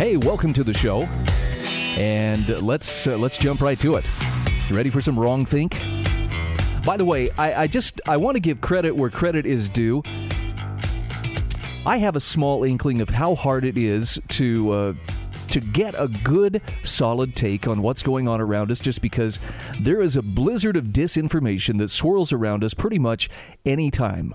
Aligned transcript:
Hey, 0.00 0.16
welcome 0.16 0.54
to 0.54 0.64
the 0.64 0.72
show, 0.72 1.02
and 1.98 2.48
let's 2.62 3.06
uh, 3.06 3.18
let's 3.18 3.36
jump 3.36 3.60
right 3.60 3.78
to 3.80 3.96
it. 3.96 4.04
You 4.66 4.74
ready 4.74 4.88
for 4.88 5.02
some 5.02 5.20
wrong 5.20 5.44
think? 5.44 5.72
By 6.86 6.96
the 6.96 7.04
way, 7.04 7.28
I, 7.36 7.64
I 7.64 7.66
just 7.66 8.00
I 8.06 8.16
want 8.16 8.36
to 8.36 8.40
give 8.40 8.62
credit 8.62 8.96
where 8.96 9.10
credit 9.10 9.44
is 9.44 9.68
due. 9.68 10.02
I 11.84 11.98
have 11.98 12.16
a 12.16 12.20
small 12.20 12.64
inkling 12.64 13.02
of 13.02 13.10
how 13.10 13.34
hard 13.34 13.62
it 13.66 13.76
is 13.76 14.18
to 14.28 14.70
uh, 14.70 14.94
to 15.48 15.60
get 15.60 15.94
a 15.98 16.08
good, 16.08 16.62
solid 16.82 17.36
take 17.36 17.68
on 17.68 17.82
what's 17.82 18.02
going 18.02 18.26
on 18.26 18.40
around 18.40 18.70
us, 18.70 18.80
just 18.80 19.02
because 19.02 19.38
there 19.80 20.00
is 20.00 20.16
a 20.16 20.22
blizzard 20.22 20.78
of 20.78 20.86
disinformation 20.86 21.76
that 21.76 21.90
swirls 21.90 22.32
around 22.32 22.64
us 22.64 22.72
pretty 22.72 22.98
much 22.98 23.28
any 23.66 23.90
time. 23.90 24.34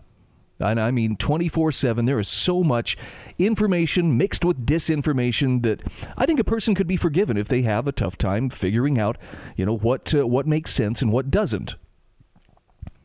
And 0.59 0.79
I 0.79 0.91
mean 0.91 1.17
24 1.17 1.71
7. 1.71 2.05
There 2.05 2.19
is 2.19 2.29
so 2.29 2.63
much 2.63 2.97
information 3.37 4.17
mixed 4.17 4.45
with 4.45 4.65
disinformation 4.65 5.63
that 5.63 5.81
I 6.17 6.25
think 6.25 6.39
a 6.39 6.45
person 6.45 6.75
could 6.75 6.87
be 6.87 6.97
forgiven 6.97 7.37
if 7.37 7.47
they 7.47 7.63
have 7.63 7.87
a 7.87 7.91
tough 7.91 8.17
time 8.17 8.49
figuring 8.49 8.97
out, 8.97 9.17
you 9.57 9.65
know, 9.65 9.75
what, 9.75 10.15
uh, 10.15 10.25
what 10.25 10.47
makes 10.47 10.73
sense 10.73 11.01
and 11.01 11.11
what 11.11 11.29
doesn't. 11.29 11.75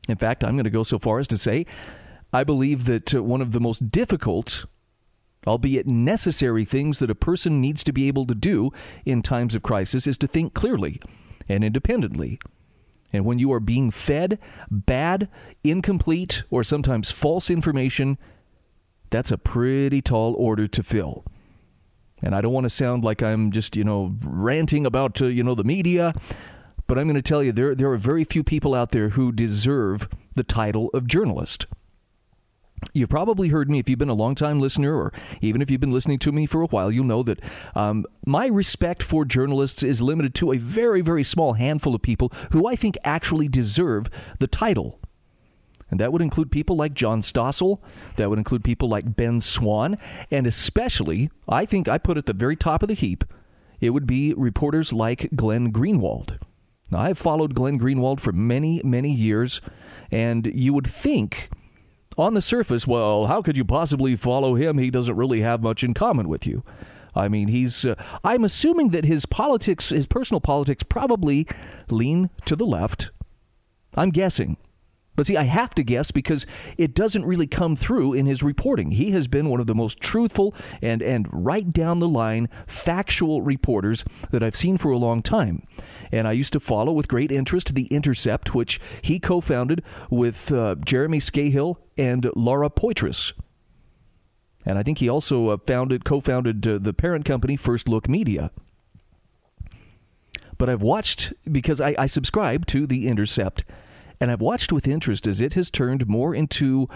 In 0.09 0.17
fact, 0.17 0.45
I'm 0.45 0.55
going 0.55 0.65
to 0.65 0.71
go 0.71 0.83
so 0.83 0.99
far 0.99 1.19
as 1.19 1.29
to 1.29 1.39
say 1.39 1.67
I 2.33 2.45
believe 2.45 2.85
that 2.85 3.15
uh, 3.15 3.23
one 3.23 3.41
of 3.41 3.53
the 3.53 3.61
most 3.61 3.91
difficult, 3.91 4.67
albeit 5.47 5.87
necessary 5.87 6.65
things 6.65 6.99
that 7.01 7.11
a 7.11 7.15
person 7.15 7.61
needs 7.61 7.83
to 7.85 7.93
be 7.93 8.09
able 8.09 8.27
to 8.27 8.35
do 8.35 8.71
in 9.05 9.23
times 9.23 9.55
of 9.55 9.63
crisis 9.63 10.07
is 10.07 10.19
to 10.19 10.27
think 10.27 10.55
clearly 10.55 11.01
and 11.49 11.65
independently. 11.65 12.39
And 13.13 13.25
when 13.25 13.39
you 13.39 13.53
are 13.53 13.61
being 13.61 13.91
fed 13.91 14.39
bad, 14.71 15.29
incomplete, 15.65 16.45
or 16.51 16.63
sometimes 16.63 17.11
false 17.11 17.51
information, 17.51 18.19
that's 19.11 19.33
a 19.33 19.39
pretty 19.39 20.01
tall 20.01 20.35
order 20.35 20.69
to 20.69 20.83
fill. 20.83 21.25
And 22.23 22.35
I 22.35 22.41
don't 22.41 22.53
want 22.53 22.65
to 22.65 22.71
sound 22.71 23.03
like 23.03 23.23
I'm 23.23 23.51
just, 23.51 23.77
you 23.77 23.85
know, 23.85 24.17
ranting 24.23 24.87
about, 24.87 25.21
uh, 25.21 25.27
you 25.27 25.43
know, 25.43 25.55
the 25.55 25.65
media, 25.65 26.13
but 26.87 26.99
I'm 26.99 27.07
going 27.07 27.17
to 27.17 27.23
tell 27.23 27.43
you 27.43 27.53
there, 27.53 27.75
there 27.75 27.91
are 27.91 27.97
very 27.97 28.25
few 28.25 28.45
people 28.45 28.75
out 28.75 28.91
there 28.91 29.11
who 29.11 29.33
deserve 29.33 30.09
the 30.35 30.45
title 30.45 30.91
of 30.93 31.07
journalist. 31.07 31.67
You've 32.93 33.09
probably 33.09 33.49
heard 33.49 33.71
me 33.71 33.79
if 33.79 33.89
you've 33.89 33.99
been 33.99 34.09
a 34.09 34.15
long-time 34.15 34.61
listener, 34.61 34.97
or 34.97 35.13
even 35.41 35.63
if 35.63 35.71
you've 35.71 35.81
been 35.81 35.93
listening 35.93 36.19
to 36.21 36.33
me 36.33 36.47
for 36.47 36.63
a 36.63 36.67
while, 36.67 36.91
you'll 36.91 37.05
know 37.05 37.23
that 37.23 37.41
um, 37.75 38.05
my 38.27 38.47
respect 38.47 39.03
for 39.03 39.25
journalists 39.25 39.83
is 39.83 40.03
limited 40.03 40.35
to 40.37 40.53
a 40.53 40.59
very, 40.59 41.01
very 41.01 41.23
small 41.23 41.53
handful 41.53 41.95
of 41.95 42.03
people 42.03 42.33
who 42.53 42.67
I 42.67 42.75
think 42.77 42.97
actually 43.05 43.49
deserve 43.49 44.11
the 44.39 44.47
title. 44.47 44.99
And 45.91 46.01
that 46.01 46.13
would 46.13 46.23
include 46.23 46.51
people 46.51 46.77
like 46.77 46.95
John 46.95 47.21
Stossel, 47.21 47.81
that 48.17 48.31
would 48.31 48.39
include 48.39 48.65
people 48.65 48.89
like 48.89 49.17
Ben 49.17 49.41
Swann, 49.41 49.99
and 50.31 50.47
especially, 50.47 51.31
I 51.49 51.67
think 51.67 51.89
I 51.89 51.99
put 51.99 52.17
at 52.17 52.27
the 52.27 52.33
very 52.33 52.57
top 52.57 52.83
of 52.83 52.89
the 52.89 52.95
heap, 52.95 53.25
it 53.81 53.91
would 53.91 54.07
be 54.07 54.35
reporters 54.35 54.93
like 54.93 55.31
Glenn 55.35 55.73
Greenwald. 55.73 56.39
Now, 56.91 57.01
I've 57.01 57.19
followed 57.19 57.55
Glenn 57.55 57.79
Greenwald 57.79 58.21
for 58.21 58.33
many, 58.33 58.81
many 58.85 59.13
years, 59.13 59.61
and 60.11 60.47
you 60.47 60.75
would 60.75 60.87
think 60.87 61.51
on 62.21 62.35
the 62.35 62.43
surface, 62.43 62.87
well, 62.87 63.27
how 63.27 63.43
could 63.43 63.57
you 63.57 63.65
possibly 63.65 64.17
follow 64.17 64.55
him? 64.55 64.79
He 64.79 64.91
doesn't 64.91 65.17
really 65.17 65.41
have 65.41 65.63
much 65.63 65.83
in 65.83 65.95
common 65.95 66.29
with 66.29 66.47
you. 66.47 66.63
I 67.15 67.29
mean, 67.29 67.49
he's. 67.49 67.85
Uh, 67.85 67.97
I'm 68.23 68.45
assuming 68.45 68.91
that 68.91 69.05
his 69.05 69.27
politics, 69.27 69.89
his 69.89 70.07
personal 70.07 70.41
politics, 70.41 70.83
probably 70.83 71.47
lean 71.89 72.31
to 72.45 72.55
the 72.55 72.67
left. 72.67 73.11
I'm 73.95 74.11
guessing. 74.11 74.57
But 75.21 75.27
see, 75.27 75.37
I 75.37 75.43
have 75.43 75.75
to 75.75 75.83
guess 75.83 76.11
because 76.13 76.47
it 76.79 76.95
doesn't 76.95 77.27
really 77.27 77.47
come 77.47 77.77
through 77.77 78.15
in 78.15 78.25
his 78.25 78.43
reporting. 78.43 78.93
He 78.93 79.11
has 79.11 79.29
been 79.29 79.51
one 79.51 79.61
of 79.61 79.67
the 79.67 79.75
most 79.75 80.01
truthful 80.01 80.55
and, 80.81 81.03
and 81.03 81.29
right 81.31 81.71
down 81.71 81.99
the 81.99 82.09
line 82.09 82.49
factual 82.67 83.43
reporters 83.43 84.03
that 84.31 84.43
I've 84.43 84.57
seen 84.57 84.79
for 84.79 84.91
a 84.91 84.97
long 84.97 85.21
time. 85.21 85.67
And 86.11 86.27
I 86.27 86.33
used 86.33 86.55
to 86.55 86.59
follow 86.59 86.95
with 86.95 87.07
great 87.07 87.31
interest 87.31 87.75
The 87.75 87.85
Intercept, 87.91 88.55
which 88.55 88.81
he 89.03 89.21
co 89.21 89.43
founded 89.43 89.85
with 90.09 90.51
uh, 90.51 90.77
Jeremy 90.87 91.19
Scahill 91.19 91.77
and 91.99 92.31
Laura 92.35 92.71
Poitras. 92.71 93.35
And 94.65 94.79
I 94.79 94.83
think 94.83 94.97
he 94.97 95.09
also 95.11 95.49
uh, 95.49 95.59
founded, 95.59 96.07
co-founded 96.07 96.67
uh, 96.67 96.79
the 96.79 96.95
parent 96.95 97.27
company 97.27 97.59
First 97.59 97.91
Look 97.91 98.09
Media. 98.09 98.53
But 100.57 100.71
I've 100.71 100.81
watched 100.81 101.35
because 101.53 101.79
I, 101.79 101.95
I 101.99 102.07
subscribe 102.07 102.65
to 102.69 102.87
the 102.87 103.07
Intercept, 103.07 103.65
and 104.21 104.31
I've 104.31 104.41
watched 104.41 104.73
with 104.73 104.87
interest 104.87 105.27
as 105.27 105.41
it 105.41 105.55
has 105.55 105.71
turned 105.71 106.07
more 106.07 106.35
into 106.35 106.89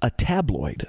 a 0.00 0.10
tabloid 0.10 0.88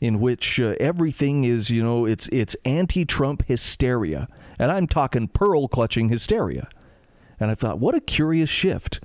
in 0.00 0.20
which 0.20 0.60
uh, 0.60 0.74
everything 0.80 1.44
is, 1.44 1.70
you 1.70 1.82
know, 1.82 2.06
it's 2.06 2.28
it's 2.32 2.56
anti-Trump 2.64 3.44
hysteria, 3.46 4.28
and 4.58 4.72
I'm 4.72 4.86
talking 4.86 5.28
pearl 5.28 5.68
clutching 5.68 6.08
hysteria. 6.08 6.68
And 7.38 7.50
I 7.50 7.54
thought, 7.54 7.80
what 7.80 7.94
a 7.94 8.00
curious 8.00 8.50
shift. 8.50 9.00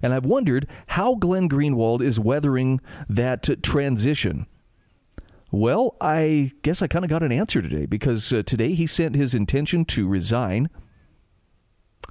And 0.00 0.14
I've 0.14 0.26
wondered 0.26 0.68
how 0.88 1.16
Glenn 1.16 1.48
Greenwald 1.48 2.02
is 2.02 2.20
weathering 2.20 2.80
that 3.08 3.62
transition. 3.62 4.46
Well, 5.50 5.96
I 6.00 6.52
guess 6.62 6.82
I 6.82 6.86
kind 6.86 7.04
of 7.04 7.08
got 7.08 7.22
an 7.22 7.32
answer 7.32 7.62
today 7.62 7.86
because 7.86 8.32
uh, 8.32 8.42
today 8.42 8.74
he 8.74 8.86
sent 8.86 9.16
his 9.16 9.34
intention 9.34 9.84
to 9.86 10.06
resign 10.06 10.68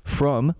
from 0.04 0.56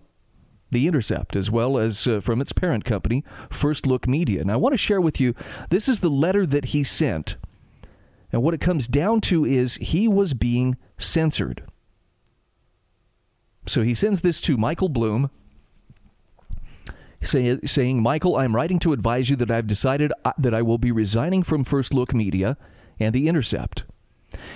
The 0.70 0.88
Intercept 0.88 1.36
as 1.36 1.50
well 1.50 1.78
as 1.78 2.08
uh, 2.08 2.20
from 2.20 2.42
its 2.42 2.52
parent 2.52 2.84
company, 2.84 3.24
First 3.50 3.86
Look 3.86 4.08
Media. 4.08 4.42
And 4.42 4.52
I 4.52 4.58
want 4.58 4.74
to 4.74 4.78
share 4.78 5.02
with 5.02 5.20
you 5.20 5.34
this 5.70 5.88
is 5.88 6.02
the 6.02 6.10
letter 6.10 6.46
that 6.46 6.66
he 6.66 6.84
sent. 6.84 7.38
And 8.32 8.44
what 8.44 8.54
it 8.54 8.60
comes 8.60 8.88
down 8.88 9.22
to 9.22 9.46
is 9.46 9.76
he 9.78 10.08
was 10.08 10.34
being 10.34 10.78
censored. 10.98 11.64
So 13.66 13.82
he 13.82 13.94
sends 13.94 14.22
this 14.22 14.42
to 14.42 14.58
Michael 14.58 14.90
Bloom, 14.90 15.30
say, 17.22 17.60
saying, 17.66 18.02
Michael, 18.02 18.38
I'm 18.38 18.56
writing 18.56 18.80
to 18.80 18.94
advise 18.94 19.30
you 19.30 19.36
that 19.38 19.52
I've 19.52 19.68
decided 19.68 20.12
uh, 20.24 20.34
that 20.38 20.54
I 20.54 20.62
will 20.62 20.78
be 20.78 20.92
resigning 20.92 21.44
from 21.44 21.64
First 21.64 21.94
Look 21.94 22.14
Media 22.14 22.58
and 23.00 23.14
The 23.14 23.28
Intercept. 23.28 23.84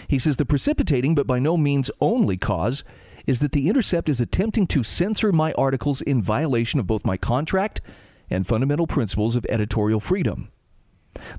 He 0.08 0.20
says 0.20 0.38
the 0.38 0.46
precipitating, 0.46 1.16
but 1.16 1.28
by 1.28 1.40
no 1.40 1.58
means 1.58 1.92
only 2.00 2.38
cause, 2.38 2.84
is 3.26 3.40
that 3.40 3.52
The 3.52 3.68
Intercept 3.70 4.10
is 4.10 4.22
attempting 4.22 4.68
to 4.68 4.84
censor 4.84 5.32
my 5.32 5.52
articles 5.54 6.02
in 6.02 6.22
violation 6.22 6.80
of 6.80 6.88
both 6.88 7.06
my 7.06 7.18
contract 7.18 7.82
and 8.30 8.48
fundamental 8.48 8.88
principles 8.88 9.36
of 9.36 9.46
editorial 9.50 10.00
freedom. 10.00 10.52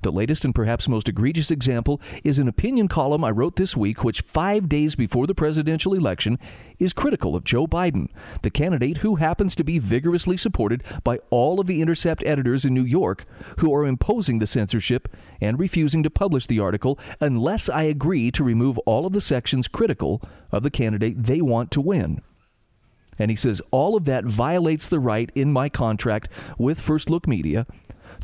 The 0.03 0.12
latest 0.12 0.44
and 0.44 0.55
perhaps 0.55 0.88
most 0.88 1.09
egregious 1.09 1.50
example 1.50 2.00
is 2.25 2.38
an 2.38 2.49
opinion 2.49 2.88
column 2.88 3.25
I 3.25 3.31
wrote 3.31 3.56
this 3.56 3.77
week, 3.77 4.05
which 4.05 4.21
five 4.21 4.69
days 4.69 4.94
before 4.94 5.27
the 5.27 5.34
presidential 5.34 5.94
election 5.94 6.38
is 6.78 6.93
critical 6.93 7.37
of 7.37 7.44
Joe 7.44 7.66
Biden, 7.66 8.09
the 8.43 8.50
candidate 8.50 8.99
who 8.99 9.16
happens 9.16 9.55
to 9.56 9.65
be 9.65 9.78
vigorously 9.78 10.37
supported 10.37 10.82
by 11.05 11.21
all 11.31 11.61
of 11.61 11.66
the 11.66 11.81
Intercept 11.81 12.22
editors 12.25 12.65
in 12.65 12.75
New 12.75 12.84
York 12.84 13.25
who 13.59 13.75
are 13.75 13.87
imposing 13.87 14.38
the 14.38 14.47
censorship 14.47 15.09
and 15.41 15.59
refusing 15.59 16.02
to 16.02 16.11
publish 16.11 16.46
the 16.46 16.61
article 16.61 16.99
unless 17.20 17.69
I 17.69 17.85
agree 17.85 18.31
to 18.32 18.44
remove 18.44 18.79
all 18.79 19.06
of 19.06 19.12
the 19.12 19.20
sections 19.20 19.69
critical 19.69 20.23
of 20.50 20.62
the 20.62 20.70
candidate 20.70 21.23
they 21.23 21.41
want 21.41 21.70
to 21.73 21.81
win. 21.81 22.20
And 23.19 23.31
he 23.31 23.37
says 23.37 23.62
all 23.70 23.96
of 23.96 24.05
that 24.06 24.25
violates 24.25 24.88
the 24.88 25.00
right 25.00 25.31
in 25.35 25.52
my 25.52 25.69
contract 25.69 26.29
with 26.58 26.81
First 26.81 27.11
Look 27.11 27.29
Media 27.29 27.67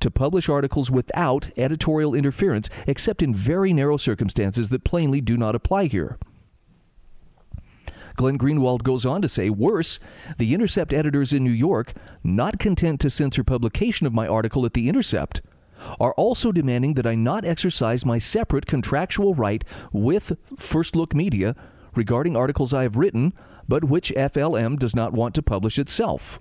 to 0.01 0.11
publish 0.11 0.49
articles 0.49 0.91
without 0.91 1.51
editorial 1.57 2.15
interference, 2.15 2.69
except 2.87 3.23
in 3.23 3.35
very 3.35 3.73
narrow 3.73 3.97
circumstances 3.97 4.69
that 4.71 4.85
plainly 4.85 5.21
do 5.21 5.37
not 5.37 5.55
apply 5.55 5.87
here. 5.87 6.19
Glenn 8.17 8.37
Greenwald 8.37 8.83
goes 8.83 9.07
on 9.07 9.23
to 9.23 9.29
say, 9.29 9.49
worse, 9.49 10.01
the 10.39 10.53
Intercept 10.53 10.93
editors 10.93 11.33
in 11.33 11.45
New 11.45 11.53
York, 11.53 11.95
not 12.25 12.59
content 12.59 13.01
to 13.01 13.11
censor 13.11 13.45
publication 13.45 14.09
of 14.09 14.13
my 14.13 14.27
article 14.27 14.67
at 14.67 14.73
The 14.73 14.89
Intercept, 14.89 15.41
are 16.01 16.13
also 16.15 16.51
demanding 16.51 16.95
that 16.95 17.07
I 17.07 17.15
not 17.15 17.45
exercise 17.45 18.05
my 18.05 18.19
separate 18.19 18.67
contractual 18.67 19.37
right 19.37 19.63
with 19.93 20.37
First 20.57 20.97
Look 20.97 21.15
Media 21.15 21.55
regarding 21.95 22.37
articles 22.37 22.75
I 22.75 22.83
have 22.83 22.97
written, 22.97 23.33
but 23.69 23.85
which 23.85 24.13
FLM 24.17 24.81
does 24.81 24.97
not 24.97 25.13
want 25.13 25.37
to 25.37 25.43
publish 25.43 25.79
itself. 25.79 26.41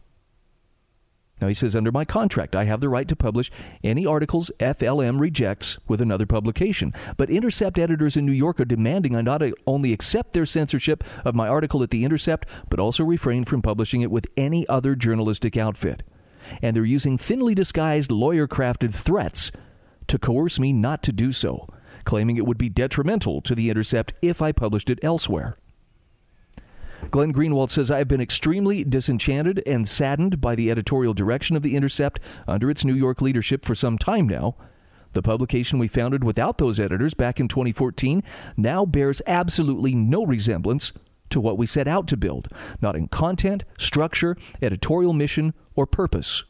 Now 1.42 1.48
he 1.48 1.54
says, 1.54 1.76
under 1.76 1.92
my 1.92 2.04
contract, 2.04 2.56
I 2.56 2.64
have 2.64 2.80
the 2.80 2.90
right 2.90 3.08
to 3.08 3.16
publish 3.16 3.52
any 3.84 4.06
articles 4.06 4.50
FLM 4.60 5.20
rejects 5.20 5.78
with 5.88 6.02
another 6.02 6.26
publication. 6.26 6.94
But 7.16 7.30
Intercept 7.30 7.78
editors 7.78 8.18
in 8.18 8.26
New 8.26 8.32
York 8.32 8.60
are 8.60 8.66
demanding 8.66 9.16
I 9.16 9.22
not 9.22 9.44
only 9.68 9.94
accept 9.94 10.34
their 10.34 10.48
censorship 10.48 11.04
of 11.24 11.36
my 11.36 11.48
article 11.48 11.84
at 11.84 11.92
The 11.92 12.04
Intercept, 12.04 12.50
but 12.70 12.80
also 12.80 13.04
refrain 13.04 13.44
from 13.44 13.62
publishing 13.62 14.02
it 14.02 14.10
with 14.10 14.26
any 14.36 14.68
other 14.68 14.96
journalistic 14.96 15.58
outfit. 15.58 16.02
And 16.62 16.76
they're 16.76 16.86
using 16.86 17.18
thinly 17.18 17.54
disguised, 17.54 18.12
lawyer 18.12 18.48
crafted 18.48 18.94
threats 18.94 19.52
to 20.08 20.18
coerce 20.18 20.60
me 20.60 20.74
not 20.74 21.04
to 21.04 21.12
do 21.12 21.32
so, 21.32 21.68
claiming 22.04 22.38
it 22.38 22.46
would 22.46 22.58
be 22.58 22.70
detrimental 22.70 23.42
to 23.42 23.54
The 23.54 23.70
Intercept 23.70 24.14
if 24.22 24.42
I 24.42 24.52
published 24.54 24.90
it 24.90 25.00
elsewhere. 25.04 25.58
Glenn 27.12 27.34
Greenwald 27.34 27.70
says, 27.70 27.90
I 27.90 28.00
have 28.00 28.08
been 28.08 28.22
extremely 28.22 28.84
disenchanted 28.84 29.62
and 29.66 29.88
saddened 29.88 30.42
by 30.42 30.56
the 30.56 30.70
editorial 30.70 31.14
direction 31.14 31.56
of 31.56 31.64
The 31.64 31.76
Intercept 31.76 32.20
under 32.48 32.70
its 32.70 32.84
New 32.84 32.94
York 32.94 33.22
leadership 33.22 33.66
for 33.66 33.76
some 33.76 33.98
time 33.98 34.28
now. 34.28 34.56
The 35.14 35.22
publication 35.22 35.80
we 35.80 35.88
founded 35.88 36.24
without 36.24 36.58
those 36.58 36.80
editors 36.80 37.14
back 37.14 37.40
in 37.40 37.48
2014 37.48 38.24
now 38.56 38.86
bears 38.86 39.22
absolutely 39.26 39.96
no 39.96 40.26
resemblance 40.26 40.94
to 41.30 41.40
what 41.40 41.58
we 41.58 41.66
set 41.66 41.88
out 41.88 42.08
to 42.08 42.18
build, 42.18 42.50
not 42.82 42.96
in 42.96 43.08
content, 43.08 43.64
structure, 43.78 44.38
editorial 44.62 45.14
mission, 45.14 45.54
or 45.76 45.86
purpose. 45.86 46.44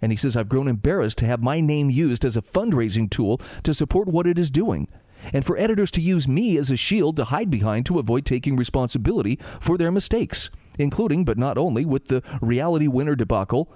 And 0.00 0.12
he 0.12 0.16
says, 0.16 0.36
I've 0.36 0.48
grown 0.48 0.68
embarrassed 0.68 1.18
to 1.18 1.26
have 1.26 1.42
my 1.42 1.60
name 1.60 1.90
used 1.90 2.24
as 2.24 2.36
a 2.36 2.42
fundraising 2.42 3.10
tool 3.10 3.38
to 3.64 3.74
support 3.74 4.08
what 4.08 4.26
it 4.26 4.38
is 4.38 4.50
doing 4.50 4.88
and 5.32 5.44
for 5.44 5.58
editors 5.58 5.90
to 5.92 6.00
use 6.00 6.26
me 6.26 6.56
as 6.56 6.70
a 6.70 6.76
shield 6.76 7.16
to 7.16 7.24
hide 7.24 7.50
behind 7.50 7.86
to 7.86 7.98
avoid 7.98 8.24
taking 8.24 8.56
responsibility 8.56 9.38
for 9.60 9.76
their 9.76 9.92
mistakes, 9.92 10.50
including, 10.78 11.24
but 11.24 11.38
not 11.38 11.58
only, 11.58 11.84
with 11.84 12.06
the 12.06 12.22
Reality 12.40 12.88
Winner 12.88 13.14
debacle, 13.14 13.70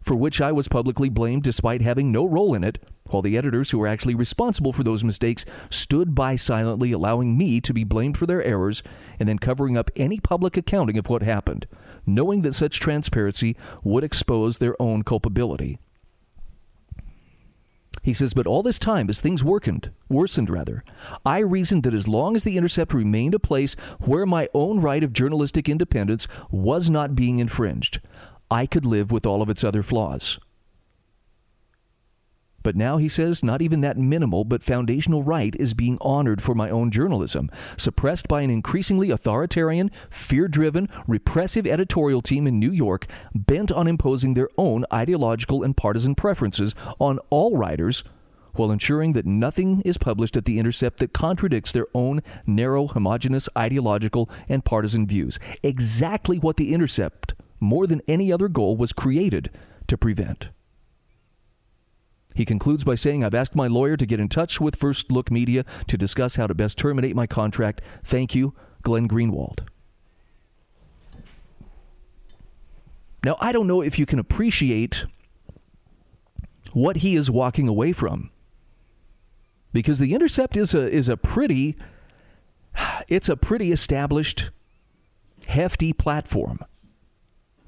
for 0.00 0.16
which 0.16 0.40
I 0.40 0.52
was 0.52 0.68
publicly 0.68 1.08
blamed 1.08 1.42
despite 1.42 1.82
having 1.82 2.12
no 2.12 2.26
role 2.26 2.54
in 2.54 2.64
it, 2.64 2.82
while 3.10 3.22
the 3.22 3.36
editors 3.36 3.70
who 3.70 3.78
were 3.78 3.86
actually 3.86 4.14
responsible 4.14 4.72
for 4.72 4.82
those 4.82 5.04
mistakes 5.04 5.44
stood 5.70 6.14
by 6.14 6.36
silently, 6.36 6.92
allowing 6.92 7.36
me 7.36 7.60
to 7.60 7.74
be 7.74 7.84
blamed 7.84 8.16
for 8.16 8.26
their 8.26 8.42
errors 8.42 8.82
and 9.18 9.28
then 9.28 9.38
covering 9.38 9.76
up 9.76 9.90
any 9.96 10.20
public 10.20 10.56
accounting 10.56 10.98
of 10.98 11.08
what 11.08 11.22
happened, 11.22 11.66
knowing 12.06 12.42
that 12.42 12.54
such 12.54 12.80
transparency 12.80 13.56
would 13.82 14.04
expose 14.04 14.58
their 14.58 14.80
own 14.80 15.02
culpability. 15.02 15.78
He 18.08 18.14
says, 18.14 18.32
but 18.32 18.46
all 18.46 18.62
this 18.62 18.78
time, 18.78 19.10
as 19.10 19.20
things 19.20 19.44
worsened, 19.44 19.90
worsened 20.08 20.48
rather, 20.48 20.82
I 21.26 21.40
reasoned 21.40 21.82
that 21.82 21.92
as 21.92 22.08
long 22.08 22.36
as 22.36 22.42
the 22.42 22.56
Intercept 22.56 22.94
remained 22.94 23.34
a 23.34 23.38
place 23.38 23.74
where 24.00 24.24
my 24.24 24.48
own 24.54 24.80
right 24.80 25.04
of 25.04 25.12
journalistic 25.12 25.68
independence 25.68 26.26
was 26.50 26.88
not 26.88 27.14
being 27.14 27.38
infringed, 27.38 28.00
I 28.50 28.64
could 28.64 28.86
live 28.86 29.12
with 29.12 29.26
all 29.26 29.42
of 29.42 29.50
its 29.50 29.62
other 29.62 29.82
flaws. 29.82 30.38
But 32.68 32.76
now 32.76 32.98
he 32.98 33.08
says 33.08 33.42
not 33.42 33.62
even 33.62 33.80
that 33.80 33.96
minimal 33.96 34.44
but 34.44 34.62
foundational 34.62 35.22
right 35.22 35.56
is 35.56 35.72
being 35.72 35.96
honored 36.02 36.42
for 36.42 36.54
my 36.54 36.68
own 36.68 36.90
journalism, 36.90 37.50
suppressed 37.78 38.28
by 38.28 38.42
an 38.42 38.50
increasingly 38.50 39.10
authoritarian, 39.10 39.90
fear 40.10 40.48
driven, 40.48 40.86
repressive 41.06 41.66
editorial 41.66 42.20
team 42.20 42.46
in 42.46 42.58
New 42.58 42.70
York 42.70 43.06
bent 43.34 43.72
on 43.72 43.88
imposing 43.88 44.34
their 44.34 44.50
own 44.58 44.84
ideological 44.92 45.62
and 45.62 45.78
partisan 45.78 46.14
preferences 46.14 46.74
on 46.98 47.18
all 47.30 47.56
writers 47.56 48.04
while 48.52 48.70
ensuring 48.70 49.14
that 49.14 49.24
nothing 49.24 49.80
is 49.86 49.96
published 49.96 50.36
at 50.36 50.44
The 50.44 50.58
Intercept 50.58 50.98
that 50.98 51.14
contradicts 51.14 51.72
their 51.72 51.86
own 51.94 52.20
narrow, 52.46 52.86
homogenous 52.86 53.48
ideological 53.56 54.28
and 54.46 54.62
partisan 54.62 55.06
views. 55.06 55.38
Exactly 55.62 56.38
what 56.38 56.58
The 56.58 56.74
Intercept, 56.74 57.32
more 57.60 57.86
than 57.86 58.02
any 58.06 58.30
other 58.30 58.48
goal, 58.48 58.76
was 58.76 58.92
created 58.92 59.50
to 59.86 59.96
prevent. 59.96 60.50
He 62.34 62.44
concludes 62.44 62.84
by 62.84 62.94
saying, 62.94 63.24
I've 63.24 63.34
asked 63.34 63.54
my 63.54 63.66
lawyer 63.66 63.96
to 63.96 64.06
get 64.06 64.20
in 64.20 64.28
touch 64.28 64.60
with 64.60 64.76
First 64.76 65.10
Look 65.10 65.30
Media 65.30 65.64
to 65.88 65.98
discuss 65.98 66.36
how 66.36 66.46
to 66.46 66.54
best 66.54 66.78
terminate 66.78 67.16
my 67.16 67.26
contract. 67.26 67.80
Thank 68.04 68.34
you, 68.34 68.54
Glenn 68.82 69.08
Greenwald. 69.08 69.60
Now, 73.24 73.36
I 73.40 73.50
don't 73.52 73.66
know 73.66 73.82
if 73.82 73.98
you 73.98 74.06
can 74.06 74.18
appreciate 74.18 75.04
what 76.72 76.98
he 76.98 77.16
is 77.16 77.30
walking 77.30 77.66
away 77.66 77.92
from. 77.92 78.30
Because 79.72 79.98
the 79.98 80.14
Intercept 80.14 80.56
is 80.56 80.74
a 80.74 80.88
is 80.88 81.08
a 81.08 81.16
pretty 81.16 81.76
it's 83.08 83.28
a 83.28 83.36
pretty 83.36 83.72
established 83.72 84.50
hefty 85.46 85.92
platform 85.92 86.60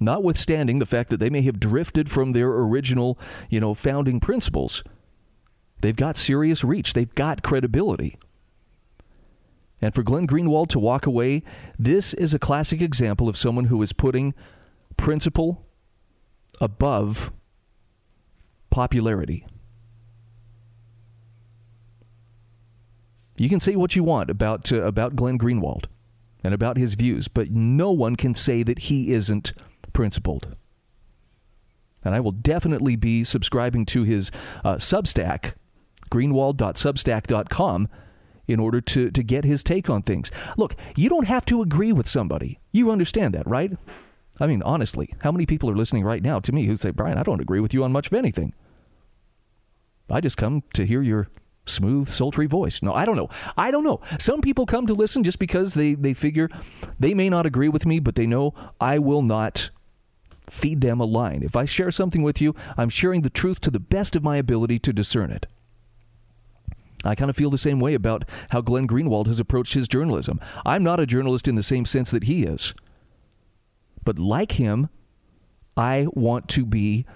notwithstanding 0.00 0.78
the 0.78 0.86
fact 0.86 1.10
that 1.10 1.20
they 1.20 1.30
may 1.30 1.42
have 1.42 1.60
drifted 1.60 2.10
from 2.10 2.32
their 2.32 2.48
original, 2.48 3.18
you 3.48 3.60
know, 3.60 3.74
founding 3.74 4.18
principles. 4.18 4.82
They've 5.82 5.96
got 5.96 6.16
serious 6.16 6.64
reach. 6.64 6.94
They've 6.94 7.14
got 7.14 7.42
credibility. 7.42 8.18
And 9.82 9.94
for 9.94 10.02
Glenn 10.02 10.26
Greenwald 10.26 10.68
to 10.68 10.78
walk 10.78 11.06
away, 11.06 11.42
this 11.78 12.12
is 12.14 12.34
a 12.34 12.38
classic 12.38 12.82
example 12.82 13.28
of 13.28 13.36
someone 13.36 13.66
who 13.66 13.80
is 13.82 13.92
putting 13.92 14.34
principle 14.96 15.66
above 16.60 17.32
popularity. 18.68 19.46
You 23.38 23.48
can 23.48 23.60
say 23.60 23.74
what 23.74 23.96
you 23.96 24.04
want 24.04 24.28
about 24.28 24.70
uh, 24.70 24.82
about 24.82 25.16
Glenn 25.16 25.38
Greenwald 25.38 25.86
and 26.44 26.52
about 26.52 26.76
his 26.76 26.92
views, 26.92 27.26
but 27.26 27.50
no 27.50 27.90
one 27.90 28.16
can 28.16 28.34
say 28.34 28.62
that 28.62 28.80
he 28.80 29.12
isn't 29.12 29.54
principled. 29.92 30.56
And 32.04 32.14
I 32.14 32.20
will 32.20 32.32
definitely 32.32 32.96
be 32.96 33.24
subscribing 33.24 33.84
to 33.86 34.04
his 34.04 34.30
uh, 34.64 34.76
Substack, 34.76 35.54
greenwald.substack.com, 36.10 37.88
in 38.46 38.58
order 38.58 38.80
to, 38.80 39.10
to 39.10 39.22
get 39.22 39.44
his 39.44 39.62
take 39.62 39.88
on 39.88 40.02
things. 40.02 40.30
Look, 40.56 40.74
you 40.96 41.08
don't 41.08 41.26
have 41.26 41.44
to 41.46 41.62
agree 41.62 41.92
with 41.92 42.08
somebody. 42.08 42.58
You 42.72 42.90
understand 42.90 43.34
that, 43.34 43.46
right? 43.46 43.76
I 44.40 44.46
mean, 44.46 44.62
honestly, 44.62 45.14
how 45.20 45.30
many 45.30 45.46
people 45.46 45.70
are 45.70 45.76
listening 45.76 46.02
right 46.02 46.22
now 46.22 46.40
to 46.40 46.52
me 46.52 46.64
who 46.64 46.76
say, 46.76 46.90
Brian, 46.90 47.18
I 47.18 47.22
don't 47.22 47.40
agree 47.40 47.60
with 47.60 47.74
you 47.74 47.84
on 47.84 47.92
much 47.92 48.08
of 48.08 48.14
anything? 48.14 48.54
I 50.08 50.20
just 50.20 50.36
come 50.36 50.64
to 50.74 50.84
hear 50.84 51.02
your 51.02 51.28
smooth, 51.66 52.08
sultry 52.08 52.46
voice. 52.46 52.82
No, 52.82 52.92
I 52.92 53.04
don't 53.04 53.16
know. 53.16 53.28
I 53.56 53.70
don't 53.70 53.84
know. 53.84 54.00
Some 54.18 54.40
people 54.40 54.66
come 54.66 54.86
to 54.86 54.94
listen 54.94 55.22
just 55.22 55.38
because 55.38 55.74
they, 55.74 55.94
they 55.94 56.14
figure 56.14 56.48
they 56.98 57.14
may 57.14 57.28
not 57.28 57.46
agree 57.46 57.68
with 57.68 57.86
me, 57.86 58.00
but 58.00 58.14
they 58.14 58.26
know 58.26 58.54
I 58.80 58.98
will 58.98 59.22
not 59.22 59.70
feed 60.50 60.80
them 60.80 61.00
a 61.00 61.04
line. 61.04 61.42
If 61.42 61.56
I 61.56 61.64
share 61.64 61.90
something 61.90 62.22
with 62.22 62.40
you, 62.40 62.54
I'm 62.76 62.88
sharing 62.88 63.22
the 63.22 63.30
truth 63.30 63.60
to 63.62 63.70
the 63.70 63.80
best 63.80 64.16
of 64.16 64.24
my 64.24 64.36
ability 64.36 64.78
to 64.80 64.92
discern 64.92 65.30
it. 65.30 65.46
I 67.04 67.14
kind 67.14 67.30
of 67.30 67.36
feel 67.36 67.50
the 67.50 67.58
same 67.58 67.80
way 67.80 67.94
about 67.94 68.24
how 68.50 68.60
Glenn 68.60 68.86
Greenwald 68.86 69.26
has 69.26 69.40
approached 69.40 69.74
his 69.74 69.88
journalism. 69.88 70.38
I'm 70.66 70.82
not 70.82 71.00
a 71.00 71.06
journalist 71.06 71.48
in 71.48 71.54
the 71.54 71.62
same 71.62 71.86
sense 71.86 72.10
that 72.10 72.24
he 72.24 72.44
is. 72.44 72.74
But 74.04 74.18
like 74.18 74.52
him, 74.52 74.90
I 75.76 76.08
want 76.12 76.48
to 76.50 76.66
be 76.66 77.06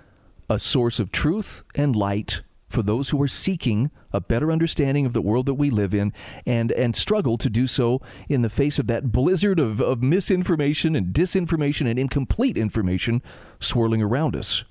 a 0.49 0.59
source 0.59 1.01
of 1.01 1.13
truth 1.13 1.63
and 1.75 1.95
light 1.95 2.43
for 2.75 2.83
those 2.83 3.11
who 3.11 3.23
are 3.23 3.29
seeking 3.29 3.91
a 4.13 4.21
better 4.21 4.51
understanding 4.51 5.07
of 5.07 5.13
the 5.13 5.23
world 5.23 5.47
that 5.47 5.55
we 5.55 5.71
live 5.71 5.95
in 5.95 6.13
and, 6.45 6.73
and 6.73 6.97
struggle 6.97 7.39
to 7.39 7.49
do 7.49 7.67
so 7.67 8.03
in 8.29 8.43
the 8.43 8.51
face 8.51 8.79
of 8.79 8.89
that 8.89 9.13
blizzard 9.13 9.61
of, 9.61 9.81
of 9.81 10.03
misinformation 10.03 10.97
and 10.97 11.15
disinformation 11.15 11.89
and 11.89 11.99
incomplete 11.99 12.59
information 12.59 13.23
swirling 13.61 14.03
around 14.03 14.35
us. 14.35 14.65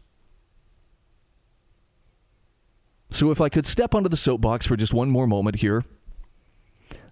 So, 3.09 3.31
if 3.31 3.39
I 3.39 3.47
could 3.47 3.65
step 3.65 3.93
onto 3.93 4.09
the 4.09 4.17
soapbox 4.17 4.65
for 4.65 4.75
just 4.75 4.93
one 4.93 5.09
more 5.09 5.27
moment 5.27 5.57
here, 5.57 5.85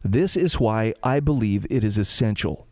this 0.04 0.36
is 0.36 0.60
why 0.60 0.94
I 1.04 1.20
believe 1.20 1.66
it 1.70 1.84
is 1.84 1.98
essential 1.98 2.68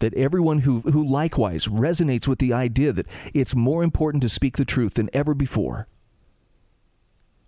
that 0.00 0.12
everyone 0.14 0.60
who, 0.60 0.80
who 0.80 1.04
likewise 1.04 1.66
resonates 1.66 2.28
with 2.28 2.38
the 2.38 2.52
idea 2.52 2.92
that 2.92 3.06
it's 3.32 3.54
more 3.54 3.82
important 3.82 4.22
to 4.22 4.28
speak 4.28 4.56
the 4.56 4.64
truth 4.64 4.94
than 4.94 5.08
ever 5.14 5.34
before 5.34 5.88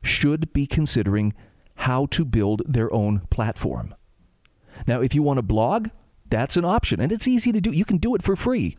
should 0.07 0.53
be 0.53 0.67
considering 0.67 1.35
how 1.77 2.07
to 2.07 2.25
build 2.25 2.63
their 2.67 2.93
own 2.93 3.21
platform. 3.31 3.95
Now, 4.87 5.01
if 5.01 5.15
you 5.15 5.23
want 5.23 5.39
to 5.39 5.43
blog, 5.43 5.89
that's 6.29 6.57
an 6.57 6.65
option, 6.65 7.01
and 7.01 7.13
it's 7.13 7.29
easy 7.29 7.53
to 7.53 7.61
do. 7.61 7.71
You 7.71 7.85
can 7.85 7.99
do 7.99 8.15
it 8.15 8.23
for 8.23 8.37
free. 8.37 8.77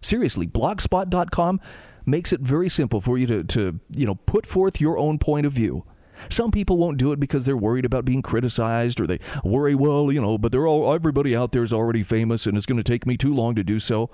Seriously, 0.00 0.46
blogspot.com 0.46 1.60
makes 2.06 2.32
it 2.32 2.40
very 2.40 2.68
simple 2.68 3.00
for 3.00 3.18
you 3.18 3.26
to, 3.26 3.44
to 3.44 3.80
you 3.96 4.06
know, 4.06 4.14
put 4.14 4.46
forth 4.46 4.80
your 4.80 4.98
own 4.98 5.18
point 5.18 5.46
of 5.46 5.52
view. 5.52 5.84
Some 6.28 6.50
people 6.50 6.78
won't 6.78 6.98
do 6.98 7.12
it 7.12 7.20
because 7.20 7.44
they're 7.44 7.56
worried 7.56 7.84
about 7.84 8.04
being 8.04 8.22
criticized 8.22 9.00
or 9.00 9.06
they 9.06 9.20
worry, 9.44 9.74
well, 9.74 10.10
you 10.10 10.20
know, 10.20 10.36
but 10.36 10.50
they're 10.50 10.66
all 10.66 10.92
everybody 10.92 11.36
out 11.36 11.52
there 11.52 11.62
is 11.62 11.72
already 11.72 12.02
famous 12.02 12.46
and 12.46 12.56
it's 12.56 12.66
going 12.66 12.78
to 12.78 12.82
take 12.82 13.06
me 13.06 13.16
too 13.16 13.32
long 13.32 13.54
to 13.54 13.62
do 13.62 13.78
so. 13.78 14.10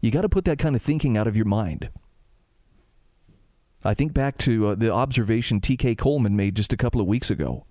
You 0.00 0.10
got 0.10 0.22
to 0.22 0.28
put 0.28 0.44
that 0.44 0.58
kind 0.58 0.76
of 0.76 0.82
thinking 0.82 1.16
out 1.16 1.26
of 1.26 1.36
your 1.36 1.46
mind. 1.46 1.90
I 3.84 3.94
think 3.94 4.12
back 4.12 4.36
to 4.38 4.68
uh, 4.68 4.74
the 4.74 4.92
observation 4.92 5.60
T.K. 5.60 5.94
Coleman 5.94 6.36
made 6.36 6.54
just 6.54 6.72
a 6.72 6.76
couple 6.76 7.00
of 7.00 7.06
weeks 7.06 7.30
ago. 7.30 7.66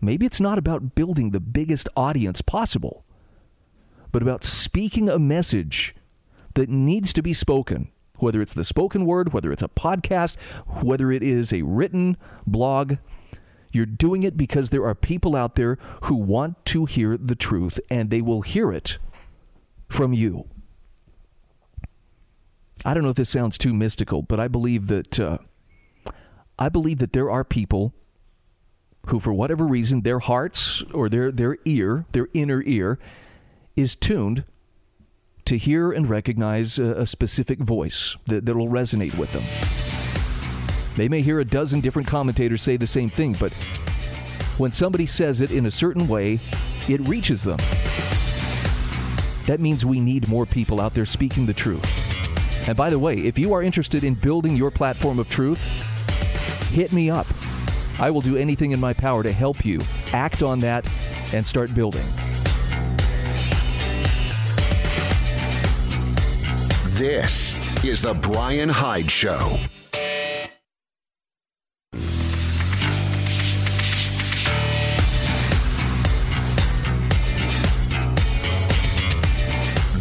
Maybe 0.00 0.26
it's 0.26 0.40
not 0.40 0.58
about 0.58 0.94
building 0.94 1.30
the 1.30 1.40
biggest 1.40 1.88
audience 1.96 2.40
possible, 2.42 3.04
but 4.10 4.22
about 4.22 4.44
speaking 4.44 5.08
a 5.08 5.18
message 5.18 5.94
that 6.54 6.68
needs 6.68 7.12
to 7.12 7.22
be 7.22 7.32
spoken 7.32 7.92
whether 8.22 8.40
it's 8.40 8.54
the 8.54 8.64
spoken 8.64 9.04
word, 9.04 9.32
whether 9.32 9.52
it's 9.52 9.62
a 9.62 9.68
podcast, 9.68 10.40
whether 10.82 11.10
it 11.10 11.22
is 11.22 11.52
a 11.52 11.62
written 11.62 12.16
blog. 12.46 12.94
You're 13.72 13.86
doing 13.86 14.22
it 14.22 14.36
because 14.36 14.70
there 14.70 14.86
are 14.86 14.94
people 14.94 15.34
out 15.34 15.56
there 15.56 15.76
who 16.04 16.14
want 16.14 16.64
to 16.66 16.86
hear 16.86 17.16
the 17.16 17.34
truth 17.34 17.80
and 17.90 18.10
they 18.10 18.20
will 18.20 18.42
hear 18.42 18.70
it 18.70 18.98
from 19.88 20.12
you. 20.12 20.48
I 22.84 22.94
don't 22.94 23.02
know 23.04 23.10
if 23.10 23.16
this 23.16 23.30
sounds 23.30 23.58
too 23.58 23.72
mystical, 23.72 24.22
but 24.22 24.40
I 24.40 24.48
believe 24.48 24.88
that 24.88 25.20
uh, 25.20 25.38
I 26.58 26.68
believe 26.68 26.98
that 26.98 27.12
there 27.12 27.30
are 27.30 27.44
people 27.44 27.94
who, 29.06 29.20
for 29.20 29.32
whatever 29.32 29.66
reason, 29.66 30.02
their 30.02 30.18
hearts 30.18 30.82
or 30.92 31.08
their 31.08 31.30
their 31.30 31.58
ear, 31.64 32.06
their 32.12 32.28
inner 32.34 32.62
ear, 32.64 32.98
is 33.76 33.94
tuned 33.94 34.44
to 35.44 35.58
hear 35.58 35.92
and 35.92 36.08
recognize 36.08 36.78
a, 36.78 36.94
a 36.94 37.06
specific 37.06 37.58
voice 37.58 38.16
that 38.26 38.44
will 38.46 38.68
resonate 38.68 39.16
with 39.16 39.32
them. 39.32 39.44
They 40.96 41.08
may 41.08 41.22
hear 41.22 41.40
a 41.40 41.44
dozen 41.44 41.80
different 41.80 42.08
commentators 42.08 42.62
say 42.62 42.76
the 42.76 42.86
same 42.86 43.10
thing, 43.10 43.34
but 43.38 43.52
when 44.58 44.72
somebody 44.72 45.06
says 45.06 45.40
it 45.40 45.50
in 45.50 45.66
a 45.66 45.70
certain 45.70 46.06
way, 46.06 46.38
it 46.88 47.00
reaches 47.08 47.42
them. 47.42 47.58
That 49.46 49.58
means 49.58 49.84
we 49.84 50.00
need 50.00 50.28
more 50.28 50.46
people 50.46 50.80
out 50.80 50.94
there 50.94 51.06
speaking 51.06 51.46
the 51.46 51.54
truth. 51.54 52.11
And 52.66 52.76
by 52.76 52.90
the 52.90 52.98
way, 52.98 53.18
if 53.18 53.38
you 53.38 53.52
are 53.52 53.62
interested 53.62 54.04
in 54.04 54.14
building 54.14 54.56
your 54.56 54.70
platform 54.70 55.18
of 55.18 55.28
truth, 55.28 55.64
hit 56.70 56.92
me 56.92 57.10
up. 57.10 57.26
I 57.98 58.10
will 58.10 58.20
do 58.20 58.36
anything 58.36 58.70
in 58.70 58.80
my 58.80 58.92
power 58.92 59.22
to 59.22 59.32
help 59.32 59.64
you 59.64 59.80
act 60.12 60.42
on 60.42 60.60
that 60.60 60.88
and 61.32 61.46
start 61.46 61.74
building. 61.74 62.04
This 66.94 67.54
is 67.84 68.00
The 68.00 68.14
Brian 68.14 68.68
Hyde 68.68 69.10
Show. 69.10 69.58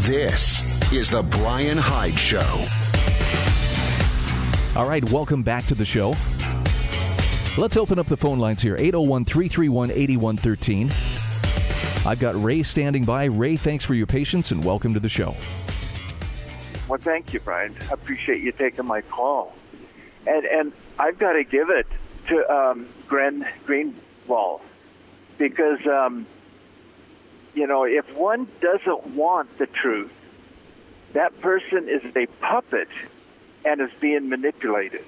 This 0.03 0.71
is 0.93 1.10
The 1.10 1.24
Brian 1.24 1.77
Hyde 1.77 2.19
Show. 2.19 2.65
All 4.77 4.86
right, 4.86 5.01
welcome 5.05 5.41
back 5.41 5.65
to 5.67 5.75
the 5.75 5.86
show. 5.86 6.15
Let's 7.57 7.77
open 7.77 7.98
up 7.98 8.07
the 8.07 8.17
phone 8.17 8.39
lines 8.39 8.62
here 8.62 8.75
801 8.75 9.24
331 9.24 9.91
8113. 9.91 10.91
I've 12.05 12.19
got 12.19 12.41
Ray 12.43 12.63
standing 12.63 13.05
by. 13.05 13.25
Ray, 13.25 13.55
thanks 13.55 13.86
for 13.86 13.93
your 13.93 14.05
patience 14.05 14.51
and 14.51 14.65
welcome 14.65 14.93
to 14.93 15.00
the 15.00 15.07
show. 15.07 15.33
Well, 16.89 17.00
thank 17.00 17.33
you, 17.33 17.39
Brian. 17.39 17.74
I 17.89 17.93
appreciate 17.93 18.41
you 18.41 18.51
taking 18.51 18.86
my 18.86 19.00
call. 19.00 19.55
And 20.27 20.45
and 20.45 20.74
I've 21.00 21.17
got 21.17 21.33
to 21.33 21.45
give 21.45 21.69
it 21.69 21.88
to 22.27 22.53
um, 22.53 22.86
Glenn 23.07 23.48
Greenwald 23.65 24.60
because 25.38 25.79
um, 25.88 26.25
you 27.53 27.65
know 27.65 27.86
if 27.86 28.13
one 28.13 28.50
doesn't 28.60 29.07
want 29.07 29.57
the 29.57 29.67
truth, 29.67 30.12
that 31.13 31.39
person 31.41 31.89
is 31.89 32.03
a 32.15 32.25
puppet 32.41 32.88
and 33.65 33.82
is 33.82 33.91
being 34.00 34.30
manipulated. 34.30 35.03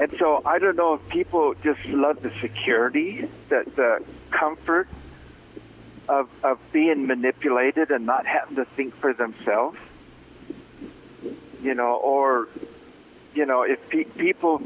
And 0.00 0.12
so 0.18 0.42
I 0.44 0.58
don't 0.58 0.76
know 0.76 0.94
if 0.94 1.08
people 1.08 1.54
just 1.62 1.84
love 1.86 2.22
the 2.22 2.32
security, 2.40 3.28
the, 3.48 3.64
the 3.76 4.04
comfort 4.30 4.88
of, 6.08 6.28
of 6.42 6.58
being 6.72 7.06
manipulated 7.06 7.90
and 7.90 8.06
not 8.06 8.26
having 8.26 8.56
to 8.56 8.64
think 8.64 8.96
for 8.96 9.12
themselves. 9.12 9.78
You 11.62 11.74
know, 11.74 11.94
or, 11.96 12.48
you 13.34 13.46
know, 13.46 13.62
if 13.62 13.88
pe- 13.88 14.04
people, 14.04 14.62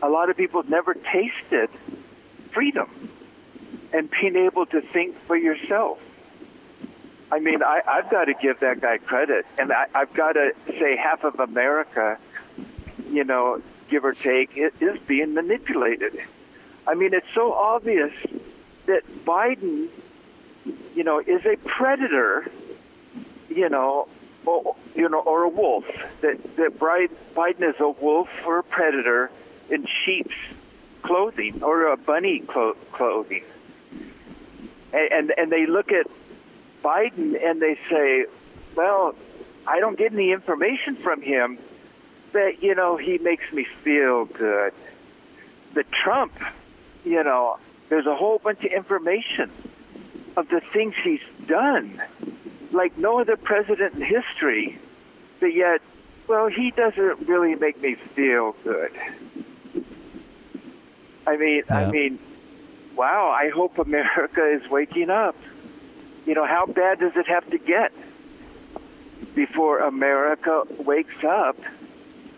a 0.00 0.08
lot 0.08 0.30
of 0.30 0.36
people 0.36 0.62
never 0.62 0.94
tasted 0.94 1.68
freedom 2.52 2.88
and 3.92 4.08
being 4.10 4.36
able 4.36 4.66
to 4.66 4.80
think 4.80 5.18
for 5.26 5.36
yourself. 5.36 5.98
I 7.32 7.38
mean, 7.38 7.62
I, 7.62 7.80
I've 7.86 8.10
got 8.10 8.24
to 8.24 8.34
give 8.34 8.60
that 8.60 8.80
guy 8.80 8.98
credit, 8.98 9.46
and 9.58 9.72
I, 9.72 9.86
I've 9.94 10.12
got 10.14 10.32
to 10.32 10.52
say 10.66 10.96
half 10.96 11.24
of 11.24 11.38
America, 11.38 12.18
you 13.08 13.24
know, 13.24 13.62
give 13.88 14.04
or 14.04 14.14
take, 14.14 14.50
is 14.56 14.98
being 15.06 15.34
manipulated. 15.34 16.18
I 16.86 16.94
mean, 16.94 17.14
it's 17.14 17.32
so 17.34 17.52
obvious 17.52 18.12
that 18.86 19.02
Biden 19.24 19.88
you 20.94 21.04
know, 21.04 21.20
is 21.20 21.44
a 21.46 21.56
predator, 21.56 22.50
you 23.48 23.68
know, 23.68 24.08
or, 24.46 24.76
you 24.94 25.08
know, 25.08 25.20
or 25.20 25.44
a 25.44 25.48
wolf. 25.48 25.84
That 26.20 26.56
that 26.56 26.78
Biden 26.78 27.68
is 27.68 27.80
a 27.80 27.88
wolf 27.88 28.28
or 28.44 28.58
a 28.58 28.62
predator 28.62 29.30
in 29.68 29.86
sheep's 30.04 30.34
clothing 31.02 31.62
or 31.62 31.92
a 31.92 31.96
bunny 31.96 32.40
clo- 32.40 32.76
clothing, 32.92 33.44
and, 34.92 35.12
and 35.12 35.32
and 35.36 35.52
they 35.52 35.66
look 35.66 35.92
at 35.92 36.06
Biden 36.82 37.42
and 37.42 37.60
they 37.60 37.78
say, 37.88 38.26
well, 38.74 39.14
I 39.66 39.80
don't 39.80 39.98
get 39.98 40.12
any 40.12 40.32
information 40.32 40.96
from 40.96 41.22
him, 41.22 41.58
but 42.32 42.62
you 42.62 42.74
know, 42.74 42.96
he 42.96 43.18
makes 43.18 43.52
me 43.52 43.64
feel 43.82 44.24
good. 44.24 44.72
The 45.74 45.84
Trump, 45.84 46.32
you 47.04 47.22
know, 47.22 47.58
there's 47.88 48.06
a 48.06 48.14
whole 48.16 48.38
bunch 48.38 48.64
of 48.64 48.72
information 48.72 49.50
of 50.36 50.48
the 50.48 50.60
things 50.72 50.94
he's 51.02 51.20
done, 51.46 52.00
like 52.72 52.96
no 52.96 53.20
other 53.20 53.36
president 53.36 53.94
in 53.94 54.02
history, 54.02 54.78
but 55.40 55.54
yet, 55.54 55.80
well, 56.28 56.46
he 56.46 56.70
doesn't 56.70 57.28
really 57.28 57.54
make 57.56 57.80
me 57.80 57.94
feel 57.94 58.54
good. 58.62 58.92
I 61.26 61.36
mean, 61.36 61.62
yeah. 61.68 61.76
I 61.76 61.90
mean, 61.90 62.18
wow, 62.96 63.28
I 63.30 63.50
hope 63.50 63.78
America 63.78 64.44
is 64.50 64.68
waking 64.70 65.10
up. 65.10 65.36
You 66.26 66.34
know, 66.34 66.46
how 66.46 66.66
bad 66.66 67.00
does 67.00 67.12
it 67.16 67.26
have 67.26 67.48
to 67.50 67.58
get 67.58 67.92
before 69.34 69.78
America 69.78 70.64
wakes 70.78 71.24
up 71.24 71.56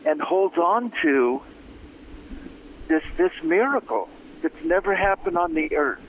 and 0.07 0.21
holds 0.21 0.57
on 0.57 0.93
to 1.03 1.43
this 2.89 3.03
this 3.17 3.33
miracle 3.43 4.09
that's 4.43 4.65
never 4.65 4.95
happened 4.95 5.39
on 5.39 5.55
the 5.55 5.77
earth? 5.77 6.01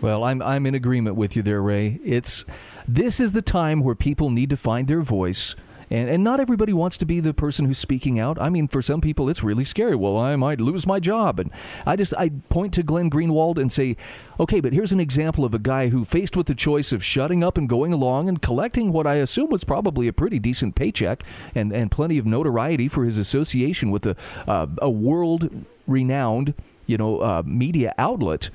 Well, 0.00 0.24
I'm 0.24 0.40
I'm 0.40 0.64
in 0.64 0.74
agreement 0.74 1.16
with 1.16 1.36
you 1.36 1.42
there, 1.42 1.60
Ray. 1.60 2.00
It's 2.02 2.46
this 2.88 3.20
is 3.20 3.32
the 3.32 3.42
time 3.42 3.80
where 3.80 3.94
people 3.94 4.30
need 4.30 4.50
to 4.50 4.56
find 4.56 4.88
their 4.88 5.02
voice. 5.02 5.54
And, 5.90 6.08
and 6.08 6.22
not 6.22 6.38
everybody 6.38 6.72
wants 6.72 6.96
to 6.98 7.06
be 7.06 7.18
the 7.18 7.34
person 7.34 7.66
who's 7.66 7.78
speaking 7.78 8.20
out. 8.20 8.40
I 8.40 8.48
mean, 8.48 8.68
for 8.68 8.80
some 8.80 9.00
people, 9.00 9.28
it's 9.28 9.42
really 9.42 9.64
scary. 9.64 9.96
Well, 9.96 10.16
I 10.16 10.36
might 10.36 10.60
lose 10.60 10.86
my 10.86 11.00
job. 11.00 11.40
And 11.40 11.50
I 11.84 11.96
just, 11.96 12.14
I 12.16 12.30
point 12.48 12.72
to 12.74 12.82
Glenn 12.82 13.10
Greenwald 13.10 13.58
and 13.58 13.72
say, 13.72 13.96
okay, 14.38 14.60
but 14.60 14.72
here's 14.72 14.92
an 14.92 15.00
example 15.00 15.44
of 15.44 15.52
a 15.52 15.58
guy 15.58 15.88
who, 15.88 16.04
faced 16.04 16.36
with 16.36 16.46
the 16.46 16.54
choice 16.54 16.92
of 16.92 17.04
shutting 17.04 17.44
up 17.44 17.58
and 17.58 17.68
going 17.68 17.92
along 17.92 18.28
and 18.28 18.40
collecting 18.40 18.92
what 18.92 19.06
I 19.06 19.16
assume 19.16 19.50
was 19.50 19.64
probably 19.64 20.08
a 20.08 20.12
pretty 20.12 20.38
decent 20.38 20.74
paycheck 20.74 21.24
and, 21.54 21.72
and 21.72 21.90
plenty 21.90 22.18
of 22.18 22.26
notoriety 22.26 22.88
for 22.88 23.04
his 23.04 23.18
association 23.18 23.90
with 23.90 24.06
a, 24.06 24.16
uh, 24.48 24.66
a 24.78 24.90
world 24.90 25.64
renowned, 25.86 26.54
you 26.86 26.96
know, 26.96 27.20
uh, 27.20 27.42
media 27.44 27.94
outlet 27.98 28.50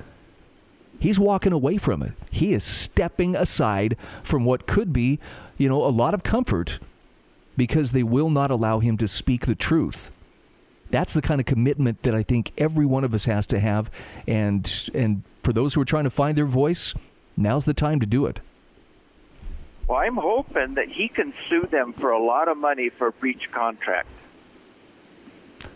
He's 0.98 1.20
walking 1.20 1.52
away 1.52 1.76
from 1.76 2.02
it. 2.02 2.12
He 2.30 2.54
is 2.54 2.64
stepping 2.64 3.36
aside 3.36 3.96
from 4.22 4.44
what 4.44 4.66
could 4.66 4.92
be, 4.92 5.18
you 5.58 5.68
know, 5.68 5.84
a 5.84 5.88
lot 5.88 6.14
of 6.14 6.22
comfort 6.22 6.78
because 7.56 7.92
they 7.92 8.02
will 8.02 8.30
not 8.30 8.50
allow 8.50 8.80
him 8.80 8.96
to 8.98 9.08
speak 9.08 9.46
the 9.46 9.54
truth. 9.54 10.10
That's 10.90 11.14
the 11.14 11.22
kind 11.22 11.40
of 11.40 11.46
commitment 11.46 12.02
that 12.02 12.14
I 12.14 12.22
think 12.22 12.52
every 12.58 12.86
one 12.86 13.04
of 13.04 13.12
us 13.12 13.24
has 13.24 13.46
to 13.48 13.58
have 13.58 13.90
and 14.26 14.90
and 14.94 15.22
for 15.42 15.52
those 15.52 15.74
who 15.74 15.80
are 15.80 15.86
trying 15.86 16.04
to 16.04 16.10
find 16.10 16.36
their 16.36 16.46
voice, 16.46 16.92
now's 17.36 17.64
the 17.64 17.74
time 17.74 18.00
to 18.00 18.06
do 18.06 18.26
it. 18.26 18.40
Well, 19.86 19.98
I'm 19.98 20.16
hoping 20.16 20.74
that 20.74 20.88
he 20.88 21.08
can 21.08 21.32
sue 21.48 21.68
them 21.70 21.92
for 21.92 22.10
a 22.10 22.20
lot 22.20 22.48
of 22.48 22.56
money 22.56 22.90
for 22.90 23.12
breach 23.12 23.48
contract. 23.52 24.08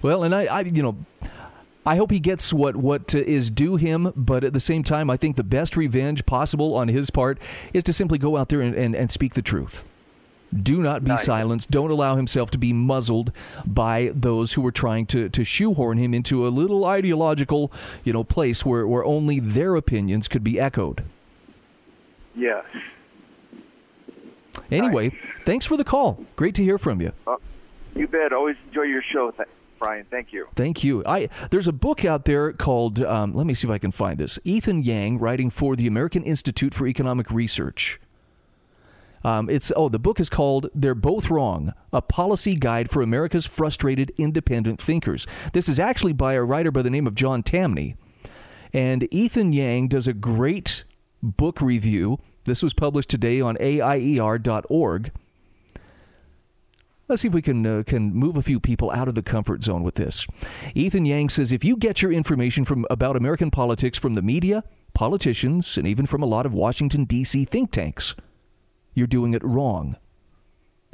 Well, 0.02 0.24
and 0.24 0.34
I, 0.34 0.46
I 0.46 0.60
you 0.62 0.82
know, 0.82 0.96
I 1.86 1.96
hope 1.96 2.10
he 2.10 2.20
gets 2.20 2.52
what 2.52 2.76
what 2.76 3.14
is 3.14 3.50
due 3.50 3.76
him, 3.76 4.12
but 4.16 4.44
at 4.44 4.52
the 4.52 4.60
same 4.60 4.82
time, 4.82 5.08
I 5.08 5.16
think 5.16 5.36
the 5.36 5.44
best 5.44 5.76
revenge 5.76 6.26
possible 6.26 6.74
on 6.74 6.88
his 6.88 7.10
part 7.10 7.38
is 7.72 7.84
to 7.84 7.92
simply 7.92 8.18
go 8.18 8.36
out 8.36 8.48
there 8.48 8.60
and, 8.60 8.74
and, 8.74 8.94
and 8.94 9.10
speak 9.10 9.34
the 9.34 9.42
truth. 9.42 9.84
Do 10.54 10.82
not 10.82 11.04
be 11.04 11.10
nice. 11.10 11.24
silenced. 11.24 11.70
Don't 11.70 11.90
allow 11.90 12.16
himself 12.16 12.50
to 12.50 12.58
be 12.58 12.72
muzzled 12.72 13.32
by 13.64 14.10
those 14.14 14.54
who 14.54 14.66
are 14.66 14.72
trying 14.72 15.06
to, 15.06 15.28
to 15.28 15.44
shoehorn 15.44 15.98
him 15.98 16.12
into 16.12 16.46
a 16.46 16.50
little 16.50 16.84
ideological, 16.84 17.72
you 18.04 18.12
know, 18.12 18.24
place 18.24 18.64
where, 18.66 18.86
where 18.86 19.04
only 19.04 19.38
their 19.38 19.76
opinions 19.76 20.28
could 20.28 20.42
be 20.42 20.58
echoed. 20.58 21.04
Yes. 22.34 22.64
Anyway, 24.70 25.10
nice. 25.10 25.18
thanks 25.44 25.66
for 25.66 25.76
the 25.76 25.84
call. 25.84 26.24
Great 26.36 26.54
to 26.56 26.64
hear 26.64 26.78
from 26.78 27.00
you. 27.00 27.12
Uh, 27.26 27.36
you 27.94 28.06
bet. 28.08 28.32
Always 28.32 28.56
enjoy 28.68 28.82
your 28.82 29.02
show. 29.02 29.32
Brian. 29.78 30.04
Thank 30.10 30.32
you. 30.32 30.46
Thank 30.54 30.84
you. 30.84 31.02
I 31.06 31.28
there's 31.50 31.66
a 31.66 31.72
book 31.72 32.04
out 32.04 32.26
there 32.26 32.52
called 32.52 33.00
um, 33.00 33.34
let 33.34 33.46
me 33.46 33.54
see 33.54 33.66
if 33.66 33.72
I 33.72 33.78
can 33.78 33.90
find 33.90 34.18
this. 34.18 34.38
Ethan 34.44 34.82
Yang 34.82 35.18
writing 35.18 35.50
for 35.50 35.74
the 35.74 35.86
American 35.86 36.22
Institute 36.22 36.74
for 36.74 36.86
Economic 36.86 37.30
Research. 37.30 37.98
Um, 39.22 39.50
it's 39.50 39.72
oh, 39.76 39.88
the 39.88 39.98
book 39.98 40.20
is 40.20 40.30
called 40.30 40.70
"They're 40.74 40.94
Both 40.94 41.30
Wrong: 41.30 41.72
A 41.92 42.00
Policy 42.00 42.54
Guide 42.56 42.90
for 42.90 43.02
America's 43.02 43.46
Frustrated 43.46 44.12
Independent 44.16 44.80
Thinkers." 44.80 45.26
This 45.52 45.68
is 45.68 45.78
actually 45.78 46.12
by 46.12 46.34
a 46.34 46.42
writer 46.42 46.70
by 46.70 46.82
the 46.82 46.90
name 46.90 47.06
of 47.06 47.14
John 47.14 47.42
Tamny, 47.42 47.96
and 48.72 49.12
Ethan 49.12 49.52
Yang 49.52 49.88
does 49.88 50.08
a 50.08 50.14
great 50.14 50.84
book 51.22 51.60
review. 51.60 52.18
This 52.44 52.62
was 52.62 52.72
published 52.72 53.10
today 53.10 53.40
on 53.40 53.56
AIER.org. 53.58 55.12
Let's 57.08 57.22
see 57.22 57.28
if 57.28 57.34
we 57.34 57.42
can 57.42 57.66
uh, 57.66 57.82
can 57.84 58.14
move 58.14 58.36
a 58.36 58.42
few 58.42 58.60
people 58.60 58.90
out 58.92 59.08
of 59.08 59.14
the 59.14 59.22
comfort 59.22 59.62
zone 59.64 59.82
with 59.82 59.96
this. 59.96 60.26
Ethan 60.74 61.04
Yang 61.04 61.30
says 61.30 61.52
if 61.52 61.64
you 61.64 61.76
get 61.76 62.00
your 62.00 62.12
information 62.12 62.64
from 62.64 62.86
about 62.88 63.16
American 63.16 63.50
politics 63.50 63.98
from 63.98 64.14
the 64.14 64.22
media, 64.22 64.64
politicians, 64.94 65.76
and 65.76 65.86
even 65.86 66.06
from 66.06 66.22
a 66.22 66.26
lot 66.26 66.46
of 66.46 66.54
Washington 66.54 67.04
D.C. 67.04 67.44
think 67.44 67.72
tanks 67.72 68.14
you're 68.94 69.06
doing 69.06 69.34
it 69.34 69.44
wrong. 69.44 69.96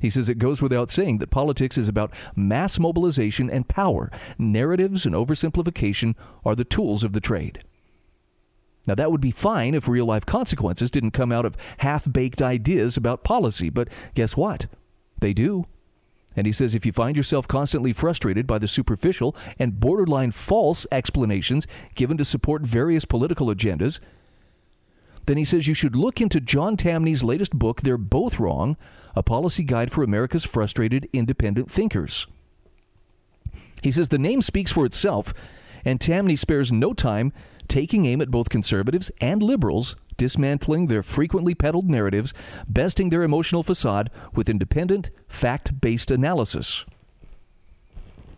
He 0.00 0.10
says 0.10 0.28
it 0.28 0.38
goes 0.38 0.60
without 0.60 0.90
saying 0.90 1.18
that 1.18 1.30
politics 1.30 1.78
is 1.78 1.88
about 1.88 2.12
mass 2.36 2.78
mobilization 2.78 3.48
and 3.48 3.66
power. 3.66 4.10
Narratives 4.38 5.06
and 5.06 5.14
oversimplification 5.14 6.14
are 6.44 6.54
the 6.54 6.64
tools 6.64 7.02
of 7.02 7.12
the 7.12 7.20
trade. 7.20 7.62
Now, 8.86 8.94
that 8.94 9.10
would 9.10 9.20
be 9.20 9.30
fine 9.32 9.74
if 9.74 9.88
real 9.88 10.06
life 10.06 10.26
consequences 10.26 10.90
didn't 10.90 11.10
come 11.10 11.32
out 11.32 11.44
of 11.44 11.56
half 11.78 12.10
baked 12.10 12.40
ideas 12.40 12.96
about 12.96 13.24
policy, 13.24 13.68
but 13.68 13.88
guess 14.14 14.36
what? 14.36 14.66
They 15.18 15.32
do. 15.32 15.64
And 16.36 16.46
he 16.46 16.52
says 16.52 16.74
if 16.74 16.84
you 16.84 16.92
find 16.92 17.16
yourself 17.16 17.48
constantly 17.48 17.92
frustrated 17.94 18.46
by 18.46 18.58
the 18.58 18.68
superficial 18.68 19.34
and 19.58 19.80
borderline 19.80 20.30
false 20.30 20.86
explanations 20.92 21.66
given 21.94 22.18
to 22.18 22.24
support 22.24 22.62
various 22.62 23.06
political 23.06 23.46
agendas, 23.46 23.98
then 25.26 25.36
he 25.36 25.44
says 25.44 25.66
you 25.66 25.74
should 25.74 25.96
look 25.96 26.20
into 26.20 26.40
John 26.40 26.76
Tamny's 26.76 27.22
latest 27.22 27.52
book, 27.52 27.82
They're 27.82 27.98
Both 27.98 28.38
Wrong 28.40 28.76
A 29.14 29.22
Policy 29.22 29.64
Guide 29.64 29.92
for 29.92 30.02
America's 30.02 30.44
Frustrated 30.44 31.08
Independent 31.12 31.70
Thinkers. 31.70 32.26
He 33.82 33.92
says 33.92 34.08
the 34.08 34.18
name 34.18 34.42
speaks 34.42 34.72
for 34.72 34.86
itself, 34.86 35.34
and 35.84 36.00
Tamny 36.00 36.36
spares 36.36 36.72
no 36.72 36.92
time 36.92 37.32
taking 37.68 38.06
aim 38.06 38.20
at 38.20 38.30
both 38.30 38.48
conservatives 38.48 39.10
and 39.20 39.42
liberals, 39.42 39.96
dismantling 40.16 40.86
their 40.86 41.02
frequently 41.02 41.54
peddled 41.54 41.88
narratives, 41.88 42.32
besting 42.68 43.10
their 43.10 43.22
emotional 43.22 43.62
facade 43.62 44.10
with 44.34 44.48
independent, 44.48 45.10
fact 45.28 45.80
based 45.80 46.10
analysis. 46.10 46.84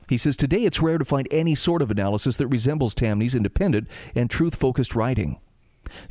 He 0.09 0.16
says 0.16 0.37
today 0.37 0.64
it's 0.64 0.80
rare 0.80 0.99
to 0.99 1.04
find 1.04 1.28
any 1.30 1.54
sort 1.54 1.83
of 1.83 1.90
analysis 1.90 2.37
that 2.38 2.49
resembles 2.49 2.95
Tamny's 2.95 3.35
independent 3.35 3.88
and 4.14 4.30
truth 4.30 4.54
focused 4.54 4.95
writing. 4.95 5.38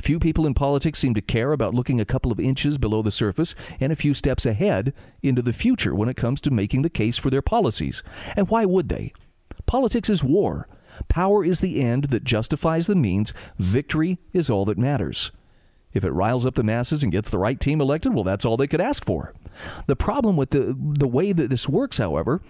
Few 0.00 0.18
people 0.18 0.46
in 0.46 0.54
politics 0.54 0.98
seem 0.98 1.14
to 1.14 1.20
care 1.20 1.52
about 1.52 1.74
looking 1.74 2.00
a 2.00 2.04
couple 2.04 2.32
of 2.32 2.40
inches 2.40 2.78
below 2.78 3.02
the 3.02 3.10
surface 3.10 3.54
and 3.80 3.92
a 3.92 3.96
few 3.96 4.14
steps 4.14 4.46
ahead 4.46 4.92
into 5.22 5.42
the 5.42 5.52
future 5.52 5.94
when 5.94 6.08
it 6.08 6.16
comes 6.16 6.40
to 6.42 6.50
making 6.50 6.82
the 6.82 6.90
case 6.90 7.18
for 7.18 7.30
their 7.30 7.42
policies. 7.42 8.02
And 8.36 8.48
why 8.48 8.64
would 8.64 8.88
they? 8.88 9.12
Politics 9.66 10.08
is 10.08 10.24
war. 10.24 10.68
Power 11.08 11.44
is 11.44 11.60
the 11.60 11.80
end 11.80 12.04
that 12.04 12.24
justifies 12.24 12.86
the 12.86 12.96
means. 12.96 13.32
Victory 13.58 14.18
is 14.32 14.50
all 14.50 14.64
that 14.64 14.78
matters. 14.78 15.30
If 15.92 16.04
it 16.04 16.10
riles 16.10 16.44
up 16.44 16.54
the 16.54 16.62
masses 16.62 17.02
and 17.02 17.12
gets 17.12 17.30
the 17.30 17.38
right 17.38 17.58
team 17.58 17.80
elected, 17.80 18.14
well, 18.14 18.24
that's 18.24 18.44
all 18.44 18.56
they 18.56 18.66
could 18.66 18.80
ask 18.80 19.04
for. 19.04 19.34
The 19.86 19.96
problem 19.96 20.36
with 20.36 20.50
the, 20.50 20.76
the 20.78 21.08
way 21.08 21.32
that 21.32 21.50
this 21.50 21.68
works, 21.68 21.98
however, 21.98 22.42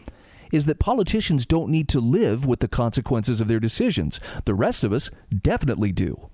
is 0.52 0.66
that 0.66 0.78
politicians 0.78 1.46
don't 1.46 1.70
need 1.70 1.88
to 1.90 2.00
live 2.00 2.46
with 2.46 2.60
the 2.60 2.68
consequences 2.68 3.40
of 3.40 3.48
their 3.48 3.60
decisions. 3.60 4.18
The 4.44 4.54
rest 4.54 4.82
of 4.82 4.92
us 4.92 5.10
definitely 5.42 5.92
do. 5.92 6.30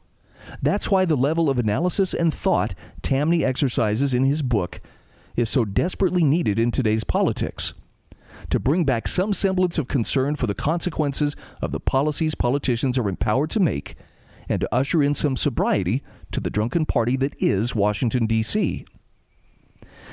That's 0.63 0.91
why 0.91 1.05
the 1.05 1.17
level 1.17 1.51
of 1.51 1.59
analysis 1.59 2.15
and 2.15 2.33
thought 2.33 2.75
Tamny 3.03 3.45
exercises 3.45 4.15
in 4.15 4.25
his 4.25 4.43
book 4.43 4.81
is 5.37 5.49
so 5.51 5.65
desperately 5.65 6.25
needed 6.25 6.59
in 6.59 6.71
today's 6.71 7.05
politics. 7.05 7.75
To 8.51 8.61
bring 8.61 8.85
back 8.85 9.09
some 9.09 9.33
semblance 9.33 9.79
of 9.79 9.89
concern 9.89 10.37
for 10.37 10.47
the 10.47 10.55
consequences 10.55 11.35
of 11.63 11.73
the 11.73 11.81
policies 11.81 12.35
politicians 12.35 12.99
are 12.99 13.09
empowered 13.09 13.51
to 13.51 13.61
make, 13.61 13.97
and 14.49 14.61
to 14.61 14.75
usher 14.75 15.03
in 15.03 15.15
some 15.15 15.37
sobriety 15.37 16.03
to 16.33 16.41
the 16.41 16.51
drunken 16.51 16.85
party 16.85 17.17
that 17.17 17.35
is 17.39 17.75
Washington, 17.75 18.27
D.C. 18.27 18.85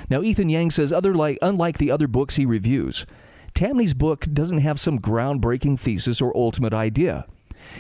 Now, 0.10 0.22
Ethan 0.22 0.50
Yang 0.50 0.72
says, 0.72 0.92
other 0.92 1.14
like, 1.14 1.38
unlike 1.42 1.78
the 1.78 1.92
other 1.92 2.08
books 2.08 2.38
he 2.38 2.46
reviews, 2.46 3.06
Tamny's 3.54 3.94
book 3.94 4.26
doesn't 4.32 4.60
have 4.60 4.80
some 4.80 5.00
groundbreaking 5.00 5.78
thesis 5.80 6.22
or 6.22 6.36
ultimate 6.36 6.74
idea. 6.74 7.26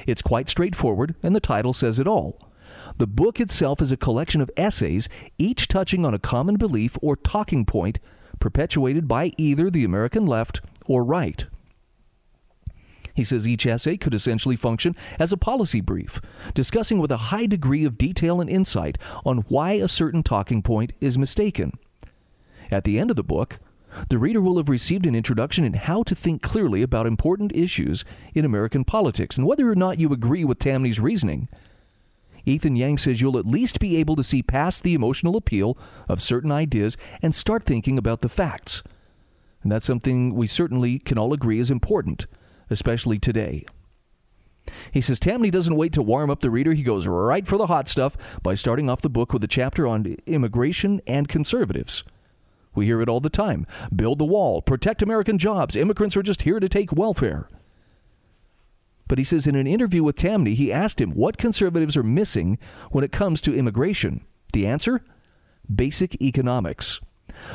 It's 0.07 0.21
quite 0.21 0.49
straightforward, 0.49 1.15
and 1.23 1.35
the 1.35 1.39
title 1.39 1.73
says 1.73 1.99
it 1.99 2.07
all. 2.07 2.51
The 2.97 3.07
book 3.07 3.39
itself 3.39 3.81
is 3.81 3.91
a 3.91 3.97
collection 3.97 4.41
of 4.41 4.51
essays, 4.57 5.07
each 5.37 5.67
touching 5.67 6.05
on 6.05 6.13
a 6.13 6.19
common 6.19 6.55
belief 6.55 6.97
or 7.01 7.15
talking 7.15 7.65
point 7.65 7.99
perpetuated 8.39 9.07
by 9.07 9.31
either 9.37 9.69
the 9.69 9.85
American 9.85 10.25
left 10.25 10.61
or 10.85 11.03
right. 11.03 11.45
He 13.13 13.23
says 13.23 13.47
each 13.47 13.65
essay 13.65 13.97
could 13.97 14.13
essentially 14.13 14.55
function 14.55 14.95
as 15.19 15.31
a 15.31 15.37
policy 15.37 15.81
brief, 15.81 16.21
discussing 16.53 16.99
with 16.99 17.11
a 17.11 17.17
high 17.17 17.45
degree 17.45 17.85
of 17.85 17.97
detail 17.97 18.39
and 18.39 18.49
insight 18.49 18.97
on 19.25 19.39
why 19.49 19.73
a 19.73 19.87
certain 19.87 20.23
talking 20.23 20.61
point 20.61 20.93
is 21.01 21.17
mistaken. 21.17 21.73
At 22.69 22.85
the 22.85 22.97
end 22.97 23.09
of 23.09 23.17
the 23.17 23.23
book, 23.23 23.59
the 24.09 24.17
reader 24.17 24.41
will 24.41 24.57
have 24.57 24.69
received 24.69 25.05
an 25.05 25.15
introduction 25.15 25.63
in 25.63 25.73
how 25.73 26.03
to 26.03 26.15
think 26.15 26.41
clearly 26.41 26.81
about 26.81 27.05
important 27.05 27.55
issues 27.55 28.05
in 28.33 28.45
American 28.45 28.83
politics 28.83 29.37
and 29.37 29.45
whether 29.45 29.69
or 29.69 29.75
not 29.75 29.99
you 29.99 30.11
agree 30.13 30.43
with 30.43 30.59
Tamny's 30.59 30.99
reasoning. 30.99 31.47
Ethan 32.45 32.75
Yang 32.75 32.97
says 32.99 33.21
you'll 33.21 33.37
at 33.37 33.45
least 33.45 33.79
be 33.79 33.97
able 33.97 34.15
to 34.15 34.23
see 34.23 34.41
past 34.41 34.83
the 34.83 34.93
emotional 34.93 35.37
appeal 35.37 35.77
of 36.07 36.21
certain 36.21 36.51
ideas 36.51 36.97
and 37.21 37.35
start 37.35 37.63
thinking 37.63 37.97
about 37.97 38.21
the 38.21 38.29
facts. 38.29 38.83
And 39.63 39.71
that's 39.71 39.85
something 39.85 40.33
we 40.33 40.47
certainly 40.47 40.99
can 40.99 41.17
all 41.17 41.33
agree 41.33 41.59
is 41.59 41.69
important, 41.69 42.25
especially 42.69 43.19
today. 43.19 43.65
He 44.91 45.01
says 45.01 45.19
Tamny 45.19 45.49
doesn't 45.49 45.75
wait 45.75 45.93
to 45.93 46.01
warm 46.01 46.29
up 46.29 46.39
the 46.39 46.49
reader. 46.49 46.73
He 46.73 46.83
goes 46.83 47.07
right 47.07 47.47
for 47.47 47.57
the 47.57 47.67
hot 47.67 47.87
stuff 47.87 48.39
by 48.41 48.55
starting 48.55 48.89
off 48.89 49.01
the 49.01 49.09
book 49.09 49.33
with 49.33 49.43
a 49.43 49.47
chapter 49.47 49.87
on 49.87 50.15
immigration 50.25 51.01
and 51.07 51.27
conservatives. 51.27 52.03
We 52.73 52.85
hear 52.85 53.01
it 53.01 53.09
all 53.09 53.19
the 53.19 53.29
time 53.29 53.65
build 53.95 54.19
the 54.19 54.25
wall, 54.25 54.61
protect 54.61 55.01
American 55.01 55.37
jobs, 55.37 55.75
immigrants 55.75 56.15
are 56.17 56.23
just 56.23 56.43
here 56.43 56.59
to 56.59 56.69
take 56.69 56.93
welfare. 56.93 57.49
But 59.07 59.17
he 59.17 59.23
says 59.25 59.45
in 59.45 59.55
an 59.55 59.67
interview 59.67 60.03
with 60.03 60.15
Tamny, 60.15 60.53
he 60.53 60.71
asked 60.71 61.01
him 61.01 61.11
what 61.11 61.37
conservatives 61.37 61.97
are 61.97 62.03
missing 62.03 62.57
when 62.91 63.03
it 63.03 63.11
comes 63.11 63.41
to 63.41 63.53
immigration. 63.53 64.25
The 64.53 64.65
answer? 64.65 65.03
Basic 65.73 66.21
economics. 66.21 67.01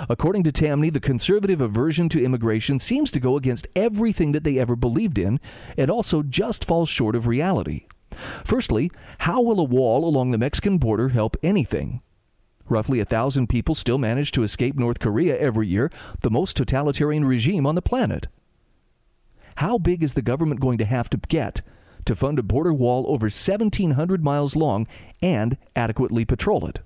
According 0.09 0.42
to 0.44 0.52
Tamny, 0.52 0.90
the 0.90 1.00
conservative 1.00 1.61
aversion 1.61 2.09
to 2.11 2.22
immigration 2.22 2.79
seems 2.79 3.11
to 3.12 3.20
go 3.20 3.37
against 3.37 3.68
everything 3.74 4.33
that 4.33 4.44
they 4.44 4.59
ever 4.59 4.76
believed 4.76 5.18
in 5.18 5.40
and 5.79 5.90
also 5.90 6.22
just 6.22 6.64
falls 6.64 6.88
short 6.88 7.16
of 7.16 7.26
reality. 7.26 7.87
Firstly, 8.11 8.90
how 9.20 9.40
will 9.40 9.61
a 9.61 9.64
wall 9.64 10.07
along 10.07 10.31
the 10.31 10.38
Mexican 10.38 10.79
border 10.79 11.09
help 11.11 11.37
anything? 11.42 12.02
Roughly 12.68 13.00
a 13.00 13.05
thousand 13.05 13.48
people 13.48 13.74
still 13.74 13.98
manage 13.98 14.33
to 14.33 14.42
escape 14.42 14.76
North 14.76 14.98
Korea 14.98 15.37
every 15.38 15.68
year, 15.68 15.90
the 16.20 16.31
most 16.31 16.57
totalitarian 16.57 17.24
regime 17.24 17.66
on 17.66 17.74
the 17.74 17.83
planet. 17.83 18.26
How 19.57 19.79
big 19.79 20.02
is 20.02 20.14
the 20.14 20.22
government 20.22 20.61
going 20.61 20.79
to 20.79 20.85
have 20.85 21.09
to 21.11 21.16
get 21.29 21.62
to 22.05 22.14
fund 22.14 22.38
a 22.38 22.42
border 22.42 22.72
wall 22.72 23.05
over 23.09 23.24
1,700 23.24 24.22
miles 24.22 24.57
long 24.57 24.87
and 25.22 25.57
adequately 25.74 26.24
patrol 26.24 26.66
it? 26.66 26.81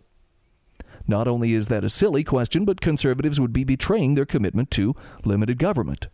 Not 1.07 1.27
only 1.27 1.55
is 1.55 1.69
that 1.69 1.85
a 1.85 1.91
silly 1.91 2.23
question, 2.23 2.65
but 2.65 2.81
conservatives 2.81 3.41
would 3.41 3.53
be 3.53 3.65
betraying 3.65 4.15
their 4.15 4.27
commitment 4.27 4.71
to 4.73 4.95
limited 5.25 5.59
government. 5.59 6.09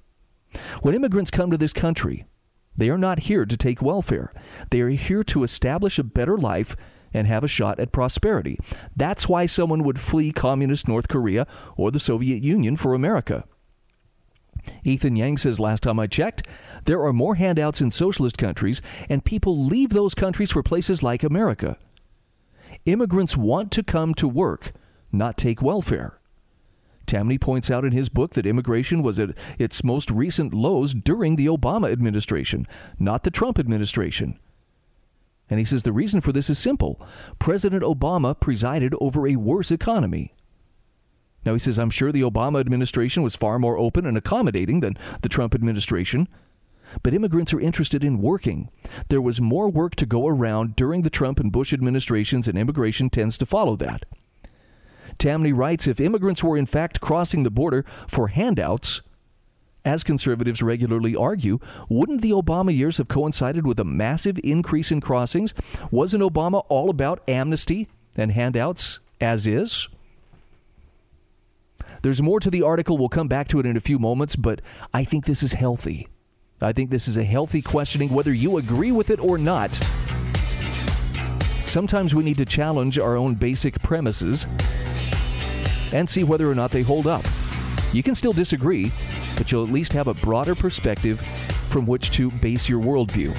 When 0.83 0.95
immigrants 0.95 1.31
come 1.31 1.51
to 1.51 1.59
this 1.59 1.73
country, 1.73 2.25
they 2.77 2.89
are 2.89 2.99
not 2.99 3.21
here 3.21 3.45
to 3.45 3.57
take 3.57 3.83
welfare. 3.83 4.33
They 4.71 4.81
are 4.81 4.89
here 4.89 5.25
to 5.25 5.43
establish 5.43 5.99
a 5.99 6.05
better 6.05 6.39
life 6.39 6.77
and 7.17 7.27
have 7.27 7.43
a 7.43 7.49
shot 7.49 7.81
at 7.81 7.93
prosperity. 7.93 8.59
That's 8.95 9.29
why 9.29 9.47
someone 9.47 9.83
would 9.85 9.99
flee 9.99 10.31
communist 10.33 10.87
North 10.87 11.09
Korea 11.09 11.47
or 11.77 11.91
the 11.91 11.99
Soviet 11.99 12.43
Union 12.43 12.77
for 12.77 12.95
America. 12.95 13.45
Ethan 14.85 15.17
Yang 15.17 15.39
says 15.39 15.61
last 15.61 15.85
time 15.85 15.99
I 15.99 16.07
checked, 16.07 16.47
there 16.85 17.03
are 17.03 17.13
more 17.13 17.37
handouts 17.37 17.81
in 17.81 17.91
socialist 17.91 18.37
countries, 18.37 18.83
and 19.09 19.25
people 19.25 19.65
leave 19.65 19.91
those 19.91 20.15
countries 20.15 20.51
for 20.51 20.63
places 20.63 21.03
like 21.03 21.23
America. 21.23 21.79
Immigrants 22.85 23.37
want 23.37 23.71
to 23.73 23.83
come 23.83 24.13
to 24.15 24.29
work, 24.29 24.73
not 25.11 25.39
take 25.39 25.63
welfare. 25.63 26.21
Tamny 27.07 27.39
points 27.39 27.71
out 27.71 27.85
in 27.85 27.93
his 27.93 28.09
book 28.09 28.35
that 28.35 28.47
immigration 28.47 29.03
was 29.03 29.21
at 29.21 29.31
its 29.59 29.85
most 29.85 30.11
recent 30.11 30.53
lows 30.53 30.93
during 30.93 31.37
the 31.37 31.47
Obama 31.47 31.91
administration, 31.91 32.67
not 32.99 33.23
the 33.23 33.31
Trump 33.31 33.59
administration. 33.59 34.39
And 35.49 35.59
he 35.59 35.65
says 35.65 35.83
the 35.83 35.93
reason 35.93 36.21
for 36.21 36.33
this 36.33 36.51
is 36.51 36.59
simple 36.59 37.01
President 37.39 37.83
Obama 37.83 38.39
presided 38.39 38.95
over 39.01 39.27
a 39.27 39.37
worse 39.37 39.71
economy. 39.71 40.35
Now, 41.45 41.53
he 41.53 41.61
says, 41.61 41.79
I'm 41.79 41.91
sure 41.91 42.11
the 42.11 42.23
Obama 42.23 42.59
administration 42.59 43.23
was 43.23 43.37
far 43.37 43.61
more 43.61 43.79
open 43.79 44.05
and 44.05 44.19
accommodating 44.19 44.81
than 44.81 44.99
the 45.23 45.29
Trump 45.29 45.55
administration. 45.55 46.27
But 47.05 47.15
immigrants 47.15 47.55
are 47.55 47.61
interested 47.61 48.03
in 48.03 48.21
working. 48.21 48.69
There 49.09 49.21
was 49.21 49.41
more 49.41 49.71
work 49.71 49.95
to 49.97 50.07
go 50.07 50.27
around 50.27 50.75
during 50.75 51.03
the 51.03 51.11
Trump 51.11 51.39
and 51.39 51.53
Bush 51.53 51.73
administrations, 51.73 52.49
and 52.49 52.59
immigration 52.59 53.11
tends 53.11 53.39
to 53.39 53.47
follow 53.47 53.77
that. 53.77 54.05
Tamny 55.19 55.53
writes 55.53 55.87
if 55.87 56.01
immigrants 56.01 56.43
were 56.43 56.57
in 56.57 56.67
fact 56.67 57.01
crossing 57.01 57.45
the 57.45 57.51
border 57.51 57.85
for 58.09 58.29
handouts, 58.29 59.03
as 59.87 60.05
conservatives 60.05 60.63
regularly 60.63 61.17
argue, 61.17 61.59
wouldn't 61.89 62.21
the 62.21 62.33
Obama 62.33 62.77
years 62.77 62.99
have 62.99 63.09
coincided 63.09 63.67
with 63.67 63.81
a 63.81 63.85
massive 63.85 64.39
increase 64.45 64.91
in 64.91 65.01
crossings? 65.01 65.55
Wasn't 65.91 66.23
Obama 66.23 66.67
all 66.69 66.91
about 66.91 67.23
amnesty 67.29 67.89
and 68.17 68.33
handouts 68.33 68.99
as 69.21 69.47
is? 69.47 69.89
There's 72.03 72.21
more 72.21 72.41
to 72.41 72.51
the 72.51 72.63
article. 72.63 72.99
We'll 72.99 73.09
come 73.09 73.29
back 73.29 73.49
to 73.49 73.61
it 73.61 73.67
in 73.67 73.77
a 73.77 73.81
few 73.81 73.99
moments, 73.99 74.37
but 74.37 74.61
I 74.93 75.05
think 75.05 75.25
this 75.25 75.43
is 75.43 75.55
healthy. 75.55 76.09
I 76.61 76.73
think 76.73 76.91
this 76.91 77.07
is 77.09 77.17
a 77.17 77.25
healthy 77.25 77.63
questioning, 77.63 78.11
whether 78.11 78.33
you 78.33 78.59
agree 78.59 78.93
with 78.93 79.11
it 79.11 79.21
or 79.21 79.39
not. 79.39 79.73
Sometimes 81.65 82.15
we 82.15 82.25
need 82.25 82.39
to 82.39 82.45
challenge 82.45 82.99
our 82.99 83.17
own 83.17 83.35
basic 83.35 83.81
premises 83.83 84.47
and 85.93 86.09
see 86.09 86.25
whether 86.25 86.51
or 86.51 86.55
not 86.55 86.71
they 86.71 86.83
hold 86.83 87.07
up. 87.07 87.25
You 87.97 88.03
can 88.03 88.15
still 88.15 88.35
disagree, 88.35 88.93
but 89.39 89.51
you'll 89.51 89.65
at 89.65 89.73
least 89.73 89.95
have 89.95 90.07
a 90.07 90.13
broader 90.13 90.55
perspective 90.55 91.19
from 91.71 91.87
which 91.87 92.11
to 92.11 92.31
base 92.31 92.69
your 92.69 92.79
worldview. 92.79 93.35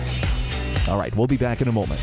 All 0.89 0.98
right, 0.98 1.15
we'll 1.15 1.28
be 1.28 1.38
back 1.38 1.62
in 1.62 1.67
a 1.67 1.72
moment. 1.72 2.02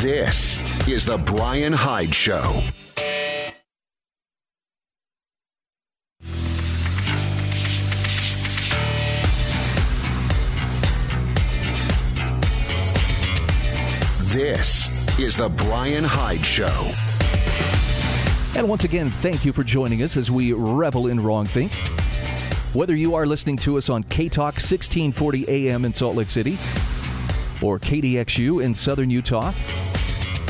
This 0.00 0.58
is 0.88 1.04
The 1.04 1.18
Brian 1.18 1.74
Hyde 1.74 2.14
Show. 2.14 2.62
This 14.40 14.88
is 15.18 15.36
The 15.36 15.50
Brian 15.50 16.02
Hyde 16.02 16.46
Show. 16.46 16.92
And 18.58 18.66
once 18.70 18.84
again, 18.84 19.10
thank 19.10 19.44
you 19.44 19.52
for 19.52 19.62
joining 19.62 20.02
us 20.02 20.16
as 20.16 20.30
we 20.30 20.54
revel 20.54 21.08
in 21.08 21.22
wrong 21.22 21.44
think. 21.44 21.74
Whether 22.72 22.96
you 22.96 23.14
are 23.16 23.26
listening 23.26 23.58
to 23.58 23.76
us 23.76 23.90
on 23.90 24.02
K 24.04 24.30
Talk 24.30 24.54
1640 24.54 25.46
AM 25.46 25.84
in 25.84 25.92
Salt 25.92 26.16
Lake 26.16 26.30
City 26.30 26.52
or 27.60 27.78
KDXU 27.78 28.64
in 28.64 28.72
southern 28.72 29.10
Utah, 29.10 29.52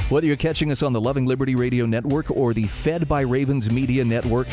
whether 0.08 0.28
you're 0.28 0.36
catching 0.36 0.70
us 0.70 0.84
on 0.84 0.92
the 0.92 1.00
Loving 1.00 1.26
Liberty 1.26 1.56
Radio 1.56 1.84
Network 1.84 2.30
or 2.30 2.54
the 2.54 2.68
Fed 2.68 3.08
by 3.08 3.22
Ravens 3.22 3.72
Media 3.72 4.04
Network, 4.04 4.46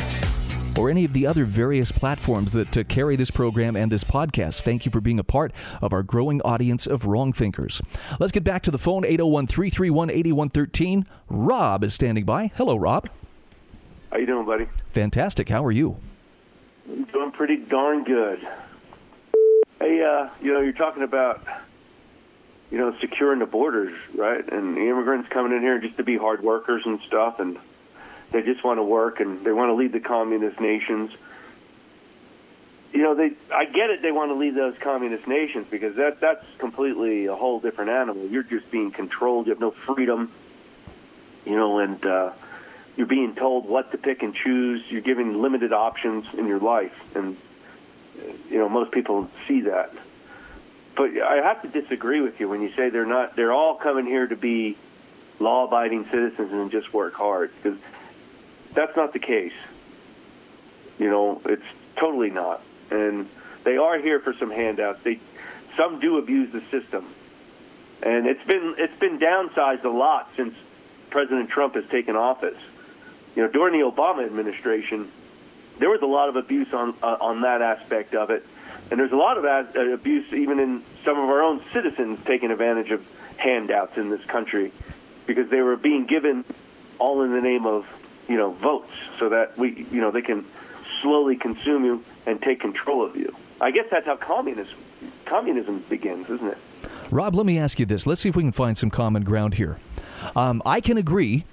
or 0.78 0.90
any 0.90 1.06
of 1.06 1.13
the 1.13 1.26
other 1.26 1.46
various 1.46 1.92
platforms 1.92 2.54
that 2.54 2.78
uh, 2.78 2.84
carry 2.84 3.16
this 3.16 3.32
program 3.32 3.76
and 3.76 3.92
this 3.92 4.04
podcast. 4.04 4.62
Thank 4.62 4.86
you 4.86 4.92
for 4.92 5.02
being 5.02 5.20
a 5.20 5.24
part 5.24 5.52
of 5.82 5.92
our 5.92 6.04
growing 6.04 6.42
audience 6.44 6.86
of 6.86 7.06
wrong 7.06 7.34
thinkers. 7.34 7.82
Let's 8.20 8.32
get 8.32 8.44
back 8.44 8.63
to 8.63 8.72
the 8.72 8.78
phone 8.78 9.04
801 9.04 9.48
331 9.48 10.10
8113. 10.10 11.06
Rob 11.30 11.84
is 11.84 11.94
standing 11.94 12.26
by. 12.26 12.52
Hello, 12.56 12.76
Rob. 12.76 13.10
How 14.12 14.18
you 14.18 14.26
doing, 14.26 14.46
buddy? 14.46 14.68
Fantastic. 14.94 15.50
How 15.50 15.66
are 15.66 15.72
you? 15.72 15.98
I'm 16.90 17.04
doing 17.06 17.32
pretty 17.32 17.58
darn 17.58 18.04
good. 18.04 18.40
Hey, 19.80 20.02
uh, 20.04 20.30
you 20.42 20.54
know, 20.54 20.62
you're 20.62 20.74
talking 20.74 21.04
about 21.04 21.46
you 22.72 22.78
know, 22.78 22.96
securing 23.00 23.40
the 23.40 23.46
borders, 23.46 23.98
right? 24.13 24.48
And 24.52 24.76
the 24.76 24.90
immigrants 24.90 25.30
coming 25.30 25.54
in 25.54 25.62
here 25.62 25.80
just 25.80 25.98
to 25.98 26.04
be 26.04 26.18
hard 26.18 26.44
workers 26.44 26.84
and 26.86 27.00
stuff, 27.08 27.40
and 27.40 27.58
they 28.32 28.42
just 28.42 28.63
want 28.63 28.80
to 28.80 28.84
work 28.84 29.20
and 29.20 29.44
they 29.44 29.52
want 29.52 29.70
to 29.70 29.74
lead 29.74 29.92
the 29.92 30.00
communist 30.00 30.60
nations. 30.60 31.12
You 32.94 33.04
know, 33.04 33.16
they 33.16 33.32
I 33.54 33.66
get 33.66 33.90
it. 33.90 34.02
They 34.02 34.12
want 34.12 34.32
to 34.32 34.36
lead 34.36 34.56
those 34.56 34.76
communist 34.80 35.28
nations 35.28 35.68
because 35.70 35.96
that 35.96 36.20
that's 36.20 36.46
completely 36.58 37.26
a 37.26 37.36
whole 37.36 37.60
different 37.60 37.92
animal. 37.92 38.28
You're 38.28 38.44
just 38.44 38.72
being 38.72 38.92
controlled. 38.92 39.48
You 39.48 39.52
have 39.52 39.60
no 39.60 39.72
freedom. 39.72 40.32
You 41.46 41.56
know, 41.56 41.80
and 41.80 42.06
uh, 42.06 42.32
you're 42.98 43.08
being 43.08 43.36
told 43.36 43.68
what 43.68 43.92
to 43.92 43.98
pick 43.98 44.24
and 44.24 44.34
choose. 44.34 44.84
You're 44.90 45.02
given 45.02 45.42
limited 45.42 45.72
options 45.72 46.26
in 46.34 46.48
your 46.48 46.60
life, 46.60 46.96
and 47.16 47.38
you 48.50 48.58
know 48.58 48.68
most 48.68 48.92
people 48.92 49.30
see 49.48 49.62
that 49.62 49.94
but 50.98 51.12
I 51.22 51.36
have 51.36 51.62
to 51.62 51.68
disagree 51.68 52.22
with 52.22 52.40
you 52.40 52.50
when 52.50 52.62
you 52.62 52.74
say 52.74 52.90
they're 52.90 53.06
not. 53.06 53.36
They're 53.36 53.54
all 53.54 53.76
coming 53.76 54.08
here 54.08 54.26
to 54.26 54.36
be 54.36 54.76
law-abiding 55.40 56.06
citizens 56.06 56.52
and 56.52 56.72
just 56.72 56.92
work 56.92 57.13
hard 57.13 57.52
because 57.56 57.78
that's 58.73 58.95
not 58.95 59.13
the 59.13 59.19
case. 59.19 59.53
You 60.99 61.10
know, 61.10 61.41
it's 61.45 61.65
totally 61.95 62.30
not. 62.30 62.62
And 62.89 63.27
they 63.63 63.77
are 63.77 63.99
here 63.99 64.19
for 64.19 64.34
some 64.34 64.51
handouts. 64.51 65.03
They 65.03 65.19
some 65.75 65.99
do 65.99 66.17
abuse 66.17 66.51
the 66.51 66.62
system, 66.71 67.06
and 68.01 68.25
it's 68.25 68.43
been 68.45 68.75
it's 68.77 68.97
been 68.99 69.19
downsized 69.19 69.84
a 69.84 69.89
lot 69.89 70.32
since 70.36 70.56
President 71.10 71.49
Trump 71.49 71.75
has 71.75 71.86
taken 71.86 72.15
office. 72.15 72.58
You 73.36 73.43
know, 73.43 73.49
during 73.51 73.80
the 73.80 73.86
Obama 73.86 74.25
administration, 74.25 75.12
there 75.77 75.89
was 75.89 76.01
a 76.01 76.08
lot 76.08 76.30
of 76.30 76.36
abuse 76.36 76.73
on 76.73 76.95
uh, 77.03 77.17
on 77.21 77.41
that 77.41 77.62
aspect 77.62 78.15
of 78.15 78.32
it 78.32 78.45
and 78.89 78.99
there's 78.99 79.12
a 79.12 79.17
lot 79.17 79.38
of 79.38 79.45
uh, 79.45 79.80
abuse 79.93 80.32
even 80.34 80.60
in 80.60 80.84
some 81.03 81.19
of 81.19 81.30
our 81.30 81.41
own 81.41 81.62
citizens 81.73 82.19
taking 82.25 82.51
advantage 82.51 82.91
of 82.91 83.06
handouts 83.38 83.97
in 83.97 84.10
this 84.10 84.23
country 84.25 84.71
because 85.25 85.49
they 85.49 85.62
were 85.62 85.75
being 85.75 86.06
given 86.06 86.45
all 86.99 87.21
in 87.23 87.32
the 87.32 87.41
name 87.41 87.65
of, 87.65 87.86
you 88.28 88.38
know, 88.38 88.52
votes 88.54 88.92
so 89.20 89.30
that 89.30 89.58
we, 89.58 89.86
you 89.92 90.02
know, 90.02 90.12
they 90.12 90.22
can 90.22 90.46
slowly 91.02 91.36
consume 91.36 91.86
you 91.86 92.04
and 92.26 92.42
take 92.42 92.60
control 92.60 93.06
of 93.06 93.16
you. 93.16 93.36
I 93.62 93.72
guess 93.72 93.86
that's 93.90 94.06
how 94.06 94.16
communism 94.18 94.78
communism 95.26 95.84
begins, 95.90 96.30
isn't 96.30 96.48
it? 96.48 96.58
Rob, 97.12 97.36
let 97.36 97.46
me 97.46 97.60
ask 97.60 97.80
you 97.80 97.86
this. 97.86 98.08
Let's 98.08 98.22
see 98.22 98.30
if 98.30 98.36
we 98.36 98.44
can 98.44 98.52
find 98.52 98.78
some 98.78 98.90
common 98.90 99.24
ground 99.24 99.56
here. 99.56 99.80
Um, 100.36 100.62
I 100.66 100.82
can 100.82 100.98
agree 100.98 101.46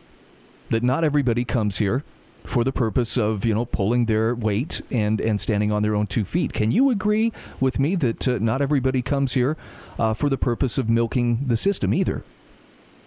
that 0.71 0.83
not 0.83 1.05
everybody 1.05 1.45
comes 1.45 1.79
here 1.79 2.03
for 2.45 2.63
the 2.63 2.73
purpose 2.73 3.17
of 3.17 3.45
you 3.45 3.55
know 3.55 3.65
pulling 3.65 4.05
their 4.05 4.35
weight 4.35 4.83
and 4.91 5.21
and 5.21 5.41
standing 5.41 5.73
on 5.73 5.83
their 5.83 5.95
own 5.95 6.07
two 6.07 6.25
feet. 6.25 6.53
Can 6.53 6.71
you 6.71 6.91
agree 6.91 7.33
with 7.59 7.79
me 7.79 7.95
that 7.97 8.29
uh, 8.29 8.39
not 8.39 8.61
everybody 8.61 9.03
comes 9.03 9.35
here 9.35 9.57
uh, 9.99 10.15
for 10.15 10.29
the 10.29 10.37
purpose 10.37 10.79
of 10.79 10.89
milking 10.89 11.45
the 11.47 11.57
system 11.57 11.95
either? 11.95 12.23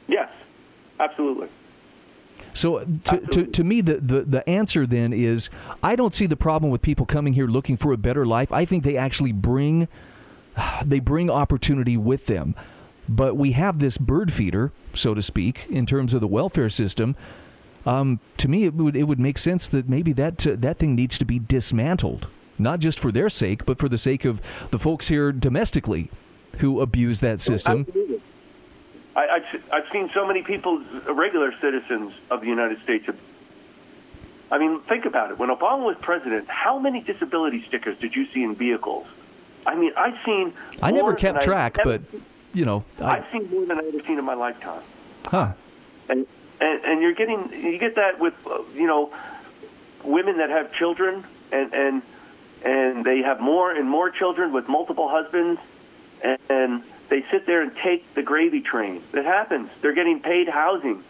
Yes, 0.08 0.30
absolutely. 1.00 1.50
So 2.58 2.80
to, 2.80 3.20
to, 3.20 3.46
to, 3.46 3.64
me, 3.64 3.82
the, 3.82 3.96
the, 3.96 4.22
the 4.22 4.50
answer 4.50 4.86
then 4.86 5.14
is 5.14 5.50
I 5.84 5.96
don't 5.96 6.14
see 6.14 6.26
the 6.26 6.36
problem 6.36 6.72
with 6.72 6.82
people 6.82 7.06
coming 7.06 7.34
here 7.34 7.48
looking 7.48 7.78
for 7.78 7.94
a 7.94 7.98
better 7.98 8.26
life. 8.26 8.52
I 8.52 8.66
think 8.66 8.84
they 8.84 8.98
actually 8.98 9.32
bring 9.32 9.88
they 10.86 11.00
bring 11.00 11.30
opportunity 11.30 11.98
with 11.98 12.26
them. 12.28 12.56
But 13.10 13.38
we 13.38 13.52
have 13.52 13.80
this 13.80 13.98
bird 13.98 14.34
feeder, 14.34 14.74
so 14.94 15.14
to 15.14 15.24
speak, 15.24 15.68
in 15.70 15.86
terms 15.86 16.14
of 16.14 16.20
the 16.20 16.28
welfare 16.28 16.70
system 16.70 17.16
um, 17.88 18.20
to 18.36 18.50
me, 18.50 18.66
it 18.66 18.74
would 18.74 18.96
it 18.98 19.04
would 19.04 19.20
make 19.20 19.38
sense 19.38 19.68
that 19.70 19.88
maybe 19.88 20.12
that 20.14 20.46
uh, 20.46 20.56
that 20.60 20.78
thing 20.78 20.94
needs 20.94 21.18
to 21.18 21.26
be 21.26 21.40
dismantled, 21.40 22.28
not 22.60 22.80
just 22.80 23.00
for 23.00 23.14
their 23.14 23.30
sake, 23.30 23.66
but 23.66 23.80
for 23.80 23.88
the 23.88 23.98
sake 23.98 24.26
of 24.26 24.42
the 24.72 24.78
folks 24.78 25.08
here 25.08 25.32
domestically 25.32 26.12
who 26.58 26.82
abuse 26.82 27.22
that 27.22 27.40
system. 27.40 27.86
Absolutely. 27.88 28.17
I, 29.18 29.40
have 29.40 29.64
I've 29.74 29.92
seen 29.92 30.12
so 30.14 30.28
many 30.28 30.44
people, 30.44 30.84
regular 31.08 31.52
citizens 31.60 32.14
of 32.30 32.42
the 32.42 32.48
United 32.48 32.82
States. 32.84 33.10
I 34.52 34.60
mean, 34.60 34.80
think 34.82 35.06
about 35.06 35.32
it. 35.32 35.40
When 35.40 35.50
Obama 35.50 35.86
was 35.86 35.98
president, 36.00 36.48
how 36.48 36.78
many 36.78 37.02
disability 37.02 37.66
stickers 37.68 37.98
did 37.98 38.16
you 38.16 38.28
see 38.28 38.44
in 38.44 38.56
vehicles? 38.56 39.08
I 39.66 39.76
mean, 39.76 39.92
I've 39.98 40.18
seen. 40.24 40.54
I 40.82 40.92
never 40.92 41.16
kept 41.16 41.42
track, 41.42 41.78
but 41.84 42.02
you 42.54 42.64
know, 42.64 42.86
I, 43.02 43.18
have 43.18 43.28
seen 43.32 43.50
more 43.50 43.66
than 43.66 43.80
I've 43.80 43.86
ever 43.86 44.04
seen 44.04 44.20
in 44.20 44.24
my 44.24 44.36
lifetime. 44.36 44.84
Huh. 45.26 45.54
And 46.08 46.28
and 46.62 46.86
and 46.86 47.02
you're 47.02 47.16
getting 47.16 47.52
you 47.52 47.78
get 47.80 47.96
that 47.96 48.20
with 48.20 48.36
uh, 48.46 48.62
you 48.76 48.88
know 48.88 49.12
women 50.04 50.38
that 50.38 50.52
have 50.52 50.72
children 50.72 51.26
and 51.52 51.74
and 51.74 52.02
and 52.64 53.04
they 53.04 53.24
have 53.24 53.42
more 53.42 53.72
and 53.72 53.90
more 53.90 54.10
children 54.12 54.54
with 54.54 54.70
multiple 54.70 55.10
husbands 55.10 55.60
and, 56.24 56.40
and 56.50 56.84
they 57.10 57.24
sit 57.32 57.46
there 57.46 57.62
and 57.62 57.76
take 57.76 58.14
the 58.14 58.22
gravy 58.22 58.62
train. 58.62 59.02
It 59.14 59.26
happens. 59.26 59.70
They're 59.82 59.94
getting 59.94 60.20
paid 60.20 60.48
housing. 60.50 61.04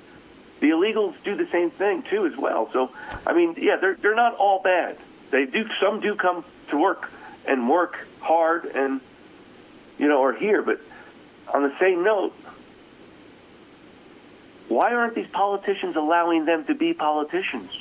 The 0.60 0.70
illegals 0.70 1.16
do 1.24 1.36
the 1.36 1.48
same 1.52 1.70
thing 1.72 2.04
too 2.04 2.26
as 2.26 2.36
well. 2.36 2.70
So 2.74 2.92
I 3.26 3.34
mean, 3.34 3.56
yeah, 3.58 3.78
they're 3.78 3.96
they're 3.96 4.16
not 4.16 4.36
all 4.36 4.62
bad. 4.62 4.98
They 5.32 5.46
do 5.46 5.66
some 5.80 6.00
do 6.00 6.16
come 6.16 6.46
to 6.70 6.78
work 6.78 7.10
and 7.46 7.70
work 7.70 7.98
hard 8.20 8.66
and 8.66 9.02
you 9.98 10.08
know 10.08 10.24
are 10.24 10.34
here, 10.34 10.62
but 10.62 10.80
on 11.54 11.64
the 11.64 11.74
same 11.80 12.04
note, 12.04 12.34
why 14.68 14.94
aren't 14.94 15.16
these 15.16 15.28
politicians 15.28 15.96
allowing 15.96 16.46
them 16.46 16.66
to 16.66 16.76
be 16.76 16.94
politicians? 16.94 17.72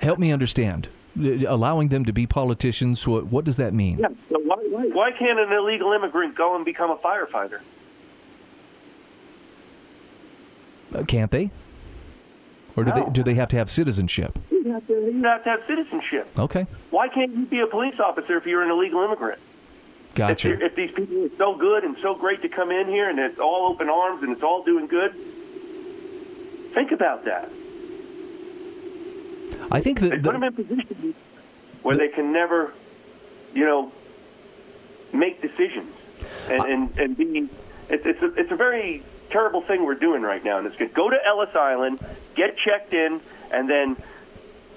Help 0.00 0.18
me 0.18 0.32
understand. 0.32 0.88
Allowing 1.16 1.88
them 1.88 2.04
to 2.06 2.12
be 2.12 2.26
politicians, 2.26 3.06
what, 3.06 3.26
what 3.26 3.44
does 3.44 3.56
that 3.58 3.74
mean? 3.74 3.98
Yeah, 3.98 4.08
so 4.30 4.38
why, 4.38 4.59
why, 4.70 4.84
why 4.88 5.10
can't 5.12 5.38
an 5.38 5.52
illegal 5.52 5.92
immigrant 5.92 6.34
go 6.36 6.54
and 6.56 6.64
become 6.64 6.90
a 6.90 6.96
firefighter? 6.96 7.60
Uh, 10.94 11.04
can't 11.04 11.30
they? 11.30 11.50
or 12.76 12.84
do 12.84 12.90
No. 12.90 13.04
they 13.04 13.10
do 13.10 13.22
they 13.22 13.34
have 13.34 13.48
to 13.48 13.56
have 13.56 13.68
citizenship? 13.68 14.38
You 14.50 14.72
have 14.72 14.86
to, 14.86 15.20
have 15.24 15.44
to 15.44 15.50
have 15.50 15.60
citizenship. 15.66 16.28
Okay, 16.38 16.66
Why 16.90 17.08
can't 17.08 17.32
you 17.34 17.44
be 17.44 17.60
a 17.60 17.66
police 17.66 17.98
officer 17.98 18.36
if 18.36 18.46
you're 18.46 18.62
an 18.62 18.70
illegal 18.70 19.02
immigrant? 19.02 19.40
If, 20.10 20.14
gotcha. 20.14 20.48
you're- 20.48 20.64
if 20.64 20.74
these 20.76 20.90
people 20.92 21.24
are 21.24 21.36
so 21.36 21.54
good 21.56 21.84
and 21.84 21.96
so 22.00 22.14
great 22.14 22.42
to 22.42 22.48
come 22.48 22.70
in 22.70 22.86
here 22.88 23.08
and 23.10 23.18
it's 23.18 23.38
all 23.40 23.70
open 23.72 23.88
arms 23.90 24.22
and 24.22 24.32
it's 24.32 24.42
all 24.42 24.62
doing 24.62 24.86
good, 24.86 25.12
think 26.74 26.92
about 26.92 27.24
that. 27.24 27.50
I 29.70 29.80
think 29.80 30.00
They 30.00 30.08
that 30.10 30.22
put 30.22 30.32
them 30.32 30.40
the, 30.40 30.46
in 30.48 30.52
positions 30.54 31.14
where 31.82 31.96
they 31.96 32.08
can 32.08 32.32
never, 32.32 32.72
you 33.54 33.64
know, 33.64 33.92
make 35.12 35.40
decisions 35.42 35.92
and 36.48 36.62
and, 36.62 36.98
and 36.98 37.16
be. 37.16 37.48
It's 37.88 38.06
it's 38.06 38.22
a, 38.22 38.32
it's 38.34 38.52
a 38.52 38.56
very 38.56 39.02
terrible 39.30 39.62
thing 39.62 39.84
we're 39.84 39.94
doing 39.94 40.22
right 40.22 40.44
now, 40.44 40.58
and 40.58 40.66
it's 40.66 40.76
good. 40.76 40.94
Go 40.94 41.10
to 41.10 41.16
Ellis 41.24 41.54
Island, 41.54 42.04
get 42.34 42.56
checked 42.56 42.94
in, 42.94 43.20
and 43.50 43.68
then 43.68 43.96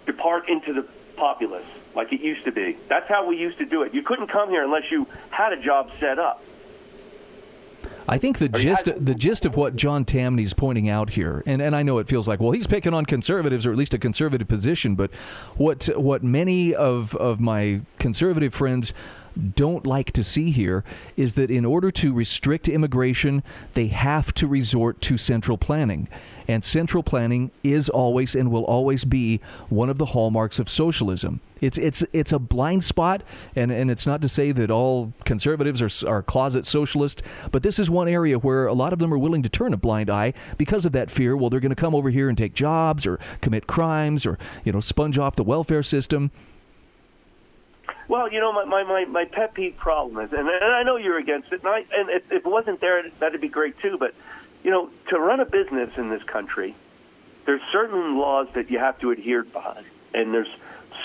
depart 0.06 0.50
into 0.50 0.74
the 0.74 0.86
populace 1.16 1.66
like 1.96 2.12
it 2.12 2.22
used 2.22 2.46
to 2.46 2.52
be. 2.52 2.78
That's 2.88 3.08
how 3.08 3.28
we 3.28 3.38
used 3.38 3.60
to 3.60 3.66
do 3.66 3.84
it. 3.84 3.94
You 3.94 4.02
couldn't 4.02 4.28
come 4.28 4.50
here 4.50 4.64
unless 4.64 4.92
you 4.92 5.08
had 5.30 5.54
a 5.54 5.62
job 5.62 5.92
set 6.00 6.20
up. 6.20 6.44
I 8.08 8.18
think 8.18 8.38
the 8.40 8.50
gist 8.50 8.90
the 8.98 9.16
gist 9.16 9.46
of 9.46 9.56
what 9.56 9.76
John 9.78 10.04
Tamny's 10.04 10.54
pointing 10.54 10.90
out 10.90 11.12
here, 11.12 11.42
and, 11.46 11.62
and 11.62 11.74
I 11.74 11.84
know 11.84 12.00
it 12.00 12.10
feels 12.10 12.28
like 12.28 12.42
well 12.42 12.52
he's 12.52 12.68
picking 12.68 12.94
on 12.94 13.06
conservatives 13.06 13.66
or 13.66 13.72
at 13.72 13.78
least 13.78 13.94
a 13.94 13.98
conservative 13.98 14.48
position, 14.48 14.96
but 14.96 15.14
what 15.56 15.86
what 15.96 16.22
many 16.22 16.76
of 16.76 17.16
of 17.16 17.40
my 17.40 17.82
conservative 18.00 18.54
friends 18.54 18.94
don't 19.56 19.86
like 19.86 20.12
to 20.14 20.24
see 20.24 20.52
here 20.52 20.84
is 21.16 21.36
that 21.36 21.52
in 21.52 21.66
order 21.66 21.92
to 21.92 22.14
restrict 22.14 22.68
immigration, 22.68 23.44
they 23.74 23.88
have 23.88 24.34
to 24.36 24.48
resort 24.48 25.02
to 25.02 25.18
central 25.18 25.58
planning. 25.58 26.08
And 26.48 26.64
central 26.64 27.04
planning 27.04 27.52
is 27.64 27.90
always 27.90 28.36
and 28.36 28.52
will 28.52 28.66
always 28.66 29.06
be 29.06 29.40
one 29.70 29.90
of 29.90 29.98
the 29.98 30.08
hallmarks 30.08 30.60
of 30.60 30.70
socialism. 30.70 31.40
It's 31.62 31.78
it's 31.78 32.04
it's 32.12 32.34
a 32.34 32.40
blind 32.40 32.84
spot, 32.84 33.24
and, 33.56 33.72
and 33.72 33.90
it's 33.90 34.06
not 34.06 34.22
to 34.22 34.28
say 34.28 34.52
that 34.52 34.70
all 34.70 35.14
conservatives 35.24 35.82
are, 35.82 36.10
are 36.10 36.22
closet 36.22 36.66
socialist, 36.66 37.24
but 37.54 37.64
this 37.64 37.80
is 37.80 37.90
one 37.90 38.10
area 38.10 38.38
where 38.38 38.68
a 38.68 38.74
lot 38.74 38.92
of 38.92 39.00
them 39.00 39.14
are 39.14 39.18
willing 39.18 39.44
to 39.44 39.50
turn 39.50 39.74
a 39.74 39.78
blind 39.78 40.10
eye 40.10 40.34
because 40.58 40.86
of 40.86 40.92
that 40.92 41.10
fear. 41.10 41.38
Well, 41.38 41.50
they're 41.50 41.62
going 41.62 41.70
to 41.70 41.76
come 41.76 41.96
over 41.96 42.10
here 42.10 42.28
and 42.28 42.38
take 42.38 42.54
jobs 42.54 43.08
or 43.08 43.18
commit 43.40 43.66
crimes 43.66 44.26
or 44.26 44.38
you 44.66 44.74
know 44.74 44.82
sponge 44.82 45.18
off 45.18 45.38
the 45.38 45.44
welfare 45.44 45.84
system. 45.84 46.32
Well, 48.08 48.32
you 48.32 48.40
know, 48.40 48.52
my, 48.52 48.66
my, 48.66 48.84
my, 48.84 49.06
my 49.06 49.26
pet 49.26 49.54
peeve 49.54 49.78
problem 49.78 50.24
is, 50.26 50.34
and, 50.34 50.48
and 50.48 50.74
I 50.74 50.84
know 50.84 50.98
you're 50.98 51.18
against 51.18 51.52
it, 51.52 51.62
and, 51.64 51.70
I, 51.70 51.86
and 51.96 52.10
if, 52.10 52.32
if 52.32 52.46
it 52.46 52.50
wasn't 52.50 52.82
there, 52.82 53.04
that'd 53.20 53.40
be 53.40 53.48
great 53.48 53.80
too. 53.80 53.98
But, 53.98 54.14
you 54.64 54.72
know, 54.72 54.90
to 55.10 55.20
run 55.20 55.40
a 55.40 55.46
business 55.46 55.98
in 55.98 56.10
this 56.10 56.24
country, 56.24 56.76
there's 57.46 57.62
certain 57.72 58.18
laws 58.18 58.48
that 58.54 58.70
you 58.70 58.80
have 58.80 59.00
to 59.00 59.12
adhere 59.12 59.44
by, 59.44 59.84
and 60.14 60.34
there's 60.34 60.54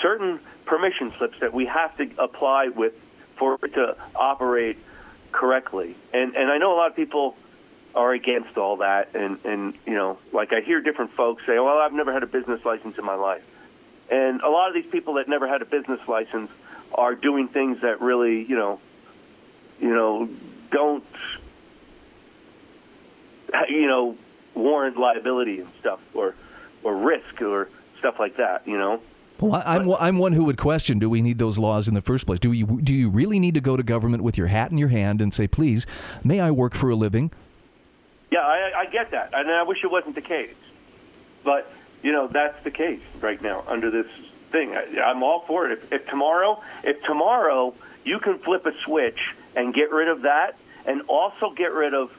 certain 0.01 0.39
permission 0.65 1.11
slips 1.17 1.39
that 1.39 1.53
we 1.53 1.65
have 1.65 1.95
to 1.97 2.09
apply 2.17 2.67
with 2.69 2.93
for 3.37 3.57
it 3.63 3.73
to 3.73 3.95
operate 4.15 4.77
correctly. 5.31 5.95
And 6.13 6.35
and 6.35 6.51
I 6.51 6.57
know 6.57 6.73
a 6.73 6.77
lot 6.77 6.89
of 6.89 6.95
people 6.95 7.35
are 7.95 8.13
against 8.13 8.57
all 8.57 8.77
that, 8.77 9.15
and 9.15 9.39
and 9.45 9.73
you 9.85 9.93
know, 9.93 10.17
like 10.31 10.53
I 10.53 10.61
hear 10.61 10.81
different 10.81 11.11
folks 11.13 11.43
say, 11.45 11.57
"Well, 11.59 11.79
I've 11.79 11.93
never 11.93 12.13
had 12.13 12.23
a 12.23 12.27
business 12.27 12.63
license 12.63 12.97
in 12.97 13.05
my 13.05 13.15
life," 13.15 13.43
and 14.09 14.41
a 14.41 14.49
lot 14.49 14.67
of 14.67 14.73
these 14.73 14.89
people 14.91 15.15
that 15.15 15.27
never 15.27 15.47
had 15.47 15.61
a 15.61 15.65
business 15.65 15.99
license 16.07 16.51
are 16.93 17.15
doing 17.15 17.47
things 17.47 17.81
that 17.81 18.01
really, 18.01 18.43
you 18.43 18.55
know, 18.55 18.79
you 19.79 19.93
know, 19.93 20.29
don't, 20.71 21.05
you 23.69 23.87
know, 23.87 24.17
warrant 24.53 24.97
liability 24.97 25.59
and 25.59 25.69
stuff, 25.79 25.99
or 26.13 26.35
or 26.83 26.95
risk, 26.95 27.41
or 27.41 27.69
stuff 27.97 28.19
like 28.19 28.37
that. 28.37 28.67
You 28.67 28.77
know. 28.77 29.01
Well, 29.39 29.63
I'm 29.65 29.89
I'm 29.93 30.17
one 30.17 30.33
who 30.33 30.45
would 30.45 30.57
question: 30.57 30.99
Do 30.99 31.09
we 31.09 31.21
need 31.21 31.37
those 31.37 31.57
laws 31.57 31.87
in 31.87 31.93
the 31.93 32.01
first 32.01 32.25
place? 32.25 32.39
Do 32.39 32.51
you 32.51 32.81
do 32.81 32.93
you 32.93 33.09
really 33.09 33.39
need 33.39 33.53
to 33.53 33.61
go 33.61 33.77
to 33.77 33.83
government 33.83 34.23
with 34.23 34.37
your 34.37 34.47
hat 34.47 34.71
in 34.71 34.77
your 34.77 34.89
hand 34.89 35.21
and 35.21 35.33
say, 35.33 35.47
"Please, 35.47 35.85
may 36.23 36.39
I 36.39 36.51
work 36.51 36.75
for 36.75 36.89
a 36.89 36.95
living"? 36.95 37.31
Yeah, 38.31 38.41
I, 38.41 38.81
I 38.81 38.85
get 38.85 39.11
that, 39.11 39.33
and 39.33 39.49
I 39.49 39.63
wish 39.63 39.83
it 39.83 39.89
wasn't 39.89 40.15
the 40.15 40.21
case. 40.21 40.53
But 41.43 41.71
you 42.03 42.11
know, 42.11 42.27
that's 42.27 42.61
the 42.63 42.71
case 42.71 43.01
right 43.21 43.41
now 43.41 43.63
under 43.67 43.89
this 43.89 44.07
thing. 44.51 44.75
I, 44.75 45.01
I'm 45.01 45.23
all 45.23 45.41
for 45.47 45.69
it. 45.69 45.79
If, 45.79 45.93
if 45.93 46.07
tomorrow, 46.07 46.61
if 46.83 47.01
tomorrow 47.03 47.73
you 48.03 48.19
can 48.19 48.39
flip 48.39 48.65
a 48.65 48.71
switch 48.83 49.19
and 49.55 49.73
get 49.73 49.91
rid 49.91 50.07
of 50.07 50.23
that, 50.23 50.57
and 50.85 51.01
also 51.07 51.51
get 51.55 51.73
rid 51.73 51.93
of 51.93 52.11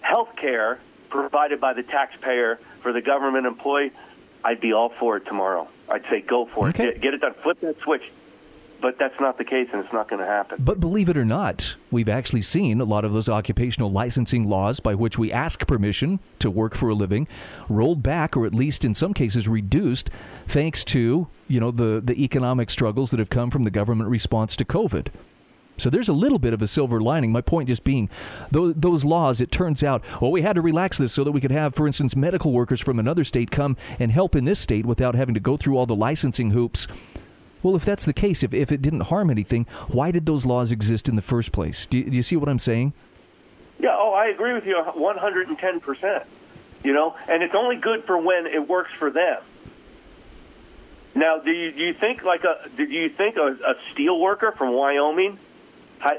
health 0.00 0.34
care 0.36 0.78
provided 1.10 1.60
by 1.60 1.72
the 1.74 1.82
taxpayer 1.82 2.58
for 2.80 2.92
the 2.92 3.00
government 3.00 3.46
employee, 3.46 3.92
I'd 4.42 4.60
be 4.60 4.72
all 4.72 4.88
for 4.88 5.16
it 5.18 5.26
tomorrow. 5.26 5.68
I'd 5.88 6.04
say 6.10 6.20
go 6.20 6.46
for 6.46 6.68
Okay. 6.68 6.88
it. 6.88 6.94
Get, 6.94 7.02
get 7.02 7.14
it 7.14 7.20
done. 7.20 7.34
Flip 7.42 7.60
that 7.60 7.78
switch. 7.80 8.02
But 8.84 8.98
that's 8.98 9.18
not 9.18 9.38
the 9.38 9.46
case, 9.46 9.68
and 9.72 9.82
it's 9.82 9.94
not 9.94 10.10
going 10.10 10.20
to 10.20 10.26
happen. 10.26 10.58
But 10.62 10.78
believe 10.78 11.08
it 11.08 11.16
or 11.16 11.24
not, 11.24 11.76
we've 11.90 12.06
actually 12.06 12.42
seen 12.42 12.82
a 12.82 12.84
lot 12.84 13.06
of 13.06 13.14
those 13.14 13.30
occupational 13.30 13.90
licensing 13.90 14.46
laws 14.46 14.78
by 14.78 14.94
which 14.94 15.18
we 15.18 15.32
ask 15.32 15.66
permission 15.66 16.20
to 16.40 16.50
work 16.50 16.74
for 16.74 16.90
a 16.90 16.94
living 16.94 17.26
rolled 17.70 18.02
back, 18.02 18.36
or 18.36 18.44
at 18.44 18.52
least 18.54 18.84
in 18.84 18.92
some 18.92 19.14
cases 19.14 19.48
reduced, 19.48 20.10
thanks 20.46 20.84
to 20.84 21.28
you 21.48 21.60
know 21.60 21.70
the 21.70 22.02
the 22.04 22.22
economic 22.22 22.68
struggles 22.68 23.10
that 23.10 23.18
have 23.18 23.30
come 23.30 23.48
from 23.48 23.64
the 23.64 23.70
government 23.70 24.10
response 24.10 24.54
to 24.56 24.66
COVID. 24.66 25.06
So 25.78 25.88
there's 25.88 26.10
a 26.10 26.12
little 26.12 26.38
bit 26.38 26.52
of 26.52 26.60
a 26.60 26.68
silver 26.68 27.00
lining. 27.00 27.32
My 27.32 27.40
point 27.40 27.68
just 27.68 27.84
being, 27.84 28.10
those, 28.50 28.74
those 28.76 29.02
laws, 29.02 29.40
it 29.40 29.50
turns 29.50 29.82
out, 29.82 30.04
well, 30.20 30.30
we 30.30 30.42
had 30.42 30.56
to 30.56 30.60
relax 30.60 30.98
this 30.98 31.14
so 31.14 31.24
that 31.24 31.32
we 31.32 31.40
could 31.40 31.50
have, 31.50 31.74
for 31.74 31.86
instance, 31.86 32.14
medical 32.14 32.52
workers 32.52 32.82
from 32.82 32.98
another 32.98 33.24
state 33.24 33.50
come 33.50 33.76
and 33.98 34.12
help 34.12 34.36
in 34.36 34.44
this 34.44 34.60
state 34.60 34.84
without 34.84 35.14
having 35.14 35.34
to 35.34 35.40
go 35.40 35.56
through 35.56 35.78
all 35.78 35.86
the 35.86 35.96
licensing 35.96 36.50
hoops. 36.50 36.86
Well, 37.64 37.74
if 37.74 37.84
that's 37.84 38.04
the 38.04 38.12
case, 38.12 38.42
if, 38.42 38.52
if 38.52 38.70
it 38.70 38.82
didn't 38.82 39.04
harm 39.04 39.30
anything, 39.30 39.66
why 39.88 40.10
did 40.10 40.26
those 40.26 40.44
laws 40.44 40.70
exist 40.70 41.08
in 41.08 41.16
the 41.16 41.22
first 41.22 41.50
place? 41.50 41.86
Do 41.86 41.96
you, 41.96 42.04
do 42.04 42.14
you 42.14 42.22
see 42.22 42.36
what 42.36 42.50
I'm 42.50 42.58
saying? 42.58 42.92
Yeah, 43.80 43.96
oh, 43.98 44.12
I 44.12 44.26
agree 44.26 44.52
with 44.52 44.66
you 44.66 44.76
110%. 44.76 46.24
You 46.84 46.92
know, 46.92 47.16
and 47.26 47.42
it's 47.42 47.54
only 47.54 47.76
good 47.76 48.04
for 48.04 48.18
when 48.18 48.46
it 48.46 48.68
works 48.68 48.92
for 48.92 49.10
them. 49.10 49.40
Now, 51.14 51.38
do 51.38 51.50
you, 51.50 51.72
do 51.72 51.82
you 51.82 51.94
think 51.94 52.22
like 52.22 52.44
a 52.44 52.68
do 52.76 52.82
you 52.84 53.08
think 53.08 53.36
a, 53.36 53.46
a 53.46 53.74
steel 53.92 54.20
worker 54.20 54.52
from 54.52 54.74
Wyoming 54.74 55.38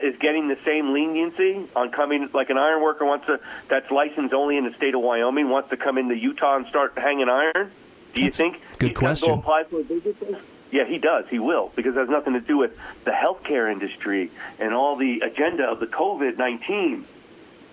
is 0.02 0.16
getting 0.20 0.48
the 0.48 0.58
same 0.66 0.94
leniency 0.94 1.68
on 1.76 1.92
coming 1.92 2.30
like 2.34 2.50
an 2.50 2.58
iron 2.58 2.82
worker 2.82 3.06
wants 3.06 3.28
to 3.28 3.40
that's 3.68 3.92
licensed 3.92 4.34
only 4.34 4.58
in 4.58 4.64
the 4.64 4.74
state 4.74 4.96
of 4.96 5.02
Wyoming 5.02 5.50
wants 5.50 5.70
to 5.70 5.78
come 5.78 6.00
into 6.00 6.16
Utah 6.16 6.56
and 6.56 6.66
start 6.68 6.94
hanging 6.98 7.30
iron? 7.30 7.72
Do 8.16 8.22
you 8.22 8.28
That's 8.28 8.38
think 8.38 8.62
good 8.80 8.96
question. 8.96 9.34
Apply 9.34 9.66
for 9.66 9.82
a 9.82 9.84
business? 9.84 10.42
Yeah, 10.76 10.84
he 10.86 10.98
does. 10.98 11.24
He 11.30 11.40
will 11.40 11.72
because 11.74 11.96
it 11.96 12.00
has 12.00 12.10
nothing 12.10 12.34
to 12.34 12.42
do 12.42 12.58
with 12.58 12.78
the 13.06 13.12
healthcare 13.12 13.72
industry 13.72 14.30
and 14.60 14.74
all 14.74 14.98
the 14.98 15.22
agenda 15.22 15.64
of 15.64 15.80
the 15.80 15.88
COVID 15.88 16.38
nineteen. 16.38 17.08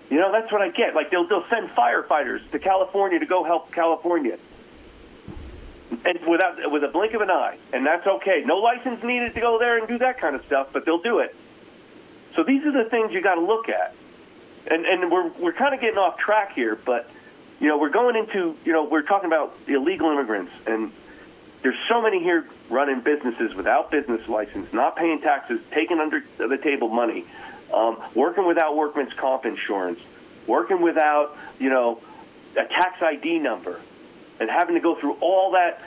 You 0.09 0.21
know, 0.21 0.31
that's 0.31 0.49
what 0.53 0.61
I 0.61 0.69
get. 0.69 0.95
Like 0.95 1.11
they'll 1.11 1.27
they'll 1.27 1.45
send 1.49 1.67
firefighters 1.71 2.49
to 2.51 2.59
California 2.59 3.19
to 3.19 3.25
go 3.25 3.43
help 3.43 3.73
California, 3.73 4.37
and 6.05 6.25
without 6.25 6.71
with 6.71 6.85
a 6.85 6.87
blink 6.87 7.13
of 7.13 7.19
an 7.19 7.29
eye, 7.29 7.57
and 7.73 7.85
that's 7.85 8.07
okay. 8.07 8.41
No 8.45 8.59
license 8.59 9.03
needed 9.03 9.33
to 9.33 9.41
go 9.41 9.59
there 9.59 9.77
and 9.79 9.85
do 9.85 9.97
that 9.97 10.21
kind 10.21 10.37
of 10.37 10.45
stuff, 10.45 10.69
but 10.71 10.85
they'll 10.85 11.01
do 11.01 11.19
it. 11.19 11.35
So 12.37 12.45
these 12.45 12.63
are 12.63 12.71
the 12.71 12.89
things 12.89 13.11
you 13.11 13.21
got 13.21 13.35
to 13.35 13.41
look 13.41 13.67
at, 13.67 13.93
and 14.67 14.85
and 14.85 15.11
we're 15.11 15.27
we're 15.27 15.51
kind 15.51 15.75
of 15.75 15.81
getting 15.81 15.97
off 15.97 16.17
track 16.17 16.53
here, 16.53 16.77
but 16.85 17.09
you 17.59 17.67
know 17.67 17.77
we're 17.77 17.89
going 17.89 18.15
into 18.15 18.55
you 18.63 18.71
know 18.71 18.85
we're 18.85 19.01
talking 19.01 19.27
about 19.27 19.57
illegal 19.67 20.09
immigrants, 20.09 20.53
and 20.65 20.93
there's 21.63 21.79
so 21.87 22.01
many 22.01 22.21
here 22.21 22.45
running 22.69 22.99
businesses 22.99 23.55
without 23.55 23.89
business 23.89 24.27
license, 24.27 24.71
not 24.73 24.95
paying 24.95 25.21
taxes, 25.21 25.61
taking 25.71 25.99
under 25.99 26.23
the 26.37 26.57
table 26.57 26.89
money, 26.89 27.25
um, 27.73 28.01
working 28.13 28.45
without 28.45 28.75
workman's 28.75 29.13
comp 29.13 29.45
insurance, 29.45 29.99
working 30.45 30.81
without 30.81 31.37
you 31.59 31.69
know 31.69 32.01
a 32.57 32.65
tax 32.65 33.01
ID 33.01 33.39
number, 33.39 33.79
and 34.39 34.49
having 34.49 34.75
to 34.75 34.81
go 34.81 34.95
through 34.95 35.13
all 35.21 35.51
that 35.51 35.81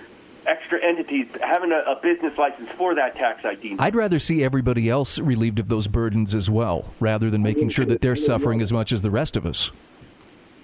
extra 0.47 0.83
entities, 0.83 1.27
having 1.43 1.73
a, 1.73 1.91
a 1.91 2.01
business 2.03 2.37
license 2.39 2.71
for 2.71 2.95
that 2.95 3.15
tax 3.17 3.45
ID. 3.45 3.71
number. 3.71 3.83
I'd 3.83 3.95
rather 3.95 4.19
see 4.19 4.43
everybody 4.43 4.89
else 4.89 5.19
relieved 5.19 5.59
of 5.59 5.69
those 5.69 5.89
burdens 5.89 6.35
as 6.35 6.49
well, 6.49 6.87
rather 7.01 7.31
than 7.31 7.43
making 7.43 7.69
sure 7.69 7.85
that 7.85 8.01
they're 8.01 8.17
suffering 8.17 8.62
as 8.62 8.73
much 8.73 8.93
as 8.93 9.03
the 9.03 9.11
rest 9.11 9.37
of 9.37 9.45
us. 9.45 9.71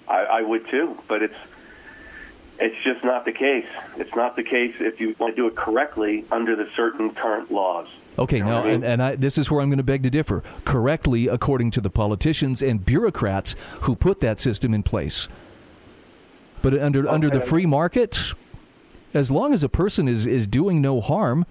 I, 0.09 0.25
I 0.25 0.42
would 0.42 0.66
too, 0.68 0.98
but 1.07 1.22
it's 1.22 1.35
it's 2.62 2.83
just 2.85 3.05
not 3.05 3.25
the 3.25 3.33
case. 3.33 3.66
It's 3.96 4.14
not 4.14 4.37
the 4.37 4.42
case 4.42 4.75
if 4.79 5.01
you 5.01 5.16
want 5.18 5.35
to 5.35 5.42
do 5.42 5.48
it 5.48 5.57
correctly 5.57 6.25
under 6.31 6.55
the 6.55 6.68
certain 6.77 7.11
current 7.11 7.51
laws. 7.51 7.88
Okay, 8.18 8.38
You 8.38 8.44
know 8.44 8.51
now, 8.51 8.61
I 8.61 8.64
mean? 8.64 8.75
and, 8.75 8.85
and 8.85 9.03
I, 9.03 9.16
this 9.16 9.37
is 9.37 9.51
where 9.51 9.61
I'm 9.61 9.68
going 9.68 9.79
to 9.79 9.83
beg 9.83 10.03
to 10.05 10.11
differ. 10.11 10.42
Correctly, 10.64 11.27
according 11.27 11.72
to 11.72 11.81
the 11.81 11.90
politicians 11.90 12.62
and 12.62 12.85
bureaucrats 12.85 13.57
who 13.83 13.96
put 13.96 14.20
that 14.20 14.38
system 14.38 14.75
in 14.75 14.83
place. 14.83 15.29
But 16.61 16.79
under 16.79 17.09
under 17.09 17.29
the 17.29 17.40
free 17.40 17.66
market, 17.66 18.33
as 19.12 19.31
long 19.31 19.53
as 19.53 19.64
a 19.64 19.68
person 19.68 20.07
is, 20.07 20.27
is 20.27 20.46
doing 20.46 20.81
no 20.81 21.01
harm, 21.01 21.44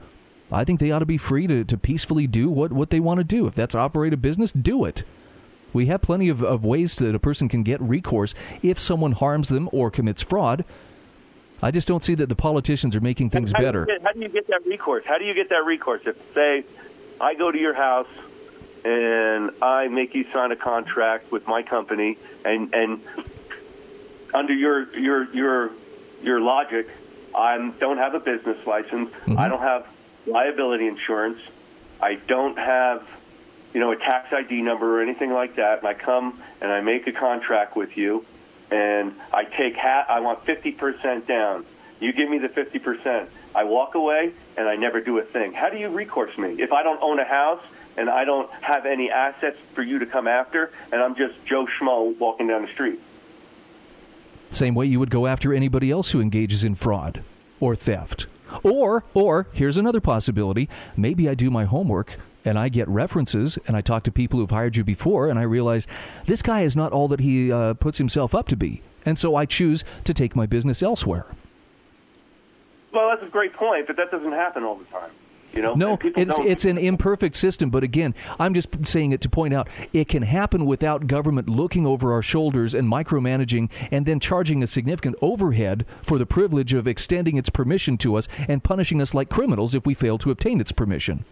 I 0.51 0.63
think 0.63 0.79
they 0.79 0.91
ought 0.91 0.99
to 0.99 1.05
be 1.05 1.17
free 1.17 1.47
to, 1.47 1.65
to 1.65 1.77
peacefully 1.77 2.27
do 2.27 2.49
what, 2.49 2.71
what 2.71 2.89
they 2.89 3.01
want 3.01 3.17
to 3.17 3.25
do. 3.25 3.47
If 3.47 3.53
that's 3.55 3.75
operate 3.75 4.13
a 4.13 4.17
business, 4.17 4.53
do 4.53 4.85
it. 4.85 5.03
We 5.73 5.85
have 5.87 6.01
plenty 6.01 6.29
of, 6.29 6.43
of 6.43 6.65
ways 6.65 6.95
that 6.97 7.15
a 7.15 7.19
person 7.19 7.49
can 7.49 7.63
get 7.63 7.81
recourse 7.81 8.33
if 8.61 8.79
someone 8.79 9.13
harms 9.13 9.49
them 9.49 9.69
or 9.71 9.91
commits 9.91 10.21
fraud. 10.21 10.65
I 11.61 11.71
just 11.71 11.87
don't 11.87 12.03
see 12.03 12.15
that 12.15 12.27
the 12.27 12.35
politicians 12.35 12.95
are 12.95 13.01
making 13.01 13.29
things 13.29 13.51
how 13.51 13.61
better. 13.61 13.85
Get, 13.85 14.01
how 14.01 14.13
do 14.13 14.19
you 14.19 14.29
get 14.29 14.47
that 14.47 14.65
recourse? 14.65 15.03
How 15.05 15.17
do 15.17 15.25
you 15.25 15.33
get 15.33 15.49
that 15.49 15.63
recourse? 15.65 16.01
If 16.05 16.17
say 16.33 16.63
I 17.19 17.35
go 17.35 17.51
to 17.51 17.57
your 17.57 17.73
house 17.73 18.09
and 18.83 19.51
I 19.61 19.87
make 19.87 20.15
you 20.15 20.25
sign 20.33 20.51
a 20.51 20.55
contract 20.55 21.31
with 21.31 21.47
my 21.47 21.61
company, 21.61 22.17
and 22.43 22.73
and 22.73 23.01
under 24.33 24.53
your 24.53 24.91
your 24.97 25.33
your 25.33 25.71
your 26.23 26.41
logic, 26.41 26.89
I 27.35 27.57
don't 27.79 27.97
have 27.97 28.15
a 28.15 28.19
business 28.19 28.65
license. 28.65 29.11
Mm-hmm. 29.11 29.37
I 29.37 29.47
don't 29.47 29.61
have 29.61 29.87
liability 30.25 30.87
insurance. 30.87 31.39
I 32.01 32.15
don't 32.15 32.57
have 32.57 33.07
you 33.73 33.79
know 33.79 33.91
a 33.91 33.97
tax 33.97 34.33
ID 34.33 34.63
number 34.63 34.99
or 34.99 35.03
anything 35.03 35.31
like 35.31 35.55
that. 35.57 35.79
And 35.79 35.87
I 35.87 35.93
come 35.93 36.41
and 36.59 36.71
I 36.71 36.81
make 36.81 37.05
a 37.05 37.11
contract 37.11 37.75
with 37.75 37.97
you, 37.97 38.25
and 38.71 39.13
I 39.33 39.43
take 39.43 39.75
hat. 39.75 40.07
I 40.09 40.19
want 40.21 40.45
fifty 40.45 40.71
percent 40.71 41.27
down. 41.27 41.65
You 41.99 42.13
give 42.13 42.29
me 42.29 42.39
the 42.39 42.49
fifty 42.49 42.79
percent. 42.79 43.29
I 43.53 43.65
walk 43.65 43.95
away 43.95 44.33
and 44.57 44.67
I 44.67 44.75
never 44.75 45.01
do 45.01 45.19
a 45.19 45.23
thing. 45.23 45.53
How 45.53 45.69
do 45.69 45.77
you 45.77 45.89
recourse 45.89 46.37
me 46.37 46.61
if 46.61 46.71
I 46.71 46.83
don't 46.83 47.01
own 47.01 47.19
a 47.19 47.25
house? 47.25 47.61
and 47.97 48.09
I 48.09 48.25
don't 48.25 48.49
have 48.61 48.85
any 48.85 49.11
assets 49.11 49.57
for 49.73 49.81
you 49.81 49.99
to 49.99 50.05
come 50.05 50.27
after, 50.27 50.71
and 50.91 51.01
I'm 51.01 51.15
just 51.15 51.43
Joe 51.45 51.67
Schmo 51.67 52.17
walking 52.17 52.47
down 52.47 52.65
the 52.65 52.71
street. 52.71 52.99
Same 54.49 54.75
way 54.75 54.85
you 54.85 54.99
would 54.99 55.09
go 55.09 55.27
after 55.27 55.53
anybody 55.53 55.91
else 55.91 56.11
who 56.11 56.21
engages 56.21 56.63
in 56.63 56.75
fraud 56.75 57.23
or 57.59 57.75
theft. 57.75 58.27
Or, 58.63 59.05
or 59.13 59.47
here's 59.53 59.77
another 59.77 60.01
possibility. 60.01 60.67
Maybe 60.97 61.29
I 61.29 61.35
do 61.35 61.49
my 61.49 61.65
homework 61.65 62.17
and 62.45 62.57
I 62.57 62.69
get 62.69 62.87
references 62.87 63.57
and 63.67 63.75
I 63.75 63.81
talk 63.81 64.03
to 64.03 64.11
people 64.11 64.39
who've 64.39 64.49
hired 64.49 64.77
you 64.77 64.83
before 64.83 65.29
and 65.29 65.37
I 65.37 65.43
realize 65.43 65.87
this 66.25 66.41
guy 66.41 66.61
is 66.61 66.75
not 66.75 66.91
all 66.91 67.07
that 67.09 67.19
he 67.19 67.51
uh, 67.51 67.73
puts 67.75 67.97
himself 67.97 68.33
up 68.35 68.47
to 68.49 68.55
be. 68.55 68.81
And 69.05 69.17
so 69.17 69.35
I 69.35 69.45
choose 69.45 69.83
to 70.03 70.13
take 70.13 70.35
my 70.35 70.45
business 70.45 70.83
elsewhere. 70.83 71.33
Well, 72.93 73.09
that's 73.09 73.23
a 73.23 73.31
great 73.31 73.53
point, 73.53 73.87
but 73.87 73.95
that 73.97 74.11
doesn't 74.11 74.33
happen 74.33 74.63
all 74.63 74.75
the 74.75 74.85
time. 74.85 75.11
You 75.53 75.61
know, 75.61 75.73
no, 75.73 75.97
it's 76.01 76.39
it's 76.39 76.63
an 76.63 76.77
imperfect 76.77 77.35
system. 77.35 77.69
But 77.69 77.83
again, 77.83 78.15
I'm 78.39 78.53
just 78.53 78.85
saying 78.85 79.11
it 79.11 79.19
to 79.21 79.29
point 79.29 79.53
out 79.53 79.67
it 79.91 80.07
can 80.07 80.23
happen 80.23 80.65
without 80.65 81.07
government 81.07 81.49
looking 81.49 81.85
over 81.85 82.13
our 82.13 82.21
shoulders 82.21 82.73
and 82.73 82.89
micromanaging, 82.89 83.69
and 83.91 84.05
then 84.05 84.21
charging 84.21 84.63
a 84.63 84.67
significant 84.67 85.17
overhead 85.21 85.85
for 86.01 86.17
the 86.17 86.25
privilege 86.25 86.73
of 86.73 86.87
extending 86.87 87.35
its 87.35 87.49
permission 87.49 87.97
to 87.97 88.15
us 88.15 88.29
and 88.47 88.63
punishing 88.63 89.01
us 89.01 89.13
like 89.13 89.27
criminals 89.27 89.75
if 89.75 89.85
we 89.85 89.93
fail 89.93 90.17
to 90.19 90.31
obtain 90.31 90.61
its 90.61 90.71
permission. 90.71 91.25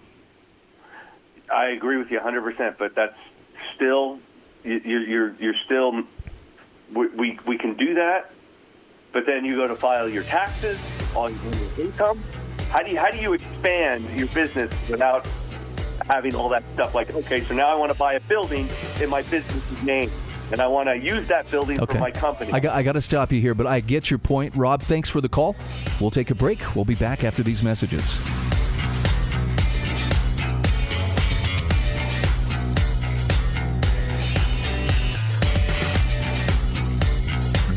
I 1.52 1.70
agree 1.70 1.98
with 1.98 2.10
you 2.12 2.18
100, 2.18 2.42
percent 2.42 2.78
but 2.78 2.96
that's 2.96 3.18
still 3.76 4.20
you're 4.64 4.80
you're, 4.82 5.36
you're 5.36 5.56
still 5.66 6.04
we, 6.94 7.08
we 7.08 7.40
we 7.46 7.58
can 7.58 7.76
do 7.76 7.96
that, 7.96 8.32
but 9.14 9.26
then 9.26 9.46
you 9.46 9.56
go 9.56 9.68
to 9.68 9.76
file 9.76 10.10
your 10.10 10.24
taxes 10.24 10.78
on 11.16 11.38
your 11.44 11.86
income 11.86 12.22
how 12.70 12.84
do 12.84 12.92
you 12.92 12.98
how 13.00 13.10
do 13.10 13.18
you 13.18 13.34
expand 13.34 14.08
your 14.12 14.28
business 14.28 14.72
without 14.90 15.28
having 16.06 16.36
all 16.36 16.50
that 16.50 16.64
stuff? 16.74 16.94
Like, 16.96 17.14
okay, 17.14 17.42
so 17.42 17.56
now 17.56 17.68
I 17.68 17.76
want 17.76 17.92
to 17.92 17.98
buy 17.98 18.14
a 18.14 18.20
building 18.22 18.70
in 19.02 19.10
my 19.10 19.22
business's 19.24 19.84
name. 19.84 20.12
And 20.52 20.60
I 20.60 20.66
want 20.66 20.90
to 20.90 20.96
use 20.96 21.28
that 21.28 21.50
building 21.52 21.80
okay. 21.80 21.94
for 21.94 22.00
my 22.00 22.10
company. 22.10 22.52
I 22.52 22.60
got, 22.60 22.76
I 22.76 22.82
got 22.82 22.94
to 22.94 23.02
stop 23.02 23.32
you 23.32 23.40
here, 23.40 23.54
but 23.54 23.68
I 23.68 23.82
get 23.82 24.10
your 24.10 24.18
point. 24.18 24.56
Rob, 24.56 24.82
thanks 24.82 25.08
for 25.08 25.22
the 25.22 25.30
call. 25.30 25.56
We'll 26.02 26.10
take 26.10 26.32
a 26.32 26.36
break. 26.36 26.76
We'll 26.76 26.86
be 26.86 26.96
back 26.96 27.24
after 27.24 27.44
these 27.44 27.62
messages. 27.62 28.18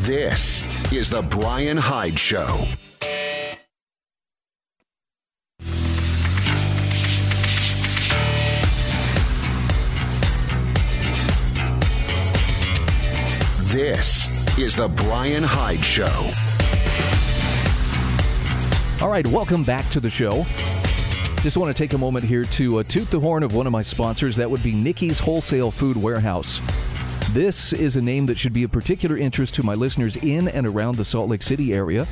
This 0.03 0.61
is 0.91 1.09
the 1.09 1.21
Brian 1.21 1.77
Hyde 1.77 2.19
Show. 2.19 2.67
This 13.67 14.27
is 14.59 14.75
the 14.75 14.89
Brian 14.89 15.41
Hyde 15.41 15.85
Show. 15.85 16.03
All 19.01 19.09
right, 19.09 19.25
welcome 19.25 19.63
back 19.63 19.89
to 19.91 20.01
the 20.01 20.09
show. 20.09 20.45
Just 21.43 21.55
want 21.55 21.73
to 21.73 21.81
take 21.81 21.93
a 21.93 21.97
moment 21.97 22.25
here 22.25 22.43
to 22.43 22.79
uh, 22.79 22.83
toot 22.83 23.09
the 23.09 23.21
horn 23.21 23.41
of 23.41 23.53
one 23.53 23.67
of 23.67 23.71
my 23.71 23.81
sponsors. 23.81 24.35
That 24.35 24.51
would 24.51 24.63
be 24.63 24.73
Nickey's 24.73 25.19
Wholesale 25.19 25.71
Food 25.71 25.95
Warehouse. 25.95 26.59
This 27.33 27.73
is 27.73 27.95
a 27.95 28.01
name 28.01 28.27
that 28.27 28.37
should 28.37 28.53
be 28.53 28.61
of 28.63 28.71
particular 28.71 29.17
interest 29.17 29.55
to 29.55 29.63
my 29.63 29.73
listeners 29.73 30.17
in 30.17 30.47
and 30.47 30.67
around 30.67 30.97
the 30.97 31.03
Salt 31.03 31.31
Lake 31.31 31.41
City 31.41 31.73
area 31.73 32.05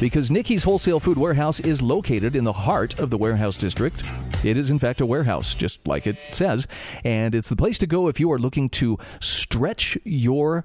because 0.00 0.30
Nickey's 0.30 0.62
Wholesale 0.62 1.00
Food 1.00 1.18
Warehouse 1.18 1.60
is 1.60 1.82
located 1.82 2.34
in 2.34 2.44
the 2.44 2.54
heart 2.54 2.98
of 2.98 3.10
the 3.10 3.18
warehouse 3.18 3.58
district. 3.58 4.02
It 4.42 4.56
is, 4.56 4.70
in 4.70 4.78
fact, 4.78 5.02
a 5.02 5.06
warehouse, 5.06 5.54
just 5.54 5.86
like 5.86 6.06
it 6.06 6.16
says. 6.30 6.66
And 7.04 7.34
it's 7.34 7.50
the 7.50 7.56
place 7.56 7.76
to 7.80 7.86
go 7.86 8.08
if 8.08 8.18
you 8.18 8.32
are 8.32 8.38
looking 8.38 8.70
to 8.70 8.96
stretch 9.20 9.98
your 10.02 10.64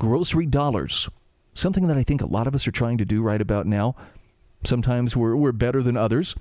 grocery 0.00 0.46
dollars. 0.46 1.08
Something 1.54 1.86
that 1.86 1.96
I 1.96 2.02
think 2.02 2.22
a 2.22 2.26
lot 2.26 2.48
of 2.48 2.56
us 2.56 2.66
are 2.66 2.72
trying 2.72 2.98
to 2.98 3.04
do 3.04 3.22
right 3.22 3.40
about 3.40 3.68
now. 3.68 3.94
Sometimes 4.64 5.16
we're, 5.16 5.36
we're 5.36 5.52
better 5.52 5.80
than 5.80 5.96
others. 5.96 6.34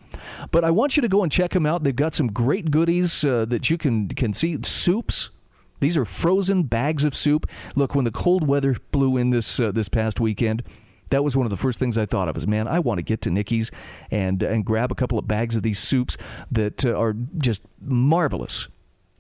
But 0.50 0.64
I 0.64 0.72
want 0.72 0.98
you 0.98 1.02
to 1.02 1.10
go 1.10 1.22
and 1.22 1.32
check 1.32 1.52
them 1.52 1.68
out. 1.68 1.84
They've 1.84 1.96
got 1.96 2.16
some 2.16 2.32
great 2.32 2.72
goodies 2.72 3.24
uh, 3.24 3.46
that 3.46 3.70
you 3.70 3.78
can, 3.78 4.08
can 4.08 4.34
see. 4.34 4.58
Soups. 4.64 5.30
These 5.80 5.98
are 5.98 6.06
frozen 6.06 6.64
bags 6.64 7.04
of 7.04 7.16
soup. 7.16 7.50
Look, 7.76 7.96
when 7.96 8.06
the 8.06 8.12
cold 8.12 8.48
weather 8.48 8.78
blew 8.92 9.18
in 9.18 9.30
this 9.30 9.60
uh, 9.60 9.72
this 9.72 9.90
past 9.90 10.20
weekend, 10.20 10.64
that 11.10 11.24
was 11.24 11.36
one 11.36 11.46
of 11.46 11.50
the 11.50 11.58
first 11.58 11.80
things 11.80 11.98
I 11.98 12.06
thought 12.06 12.30
of. 12.30 12.38
Is 12.38 12.48
man, 12.48 12.68
I 12.68 12.80
want 12.80 12.98
to 12.98 13.04
get 13.04 13.22
to 13.22 13.30
Nickey's 13.30 13.72
and 14.12 14.42
and 14.42 14.66
grab 14.66 14.92
a 14.92 14.96
couple 14.96 15.20
of 15.20 15.28
bags 15.28 15.56
of 15.56 15.64
these 15.64 15.80
soups 15.80 16.18
that 16.52 16.86
uh, 16.86 16.94
are 16.94 17.16
just 17.38 17.62
marvelous. 17.82 18.68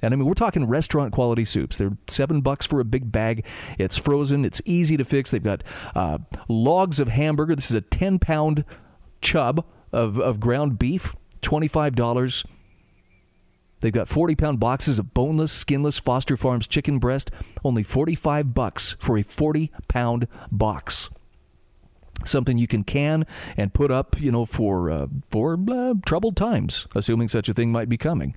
And 0.01 0.13
I 0.13 0.17
mean, 0.17 0.27
we're 0.27 0.33
talking 0.33 0.65
restaurant 0.65 1.13
quality 1.13 1.45
soups. 1.45 1.77
They're 1.77 1.97
seven 2.07 2.41
bucks 2.41 2.65
for 2.65 2.79
a 2.79 2.85
big 2.85 3.11
bag. 3.11 3.45
It's 3.77 3.97
frozen. 3.97 4.45
It's 4.45 4.61
easy 4.65 4.97
to 4.97 5.05
fix. 5.05 5.31
They've 5.31 5.41
got 5.41 5.63
uh, 5.95 6.19
logs 6.47 6.99
of 6.99 7.07
hamburger. 7.07 7.55
This 7.55 7.71
is 7.71 7.75
a 7.75 7.81
ten 7.81 8.19
pound 8.19 8.65
chub 9.21 9.65
of 9.91 10.19
of 10.19 10.39
ground 10.39 10.77
beef, 10.77 11.15
twenty 11.41 11.67
five 11.67 11.95
dollars. 11.95 12.43
They've 13.81 13.93
got 13.93 14.07
40 14.07 14.35
pound 14.35 14.59
boxes 14.59 14.99
of 14.99 15.13
boneless, 15.13 15.51
skinless 15.51 15.99
Foster 15.99 16.37
Farms 16.37 16.67
chicken 16.67 16.99
breast, 16.99 17.31
only 17.63 17.83
45 17.83 18.53
bucks 18.53 18.95
for 18.99 19.17
a 19.17 19.23
40 19.23 19.71
pound 19.87 20.27
box 20.51 21.09
something 22.23 22.57
you 22.57 22.67
can 22.67 22.83
can 22.83 23.25
and 23.57 23.73
put 23.73 23.91
up, 23.91 24.19
you 24.19 24.31
know, 24.31 24.45
for 24.45 24.89
uh, 24.89 25.07
for 25.29 25.59
uh, 25.69 25.93
troubled 26.05 26.35
times, 26.35 26.87
assuming 26.95 27.27
such 27.27 27.49
a 27.49 27.53
thing 27.53 27.71
might 27.71 27.89
be 27.89 27.97
coming. 27.97 28.35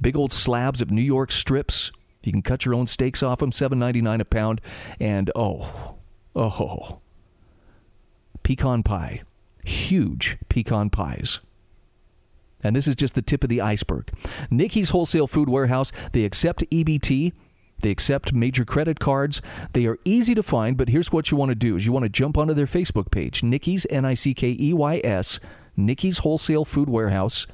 Big 0.00 0.16
old 0.16 0.32
slabs 0.32 0.80
of 0.80 0.90
New 0.90 1.02
York 1.02 1.30
strips. 1.30 1.92
You 2.24 2.32
can 2.32 2.42
cut 2.42 2.64
your 2.64 2.74
own 2.74 2.86
steaks 2.86 3.22
off 3.22 3.38
them, 3.38 3.52
seven 3.52 3.78
ninety 3.78 4.02
nine 4.02 4.20
a 4.20 4.24
pound, 4.24 4.60
and 5.00 5.30
oh, 5.34 5.96
oh, 6.34 7.00
pecan 8.42 8.82
pie, 8.82 9.22
huge 9.64 10.36
pecan 10.48 10.90
pies. 10.90 11.40
And 12.62 12.74
this 12.74 12.88
is 12.88 12.96
just 12.96 13.14
the 13.14 13.22
tip 13.22 13.44
of 13.44 13.50
the 13.50 13.60
iceberg. 13.60 14.10
Nickey's 14.50 14.90
Wholesale 14.90 15.26
Food 15.26 15.48
Warehouse, 15.48 15.92
they 16.12 16.24
accept 16.24 16.64
EBT. 16.70 17.32
They 17.80 17.90
accept 17.90 18.32
major 18.32 18.64
credit 18.64 18.98
cards. 18.98 19.40
They 19.72 19.86
are 19.86 19.98
easy 20.04 20.34
to 20.34 20.42
find, 20.42 20.76
but 20.76 20.88
here's 20.88 21.12
what 21.12 21.30
you 21.30 21.36
want 21.36 21.50
to 21.50 21.54
do 21.54 21.76
is 21.76 21.86
you 21.86 21.92
want 21.92 22.04
to 22.04 22.08
jump 22.08 22.36
onto 22.36 22.54
their 22.54 22.66
Facebook 22.66 23.10
page, 23.10 23.42
Nickey's 23.42 23.86
N 23.88 24.04
I 24.04 24.14
C 24.14 24.34
K 24.34 24.56
E 24.58 24.72
Y 24.74 25.00
S, 25.04 25.38
Nickey's 25.76 26.18
Wholesale 26.18 26.64
Food 26.64 26.90
Warehouse. 26.90 27.46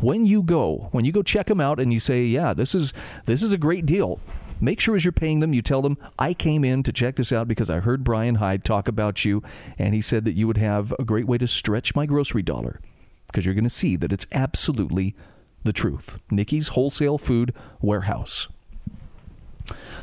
When 0.00 0.24
you 0.24 0.42
go, 0.42 0.88
when 0.92 1.04
you 1.04 1.12
go 1.12 1.22
check 1.22 1.46
them 1.46 1.60
out 1.60 1.80
and 1.80 1.92
you 1.92 2.00
say, 2.00 2.24
"Yeah, 2.24 2.54
this 2.54 2.74
is 2.74 2.94
this 3.26 3.42
is 3.42 3.52
a 3.52 3.58
great 3.58 3.84
deal." 3.84 4.20
Make 4.60 4.80
sure 4.80 4.96
as 4.96 5.04
you're 5.04 5.12
paying 5.12 5.40
them, 5.40 5.52
you 5.52 5.62
tell 5.62 5.82
them, 5.82 5.96
I 6.18 6.34
came 6.34 6.64
in 6.64 6.82
to 6.82 6.92
check 6.92 7.14
this 7.14 7.30
out 7.30 7.46
because 7.46 7.70
I 7.70 7.78
heard 7.78 8.02
Brian 8.02 8.36
Hyde 8.36 8.64
talk 8.64 8.88
about 8.88 9.24
you, 9.24 9.40
and 9.78 9.94
he 9.94 10.00
said 10.00 10.24
that 10.24 10.32
you 10.32 10.48
would 10.48 10.56
have 10.56 10.92
a 10.98 11.04
great 11.04 11.26
way 11.26 11.38
to 11.38 11.46
stretch 11.46 11.94
my 11.94 12.06
grocery 12.06 12.42
dollar 12.42 12.80
because 13.28 13.46
you're 13.46 13.54
going 13.54 13.64
to 13.64 13.70
see 13.70 13.96
that 13.96 14.12
it's 14.12 14.26
absolutely 14.32 15.14
the 15.64 15.72
truth. 15.72 16.18
Nickey's 16.30 16.68
Wholesale 16.68 17.18
Food 17.18 17.54
Warehouse. 17.80 18.48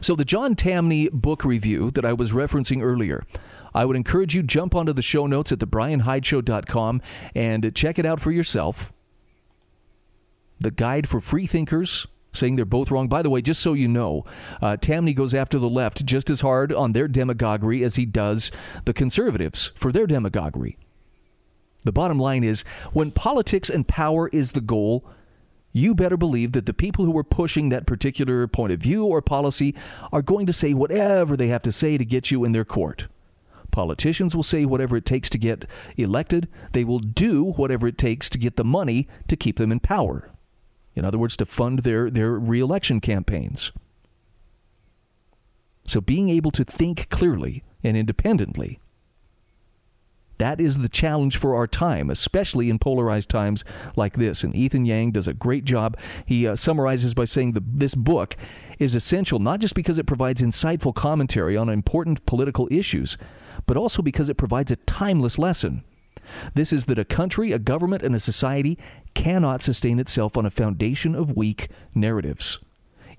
So, 0.01 0.15
the 0.15 0.25
John 0.25 0.55
Tamny 0.55 1.09
book 1.09 1.43
review 1.43 1.89
that 1.91 2.05
I 2.05 2.13
was 2.13 2.31
referencing 2.31 2.81
earlier, 2.83 3.25
I 3.73 3.85
would 3.85 3.95
encourage 3.95 4.35
you 4.35 4.43
jump 4.43 4.75
onto 4.75 4.93
the 4.93 5.01
show 5.01 5.25
notes 5.25 5.51
at 5.51 5.59
thebrianhydeshow.com 5.59 7.01
and 7.33 7.75
check 7.75 7.97
it 7.97 8.05
out 8.05 8.19
for 8.19 8.31
yourself. 8.31 8.93
The 10.59 10.71
Guide 10.71 11.09
for 11.09 11.19
Free 11.19 11.47
Thinkers, 11.47 12.07
saying 12.31 12.55
they're 12.55 12.65
both 12.65 12.91
wrong. 12.91 13.07
By 13.07 13.21
the 13.21 13.29
way, 13.29 13.41
just 13.41 13.61
so 13.61 13.73
you 13.73 13.87
know, 13.87 14.23
uh, 14.61 14.77
Tamny 14.77 15.13
goes 15.13 15.33
after 15.33 15.57
the 15.57 15.69
left 15.69 16.05
just 16.05 16.29
as 16.29 16.41
hard 16.41 16.71
on 16.71 16.93
their 16.93 17.07
demagoguery 17.07 17.83
as 17.83 17.95
he 17.95 18.05
does 18.05 18.51
the 18.85 18.93
conservatives 18.93 19.71
for 19.75 19.91
their 19.91 20.07
demagoguery. 20.07 20.77
The 21.85 21.93
bottom 21.93 22.19
line 22.19 22.43
is 22.43 22.63
when 22.91 23.11
politics 23.11 23.69
and 23.69 23.87
power 23.87 24.27
is 24.29 24.51
the 24.51 24.61
goal, 24.61 25.05
you 25.71 25.93
better 25.93 26.17
believe 26.17 26.53
that 26.53 26.65
the 26.65 26.73
people 26.73 27.05
who 27.05 27.17
are 27.17 27.23
pushing 27.23 27.69
that 27.69 27.85
particular 27.85 28.47
point 28.47 28.73
of 28.73 28.79
view 28.79 29.05
or 29.05 29.21
policy 29.21 29.75
are 30.11 30.21
going 30.21 30.47
to 30.47 30.53
say 30.53 30.73
whatever 30.73 31.37
they 31.37 31.47
have 31.47 31.63
to 31.63 31.71
say 31.71 31.97
to 31.97 32.03
get 32.03 32.31
you 32.31 32.43
in 32.43 32.53
their 32.53 32.65
court. 32.65 33.07
Politicians 33.71 34.35
will 34.35 34.43
say 34.43 34.65
whatever 34.65 34.97
it 34.97 35.05
takes 35.05 35.29
to 35.29 35.37
get 35.37 35.65
elected. 35.95 36.47
They 36.71 36.85
will 36.85 36.99
do 36.99 37.51
whatever 37.51 37.87
it 37.87 37.97
takes 37.97 38.29
to 38.29 38.37
get 38.37 38.55
the 38.55 38.63
money 38.63 39.07
to 39.27 39.35
keep 39.35 39.57
them 39.57 39.71
in 39.71 39.79
power. 39.79 40.31
In 40.95 41.05
other 41.05 41.17
words, 41.17 41.37
to 41.37 41.45
fund 41.45 41.79
their, 41.79 42.09
their 42.09 42.31
reelection 42.31 43.01
campaigns. 43.01 43.73
So 45.85 46.01
being 46.01 46.29
able 46.29 46.51
to 46.51 46.63
think 46.63 47.09
clearly 47.09 47.63
and 47.83 47.95
independently 47.97 48.79
that 50.37 50.59
is 50.59 50.79
the 50.79 50.89
challenge 50.89 51.37
for 51.37 51.55
our 51.55 51.67
time, 51.67 52.09
especially 52.09 52.69
in 52.69 52.79
polarized 52.79 53.29
times 53.29 53.63
like 53.95 54.13
this. 54.13 54.43
And 54.43 54.55
Ethan 54.55 54.85
Yang 54.85 55.11
does 55.11 55.27
a 55.27 55.33
great 55.33 55.65
job. 55.65 55.97
He 56.25 56.47
uh, 56.47 56.55
summarizes 56.55 57.13
by 57.13 57.25
saying 57.25 57.53
that 57.53 57.79
this 57.79 57.95
book 57.95 58.35
is 58.79 58.95
essential 58.95 59.39
not 59.39 59.59
just 59.59 59.75
because 59.75 59.97
it 59.97 60.07
provides 60.07 60.41
insightful 60.41 60.93
commentary 60.93 61.55
on 61.55 61.69
important 61.69 62.25
political 62.25 62.67
issues, 62.71 63.17
but 63.65 63.77
also 63.77 64.01
because 64.01 64.29
it 64.29 64.37
provides 64.37 64.71
a 64.71 64.75
timeless 64.75 65.37
lesson. 65.37 65.83
This 66.53 66.73
is 66.73 66.85
that 66.85 66.99
a 66.99 67.05
country, 67.05 67.51
a 67.51 67.59
government, 67.59 68.03
and 68.03 68.15
a 68.15 68.19
society 68.19 68.77
cannot 69.13 69.61
sustain 69.61 69.99
itself 69.99 70.37
on 70.37 70.45
a 70.45 70.51
foundation 70.51 71.15
of 71.15 71.35
weak 71.35 71.69
narratives. 71.93 72.59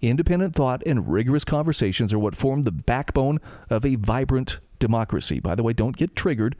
Independent 0.02 0.54
thought 0.54 0.82
and 0.84 1.10
rigorous 1.10 1.44
conversations 1.44 2.12
are 2.12 2.18
what 2.18 2.36
form 2.36 2.62
the 2.62 2.72
backbone 2.72 3.40
of 3.70 3.84
a 3.84 3.94
vibrant 3.94 4.60
democracy. 4.78 5.40
By 5.40 5.54
the 5.54 5.62
way, 5.62 5.72
don't 5.72 5.96
get 5.96 6.14
triggered 6.14 6.56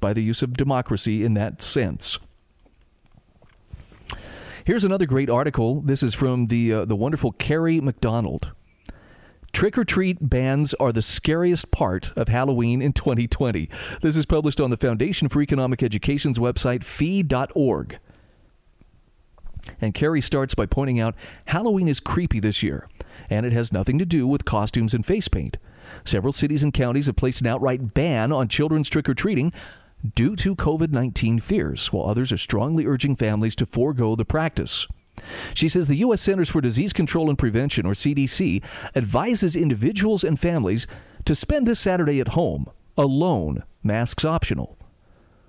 by 0.00 0.12
the 0.12 0.22
use 0.22 0.42
of 0.42 0.54
democracy 0.54 1.24
in 1.24 1.34
that 1.34 1.62
sense. 1.62 2.18
Here's 4.64 4.84
another 4.84 5.06
great 5.06 5.30
article. 5.30 5.80
This 5.80 6.02
is 6.02 6.12
from 6.12 6.48
the 6.48 6.72
uh, 6.72 6.84
the 6.84 6.96
wonderful 6.96 7.32
Kerry 7.32 7.80
McDonald. 7.80 8.52
Trick 9.52 9.78
or 9.78 9.84
treat 9.84 10.18
bans 10.20 10.74
are 10.74 10.92
the 10.92 11.00
scariest 11.00 11.70
part 11.70 12.12
of 12.16 12.28
Halloween 12.28 12.82
in 12.82 12.92
2020. 12.92 13.68
This 14.02 14.16
is 14.16 14.26
published 14.26 14.60
on 14.60 14.70
the 14.70 14.76
Foundation 14.76 15.28
for 15.28 15.40
Economic 15.40 15.82
Education's 15.82 16.38
website, 16.38 16.84
fee.org. 16.84 17.98
And 19.80 19.94
Kerry 19.94 20.20
starts 20.20 20.54
by 20.54 20.66
pointing 20.66 21.00
out 21.00 21.14
Halloween 21.46 21.88
is 21.88 21.98
creepy 21.98 22.40
this 22.40 22.62
year, 22.62 22.88
and 23.30 23.46
it 23.46 23.52
has 23.52 23.72
nothing 23.72 23.98
to 23.98 24.06
do 24.06 24.26
with 24.26 24.44
costumes 24.44 24.94
and 24.94 25.04
face 25.04 25.28
paint. 25.28 25.56
Several 26.04 26.32
cities 26.32 26.62
and 26.62 26.72
counties 26.72 27.06
have 27.06 27.16
placed 27.16 27.40
an 27.40 27.46
outright 27.46 27.94
ban 27.94 28.32
on 28.32 28.48
children's 28.48 28.88
trick 28.88 29.08
or 29.08 29.14
treating 29.14 29.52
due 30.14 30.36
to 30.36 30.54
COVID 30.54 30.90
19 30.90 31.40
fears, 31.40 31.92
while 31.92 32.08
others 32.08 32.32
are 32.32 32.38
strongly 32.38 32.86
urging 32.86 33.16
families 33.16 33.56
to 33.56 33.66
forego 33.66 34.14
the 34.14 34.24
practice. 34.24 34.86
She 35.54 35.68
says 35.68 35.88
the 35.88 35.96
U.S. 35.96 36.22
Centers 36.22 36.48
for 36.48 36.60
Disease 36.60 36.92
Control 36.92 37.28
and 37.28 37.38
Prevention, 37.38 37.86
or 37.86 37.92
CDC, 37.92 38.62
advises 38.94 39.56
individuals 39.56 40.22
and 40.22 40.38
families 40.38 40.86
to 41.24 41.34
spend 41.34 41.66
this 41.66 41.80
Saturday 41.80 42.20
at 42.20 42.28
home, 42.28 42.70
alone, 42.96 43.64
masks 43.82 44.24
optional. 44.24 44.78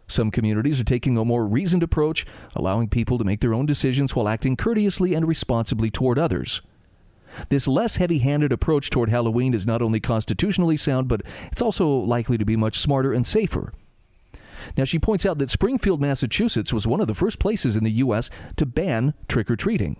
Some 0.07 0.31
communities 0.31 0.81
are 0.81 0.85
taking 0.85 1.17
a 1.17 1.23
more 1.23 1.47
reasoned 1.47 1.83
approach, 1.83 2.25
allowing 2.55 2.89
people 2.89 3.19
to 3.19 3.23
make 3.23 3.41
their 3.41 3.53
own 3.53 3.67
decisions 3.67 4.15
while 4.15 4.27
acting 4.27 4.57
courteously 4.57 5.13
and 5.13 5.27
responsibly 5.27 5.91
toward 5.91 6.17
others. 6.17 6.61
This 7.49 7.67
less 7.67 7.97
heavy 7.97 8.17
handed 8.17 8.51
approach 8.51 8.89
toward 8.89 9.09
Halloween 9.09 9.53
is 9.53 9.67
not 9.67 9.83
only 9.83 9.99
constitutionally 9.99 10.77
sound, 10.77 11.07
but 11.07 11.21
it's 11.51 11.61
also 11.61 11.87
likely 11.87 12.39
to 12.39 12.45
be 12.45 12.55
much 12.55 12.79
smarter 12.79 13.13
and 13.13 13.25
safer. 13.25 13.71
Now, 14.77 14.83
she 14.83 14.99
points 14.99 15.25
out 15.25 15.37
that 15.37 15.49
Springfield, 15.49 16.01
Massachusetts 16.01 16.73
was 16.73 16.87
one 16.87 17.01
of 17.01 17.07
the 17.07 17.15
first 17.15 17.39
places 17.39 17.75
in 17.75 17.83
the 17.83 17.91
U.S. 17.91 18.29
to 18.57 18.65
ban 18.65 19.13
trick 19.27 19.49
or 19.49 19.55
treating. 19.55 19.97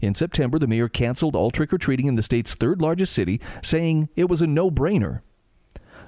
In 0.00 0.14
September, 0.14 0.58
the 0.58 0.68
mayor 0.68 0.88
canceled 0.88 1.34
all 1.34 1.50
trick 1.50 1.72
or 1.72 1.78
treating 1.78 2.06
in 2.06 2.14
the 2.14 2.22
state's 2.22 2.54
third 2.54 2.80
largest 2.80 3.12
city, 3.12 3.40
saying 3.62 4.08
it 4.14 4.28
was 4.28 4.40
a 4.40 4.46
no 4.46 4.70
brainer. 4.70 5.22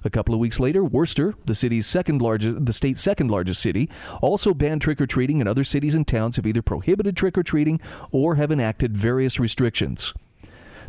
A 0.03 0.11
couple 0.11 0.35
of 0.35 0.41
weeks 0.41 0.59
later, 0.59 0.83
Worcester, 0.83 1.35
the 1.45 1.55
city's 1.55 1.87
second 1.87 2.23
largest, 2.23 2.65
the 2.65 2.73
state's 2.73 3.03
second 3.03 3.31
largest 3.31 3.61
city, 3.61 3.91
also 4.23 4.55
banned 4.55 4.81
trick 4.81 5.01
or 5.01 5.07
treating, 5.07 5.41
and 5.41 5.49
other 5.49 5.65
cities 5.65 5.95
and 5.95 6.07
towns 6.07 6.37
have 6.37 6.47
either 6.47 6.63
prohibited 6.63 7.17
trick 7.17 7.37
or 7.37 7.43
treating 7.43 7.81
or 8.11 8.37
have 8.37 8.51
enacted 8.51 8.97
various 8.97 9.39
restrictions. 9.39 10.15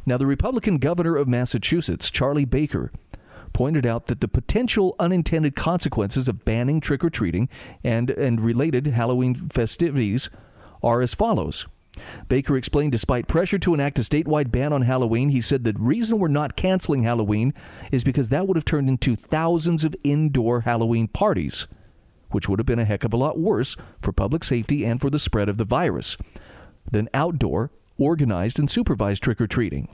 Now, 0.05 0.17
the 0.17 0.25
Republican 0.25 0.77
governor 0.77 1.17
of 1.17 1.27
Massachusetts, 1.27 2.09
Charlie 2.09 2.45
Baker, 2.45 2.91
pointed 3.53 3.85
out 3.85 4.07
that 4.07 4.21
the 4.21 4.27
potential 4.27 4.95
unintended 4.99 5.55
consequences 5.55 6.27
of 6.27 6.45
banning 6.45 6.79
trick 6.79 7.03
or 7.03 7.09
treating 7.09 7.49
and, 7.83 8.09
and 8.11 8.41
related 8.41 8.87
Halloween 8.87 9.35
festivities 9.35 10.29
are 10.83 11.01
as 11.01 11.13
follows. 11.13 11.67
Baker 12.27 12.55
explained 12.55 12.91
despite 12.91 13.27
pressure 13.27 13.59
to 13.59 13.73
enact 13.73 13.99
a 13.99 14.01
statewide 14.01 14.51
ban 14.51 14.71
on 14.71 14.83
Halloween, 14.83 15.29
he 15.29 15.41
said 15.41 15.63
the 15.63 15.73
reason 15.77 16.19
we're 16.19 16.29
not 16.29 16.55
canceling 16.55 17.03
Halloween 17.03 17.53
is 17.91 18.03
because 18.03 18.29
that 18.29 18.47
would 18.47 18.57
have 18.57 18.65
turned 18.65 18.89
into 18.89 19.15
thousands 19.15 19.83
of 19.83 19.95
indoor 20.03 20.61
Halloween 20.61 21.07
parties, 21.07 21.67
which 22.29 22.47
would 22.47 22.59
have 22.59 22.65
been 22.65 22.79
a 22.79 22.85
heck 22.85 23.03
of 23.03 23.13
a 23.13 23.17
lot 23.17 23.37
worse 23.37 23.75
for 24.01 24.13
public 24.13 24.43
safety 24.43 24.85
and 24.85 25.01
for 25.01 25.09
the 25.09 25.19
spread 25.19 25.49
of 25.49 25.57
the 25.57 25.65
virus 25.65 26.17
than 26.89 27.09
outdoor, 27.13 27.71
organized, 27.97 28.57
and 28.57 28.69
supervised 28.69 29.21
trick 29.21 29.41
or 29.41 29.47
treating. 29.47 29.89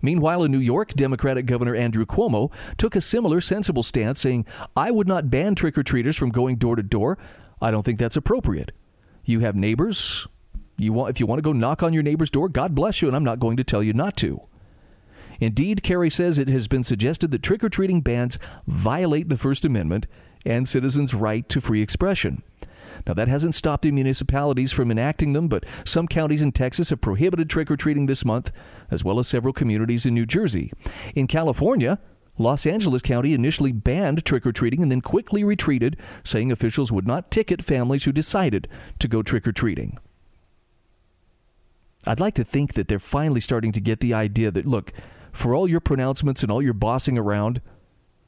Meanwhile, 0.00 0.44
in 0.44 0.52
New 0.52 0.58
York, 0.58 0.94
Democratic 0.94 1.46
Governor 1.46 1.74
Andrew 1.74 2.04
Cuomo 2.04 2.52
took 2.76 2.96
a 2.96 3.00
similar 3.00 3.40
sensible 3.40 3.82
stance, 3.82 4.20
saying, 4.20 4.46
I 4.76 4.90
would 4.90 5.06
not 5.06 5.30
ban 5.30 5.54
trick 5.54 5.78
or 5.78 5.82
treaters 5.82 6.16
from 6.16 6.30
going 6.30 6.56
door 6.56 6.76
to 6.76 6.82
door. 6.82 7.18
I 7.60 7.70
don't 7.70 7.84
think 7.84 7.98
that's 7.98 8.16
appropriate. 8.16 8.72
You 9.24 9.40
have 9.40 9.54
neighbors. 9.54 10.26
You 10.76 10.92
want, 10.92 11.10
if 11.10 11.20
you 11.20 11.26
want 11.26 11.38
to 11.38 11.42
go 11.42 11.52
knock 11.52 11.82
on 11.82 11.92
your 11.92 12.02
neighbor's 12.02 12.30
door, 12.30 12.48
God 12.48 12.74
bless 12.74 13.02
you, 13.02 13.08
and 13.08 13.16
I'm 13.16 13.24
not 13.24 13.38
going 13.38 13.56
to 13.56 13.64
tell 13.64 13.82
you 13.82 13.92
not 13.92 14.16
to. 14.18 14.40
Indeed, 15.40 15.82
Kerry 15.82 16.10
says 16.10 16.38
it 16.38 16.48
has 16.48 16.68
been 16.68 16.84
suggested 16.84 17.30
that 17.30 17.42
trick 17.42 17.64
or 17.64 17.68
treating 17.68 18.00
bans 18.00 18.38
violate 18.66 19.28
the 19.28 19.36
First 19.36 19.64
Amendment 19.64 20.06
and 20.44 20.66
citizens' 20.66 21.14
right 21.14 21.48
to 21.48 21.60
free 21.60 21.82
expression. 21.82 22.42
Now, 23.06 23.14
that 23.14 23.28
hasn't 23.28 23.54
stopped 23.54 23.82
the 23.82 23.92
municipalities 23.92 24.72
from 24.72 24.90
enacting 24.90 25.32
them, 25.32 25.48
but 25.48 25.64
some 25.84 26.08
counties 26.08 26.42
in 26.42 26.52
Texas 26.52 26.90
have 26.90 27.00
prohibited 27.00 27.50
trick 27.50 27.70
or 27.70 27.76
treating 27.76 28.06
this 28.06 28.24
month, 28.24 28.52
as 28.90 29.04
well 29.04 29.18
as 29.18 29.28
several 29.28 29.52
communities 29.52 30.06
in 30.06 30.14
New 30.14 30.26
Jersey. 30.26 30.72
In 31.14 31.26
California, 31.26 31.98
Los 32.38 32.66
Angeles 32.66 33.02
County 33.02 33.34
initially 33.34 33.72
banned 33.72 34.24
trick 34.24 34.46
or 34.46 34.52
treating 34.52 34.82
and 34.82 34.90
then 34.90 35.00
quickly 35.00 35.44
retreated, 35.44 35.96
saying 36.24 36.50
officials 36.50 36.90
would 36.90 37.06
not 37.06 37.30
ticket 37.30 37.62
families 37.62 38.04
who 38.04 38.12
decided 38.12 38.68
to 38.98 39.08
go 39.08 39.22
trick 39.22 39.46
or 39.46 39.52
treating. 39.52 39.98
I'd 42.06 42.20
like 42.20 42.34
to 42.34 42.44
think 42.44 42.72
that 42.72 42.88
they're 42.88 42.98
finally 42.98 43.40
starting 43.40 43.70
to 43.72 43.80
get 43.80 44.00
the 44.00 44.14
idea 44.14 44.50
that, 44.50 44.66
look, 44.66 44.92
for 45.30 45.54
all 45.54 45.68
your 45.68 45.80
pronouncements 45.80 46.42
and 46.42 46.50
all 46.50 46.62
your 46.62 46.72
bossing 46.72 47.16
around, 47.16 47.60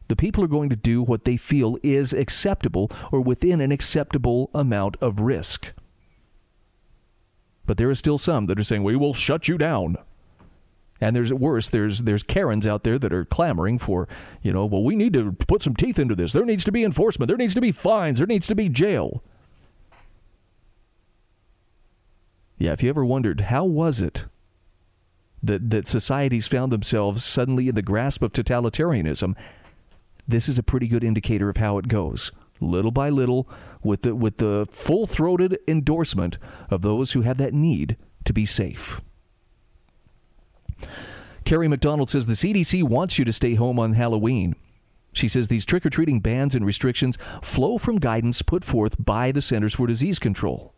the 0.08 0.16
people 0.16 0.44
are 0.44 0.48
going 0.48 0.68
to 0.68 0.76
do 0.76 1.02
what 1.02 1.24
they 1.24 1.36
feel 1.36 1.78
is 1.82 2.12
acceptable 2.12 2.90
or 3.10 3.20
within 3.20 3.60
an 3.60 3.72
acceptable 3.72 4.50
amount 4.54 4.96
of 5.00 5.20
risk. 5.20 5.72
But 7.66 7.78
there 7.78 7.88
are 7.88 7.94
still 7.94 8.18
some 8.18 8.46
that 8.46 8.58
are 8.58 8.64
saying, 8.64 8.82
we 8.82 8.96
will 8.96 9.14
shut 9.14 9.48
you 9.48 9.56
down. 9.56 9.96
And 11.00 11.16
there's 11.16 11.32
worse, 11.32 11.70
there's 11.70 12.04
there's 12.04 12.22
Karens 12.22 12.66
out 12.66 12.84
there 12.84 12.98
that 12.98 13.12
are 13.12 13.24
clamoring 13.24 13.78
for, 13.78 14.08
you 14.42 14.52
know, 14.52 14.64
well, 14.64 14.82
we 14.82 14.94
need 14.94 15.12
to 15.14 15.32
put 15.32 15.62
some 15.62 15.74
teeth 15.74 15.98
into 15.98 16.14
this. 16.14 16.32
There 16.32 16.44
needs 16.44 16.64
to 16.64 16.72
be 16.72 16.84
enforcement. 16.84 17.28
There 17.28 17.36
needs 17.36 17.54
to 17.54 17.60
be 17.60 17.72
fines. 17.72 18.18
There 18.18 18.26
needs 18.26 18.46
to 18.46 18.54
be 18.54 18.68
jail. 18.68 19.22
Yeah, 22.56 22.72
if 22.72 22.82
you 22.82 22.88
ever 22.88 23.04
wondered, 23.04 23.42
how 23.42 23.64
was 23.64 24.00
it 24.00 24.26
that, 25.42 25.68
that 25.70 25.88
societies 25.88 26.46
found 26.46 26.72
themselves 26.72 27.24
suddenly 27.24 27.68
in 27.68 27.74
the 27.74 27.82
grasp 27.82 28.22
of 28.22 28.32
totalitarianism? 28.32 29.34
This 30.26 30.48
is 30.48 30.58
a 30.58 30.62
pretty 30.62 30.88
good 30.88 31.04
indicator 31.04 31.48
of 31.48 31.58
how 31.58 31.78
it 31.78 31.88
goes. 31.88 32.32
Little 32.60 32.90
by 32.90 33.10
little, 33.10 33.48
with 33.82 34.02
the, 34.02 34.14
with 34.14 34.38
the 34.38 34.66
full 34.70 35.06
throated 35.06 35.58
endorsement 35.68 36.38
of 36.70 36.82
those 36.82 37.12
who 37.12 37.22
have 37.22 37.36
that 37.38 37.52
need 37.52 37.96
to 38.24 38.32
be 38.32 38.46
safe. 38.46 39.00
Kerry 41.44 41.68
McDonald 41.68 42.08
says 42.08 42.26
the 42.26 42.32
CDC 42.32 42.82
wants 42.82 43.18
you 43.18 43.24
to 43.24 43.32
stay 43.32 43.54
home 43.54 43.78
on 43.78 43.92
Halloween. 43.92 44.56
She 45.12 45.28
says 45.28 45.48
these 45.48 45.64
trick 45.64 45.86
or 45.86 45.90
treating 45.90 46.20
bans 46.20 46.54
and 46.54 46.66
restrictions 46.66 47.18
flow 47.42 47.78
from 47.78 47.96
guidance 47.96 48.42
put 48.42 48.64
forth 48.64 49.02
by 49.02 49.30
the 49.30 49.42
Centers 49.42 49.74
for 49.74 49.86
Disease 49.86 50.18
Control. 50.18 50.73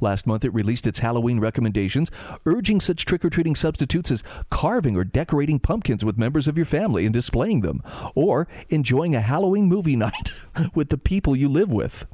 Last 0.00 0.26
month, 0.26 0.44
it 0.44 0.54
released 0.54 0.86
its 0.86 1.00
Halloween 1.00 1.40
recommendations, 1.40 2.10
urging 2.44 2.80
such 2.80 3.04
trick 3.04 3.24
or 3.24 3.30
treating 3.30 3.54
substitutes 3.54 4.10
as 4.10 4.22
carving 4.50 4.96
or 4.96 5.04
decorating 5.04 5.58
pumpkins 5.58 6.04
with 6.04 6.18
members 6.18 6.48
of 6.48 6.56
your 6.56 6.66
family 6.66 7.04
and 7.04 7.12
displaying 7.12 7.60
them, 7.60 7.82
or 8.14 8.48
enjoying 8.68 9.14
a 9.14 9.20
Halloween 9.20 9.66
movie 9.66 9.96
night 10.06 10.32
with 10.74 10.88
the 10.88 10.98
people 10.98 11.36
you 11.36 11.48
live 11.48 11.72
with. 11.72 12.06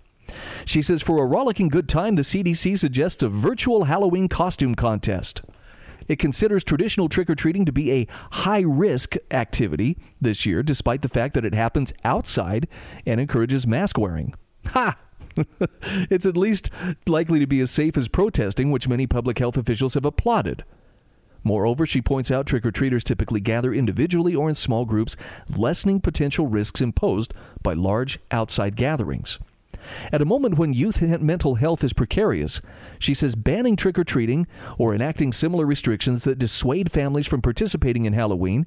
She 0.64 0.82
says 0.82 1.02
for 1.02 1.22
a 1.22 1.26
rollicking 1.26 1.68
good 1.68 1.88
time, 1.88 2.14
the 2.14 2.22
CDC 2.22 2.78
suggests 2.78 3.22
a 3.22 3.28
virtual 3.28 3.84
Halloween 3.84 4.28
costume 4.28 4.74
contest. 4.74 5.42
It 6.08 6.18
considers 6.18 6.64
traditional 6.64 7.08
trick 7.08 7.30
or 7.30 7.34
treating 7.34 7.64
to 7.64 7.72
be 7.72 7.92
a 7.92 8.06
high 8.32 8.62
risk 8.62 9.16
activity 9.30 9.98
this 10.20 10.46
year, 10.46 10.62
despite 10.62 11.02
the 11.02 11.08
fact 11.08 11.34
that 11.34 11.44
it 11.44 11.54
happens 11.54 11.92
outside 12.04 12.68
and 13.06 13.20
encourages 13.20 13.66
mask 13.66 13.98
wearing. 13.98 14.34
Ha! 14.68 14.96
it's 16.10 16.26
at 16.26 16.36
least 16.36 16.70
likely 17.06 17.38
to 17.38 17.46
be 17.46 17.60
as 17.60 17.70
safe 17.70 17.96
as 17.96 18.08
protesting, 18.08 18.70
which 18.70 18.88
many 18.88 19.06
public 19.06 19.38
health 19.38 19.56
officials 19.56 19.94
have 19.94 20.04
applauded. 20.04 20.64
Moreover, 21.44 21.86
she 21.86 22.00
points 22.00 22.30
out 22.30 22.46
trick 22.46 22.64
or 22.64 22.70
treaters 22.70 23.04
typically 23.04 23.40
gather 23.40 23.74
individually 23.74 24.34
or 24.34 24.48
in 24.48 24.54
small 24.54 24.84
groups, 24.84 25.16
lessening 25.56 26.00
potential 26.00 26.46
risks 26.46 26.80
imposed 26.80 27.34
by 27.62 27.74
large 27.74 28.18
outside 28.30 28.76
gatherings. 28.76 29.38
At 30.12 30.22
a 30.22 30.26
moment 30.26 30.58
when 30.58 30.72
youth 30.72 31.00
mental 31.20 31.56
health 31.56 31.82
is 31.82 31.92
precarious, 31.92 32.60
she 32.98 33.14
says 33.14 33.34
banning 33.34 33.74
trick 33.74 33.98
or 33.98 34.04
treating 34.04 34.46
or 34.78 34.94
enacting 34.94 35.32
similar 35.32 35.66
restrictions 35.66 36.24
that 36.24 36.38
dissuade 36.38 36.92
families 36.92 37.26
from 37.26 37.42
participating 37.42 38.04
in 38.04 38.12
Halloween 38.12 38.66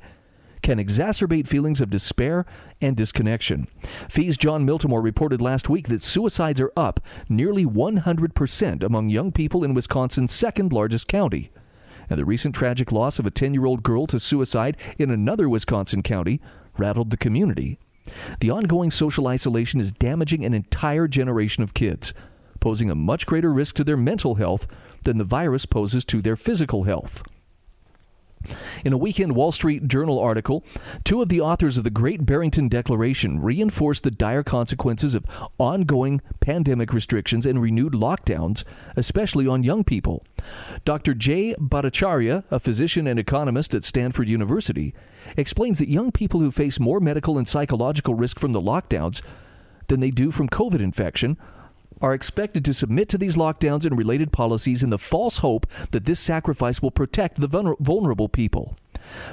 can 0.66 0.80
exacerbate 0.80 1.48
feelings 1.48 1.80
of 1.80 1.92
despair 1.92 2.44
and 2.82 2.98
disconnection. 2.98 3.68
FEE's 4.10 4.36
John 4.36 4.66
Miltimore 4.66 5.04
reported 5.04 5.40
last 5.40 5.70
week 5.70 5.88
that 5.90 6.02
suicides 6.02 6.60
are 6.60 6.72
up 6.76 7.00
nearly 7.30 7.64
100% 7.64 8.82
among 8.82 9.10
young 9.10 9.32
people 9.32 9.64
in 9.64 9.76
Wisconsin's 9.76 10.34
second 10.34 10.74
largest 10.74 11.08
county. 11.08 11.52
And 12.10 12.18
the 12.18 12.26
recent 12.26 12.56
tragic 12.56 12.92
loss 12.92 13.20
of 13.20 13.28
a 13.28 13.32
10 13.32 13.54
year 13.54 13.68
old 13.68 13.84
girl 13.84 14.08
to 14.08 14.20
suicide 14.20 14.76
in 14.98 15.12
another 15.12 15.48
Wisconsin 15.48 16.02
county 16.02 16.42
rattled 16.80 17.12
the 17.12 17.18
community. 17.18 17.78
The 18.40 18.50
ongoing 18.50 18.90
social 18.90 19.28
isolation 19.28 19.80
is 19.80 19.92
damaging 19.92 20.44
an 20.44 20.56
entire 20.56 21.08
generation 21.08 21.62
of 21.62 21.76
kids, 21.76 22.12
posing 22.60 22.90
a 22.90 22.96
much 22.96 23.28
greater 23.28 23.54
risk 23.54 23.76
to 23.76 23.84
their 23.84 23.98
mental 23.98 24.36
health 24.36 24.66
than 25.04 25.20
the 25.20 25.24
virus 25.26 25.68
poses 25.68 26.04
to 26.06 26.24
their 26.24 26.36
physical 26.36 26.86
health. 26.86 27.22
In 28.84 28.94
a 28.94 28.98
weekend 28.98 29.36
Wall 29.36 29.52
Street 29.52 29.88
Journal 29.88 30.20
article, 30.20 30.64
two 31.04 31.22
of 31.22 31.30
the 31.30 31.42
authors 31.42 31.78
of 31.78 31.84
the 31.84 31.90
Great 31.90 32.26
Barrington 32.26 32.68
Declaration 32.68 33.40
reinforced 33.40 34.04
the 34.04 34.12
dire 34.12 34.44
consequences 34.44 35.16
of 35.16 35.26
ongoing 35.58 36.22
pandemic 36.40 36.94
restrictions 36.94 37.46
and 37.46 37.62
renewed 37.62 37.94
lockdowns, 37.94 38.64
especially 38.96 39.48
on 39.48 39.64
young 39.64 39.84
people. 39.84 40.24
Dr. 40.84 41.14
Jay 41.14 41.56
Bhattacharya, 41.60 42.44
a 42.52 42.60
physician 42.60 43.08
and 43.08 43.20
economist 43.20 43.74
at 43.74 43.84
Stanford 43.84 44.28
University, 44.28 44.94
explains 45.38 45.80
that 45.80 45.90
young 45.90 46.12
people 46.12 46.40
who 46.40 46.52
face 46.52 46.80
more 46.80 47.00
medical 47.00 47.38
and 47.38 47.48
psychological 47.48 48.14
risk 48.14 48.40
from 48.40 48.52
the 48.52 48.62
lockdowns 48.62 49.22
than 49.88 50.00
they 50.00 50.12
do 50.12 50.32
from 50.32 50.50
COVID 50.50 50.80
infection 50.80 51.38
are 52.02 52.14
expected 52.14 52.66
to 52.66 52.74
submit 52.74 53.10
to 53.10 53.18
these 53.18 53.36
lockdowns 53.36 53.86
and 53.86 53.98
related 53.98 54.32
policies 54.32 54.84
in 54.84 54.90
the 54.90 54.98
false 54.98 55.38
hope 55.38 55.66
that 55.92 56.06
this 56.06 56.20
sacrifice 56.20 56.82
will 56.82 56.92
protect 56.92 57.40
the 57.40 57.76
vulnerable 57.80 58.30
people. 58.30 58.76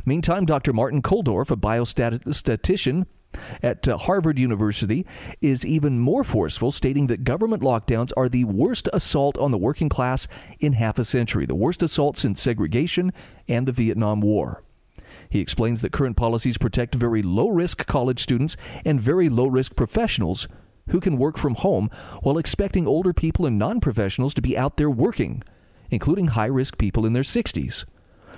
Meantime, 0.04 0.44
Dr. 0.44 0.72
Martin 0.72 1.02
Kulldorff, 1.02 1.50
a 1.50 1.56
biostatistician 1.56 3.06
at 3.62 3.88
uh, 3.88 3.96
Harvard 3.96 4.38
University, 4.38 5.06
is 5.40 5.64
even 5.64 5.98
more 5.98 6.22
forceful, 6.22 6.70
stating 6.70 7.06
that 7.06 7.24
government 7.24 7.62
lockdowns 7.62 8.12
are 8.16 8.28
the 8.28 8.44
worst 8.44 8.88
assault 8.92 9.38
on 9.38 9.50
the 9.50 9.58
working 9.58 9.88
class 9.88 10.28
in 10.60 10.74
half 10.74 10.98
a 10.98 11.04
century, 11.04 11.46
the 11.46 11.54
worst 11.54 11.82
assault 11.82 12.16
since 12.16 12.42
segregation 12.42 13.12
and 13.48 13.66
the 13.66 13.72
Vietnam 13.72 14.20
War. 14.20 14.62
He 15.30 15.40
explains 15.40 15.80
that 15.80 15.92
current 15.92 16.16
policies 16.16 16.58
protect 16.58 16.94
very 16.94 17.22
low 17.22 17.48
risk 17.48 17.86
college 17.86 18.20
students 18.20 18.56
and 18.84 19.00
very 19.00 19.30
low 19.30 19.46
risk 19.46 19.74
professionals 19.74 20.46
who 20.88 21.00
can 21.00 21.16
work 21.16 21.38
from 21.38 21.54
home 21.54 21.90
while 22.22 22.38
expecting 22.38 22.86
older 22.86 23.12
people 23.12 23.46
and 23.46 23.58
non 23.58 23.80
professionals 23.80 24.34
to 24.34 24.42
be 24.42 24.56
out 24.56 24.76
there 24.76 24.90
working, 24.90 25.42
including 25.90 26.28
high 26.28 26.46
risk 26.46 26.78
people 26.78 27.06
in 27.06 27.12
their 27.12 27.22
60s. 27.22 27.84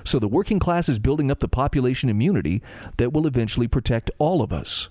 So 0.05 0.19
the 0.19 0.29
working 0.29 0.59
class 0.59 0.89
is 0.89 0.99
building 0.99 1.31
up 1.31 1.41
the 1.41 1.49
population 1.49 2.09
immunity 2.09 2.63
that 2.99 3.13
will 3.13 3.27
eventually 3.27 3.69
protect 3.69 4.11
all 4.19 4.43
of 4.43 4.53
us. 4.53 4.89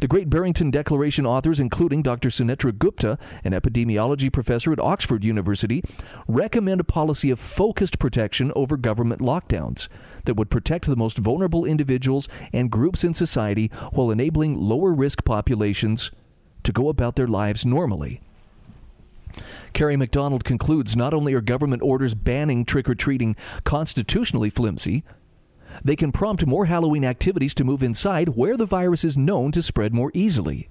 The 0.00 0.06
Great 0.06 0.30
Barrington 0.30 0.70
Declaration 0.70 1.26
authors, 1.26 1.58
including 1.58 2.02
Dr. 2.02 2.28
Sunetra 2.28 2.76
Gupta, 2.76 3.18
an 3.42 3.52
epidemiology 3.52 4.32
professor 4.32 4.72
at 4.72 4.78
Oxford 4.78 5.24
University, 5.24 5.82
recommend 6.28 6.80
a 6.80 6.84
policy 6.84 7.30
of 7.30 7.40
focused 7.40 7.98
protection 7.98 8.52
over 8.54 8.76
government 8.76 9.20
lockdowns 9.20 9.88
that 10.26 10.34
would 10.34 10.50
protect 10.50 10.86
the 10.86 10.94
most 10.94 11.18
vulnerable 11.18 11.64
individuals 11.64 12.28
and 12.52 12.70
groups 12.70 13.02
in 13.02 13.14
society 13.14 13.70
while 13.92 14.10
enabling 14.10 14.54
lower 14.54 14.92
risk 14.92 15.24
populations 15.24 16.12
to 16.62 16.72
go 16.72 16.88
about 16.88 17.16
their 17.16 17.26
lives 17.26 17.64
normally. 17.64 18.20
Kerry 19.72 19.96
McDonald 19.96 20.44
concludes 20.44 20.96
not 20.96 21.14
only 21.14 21.34
are 21.34 21.40
government 21.40 21.82
orders 21.82 22.14
banning 22.14 22.64
trick 22.64 22.88
or 22.88 22.94
treating 22.94 23.36
constitutionally 23.64 24.50
flimsy, 24.50 25.04
they 25.84 25.96
can 25.96 26.12
prompt 26.12 26.46
more 26.46 26.66
Halloween 26.66 27.04
activities 27.04 27.54
to 27.54 27.64
move 27.64 27.82
inside 27.82 28.30
where 28.30 28.56
the 28.56 28.66
virus 28.66 29.04
is 29.04 29.16
known 29.16 29.52
to 29.52 29.62
spread 29.62 29.94
more 29.94 30.10
easily. 30.14 30.68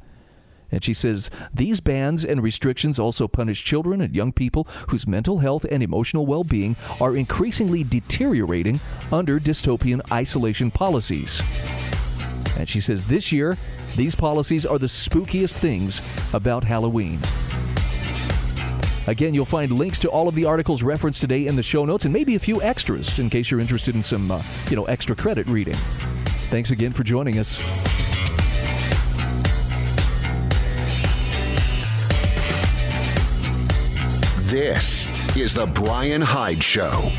And 0.70 0.84
she 0.84 0.94
says 0.94 1.30
these 1.54 1.80
bans 1.80 2.26
and 2.26 2.44
restrictions 2.44 3.00
also 3.00 3.28
punish 3.28 3.64
children 3.64 4.02
and 4.02 4.14
young 4.14 4.34
people 4.34 4.68
whose 4.90 5.08
mental 5.08 5.38
health 5.38 5.66
and 5.70 5.82
emotional 5.82 6.26
well 6.26 6.44
being 6.44 6.76
are 7.00 7.16
increasingly 7.16 7.84
deteriorating 7.84 8.82
under 9.12 9.40
dystopian 9.40 10.02
isolation 10.12 10.70
policies. 10.70 11.42
And 12.58 12.68
she 12.68 12.82
says 12.82 13.06
this 13.06 13.32
year, 13.32 13.58
these 13.98 14.16
policies 14.16 14.66
are 14.66 14.78
the 14.78 14.86
spookiest 14.86 15.54
things 15.54 16.02
about 16.32 16.64
Halloween. 16.64 17.20
Again, 19.08 19.34
you'll 19.34 19.46
find 19.46 19.72
links 19.72 19.98
to 20.00 20.10
all 20.10 20.28
of 20.28 20.36
the 20.36 20.46
articles 20.46 20.84
referenced 20.84 21.20
today 21.20 21.48
in 21.48 21.56
the 21.56 21.64
show 21.64 21.84
notes 21.84 22.06
and 22.06 22.14
maybe 22.14 22.36
a 22.36 22.40
few 22.40 22.62
extras 22.62 23.18
in 23.18 23.30
case 23.30 23.50
you're 23.50 23.60
interested 23.60 23.96
in 23.96 24.04
some, 24.04 24.30
uh, 24.30 24.44
you 24.70 24.76
know, 24.76 24.86
extra 24.86 25.16
credit 25.16 25.48
reading. 25.48 25.76
Thanks 26.50 26.72
again 26.72 26.92
for 26.92 27.04
joining 27.04 27.40
us. 27.40 27.58
This 34.50 35.08
is 35.36 35.56
the 35.56 35.66
Brian 35.66 36.22
Hyde 36.22 36.64
Show. 36.64 37.12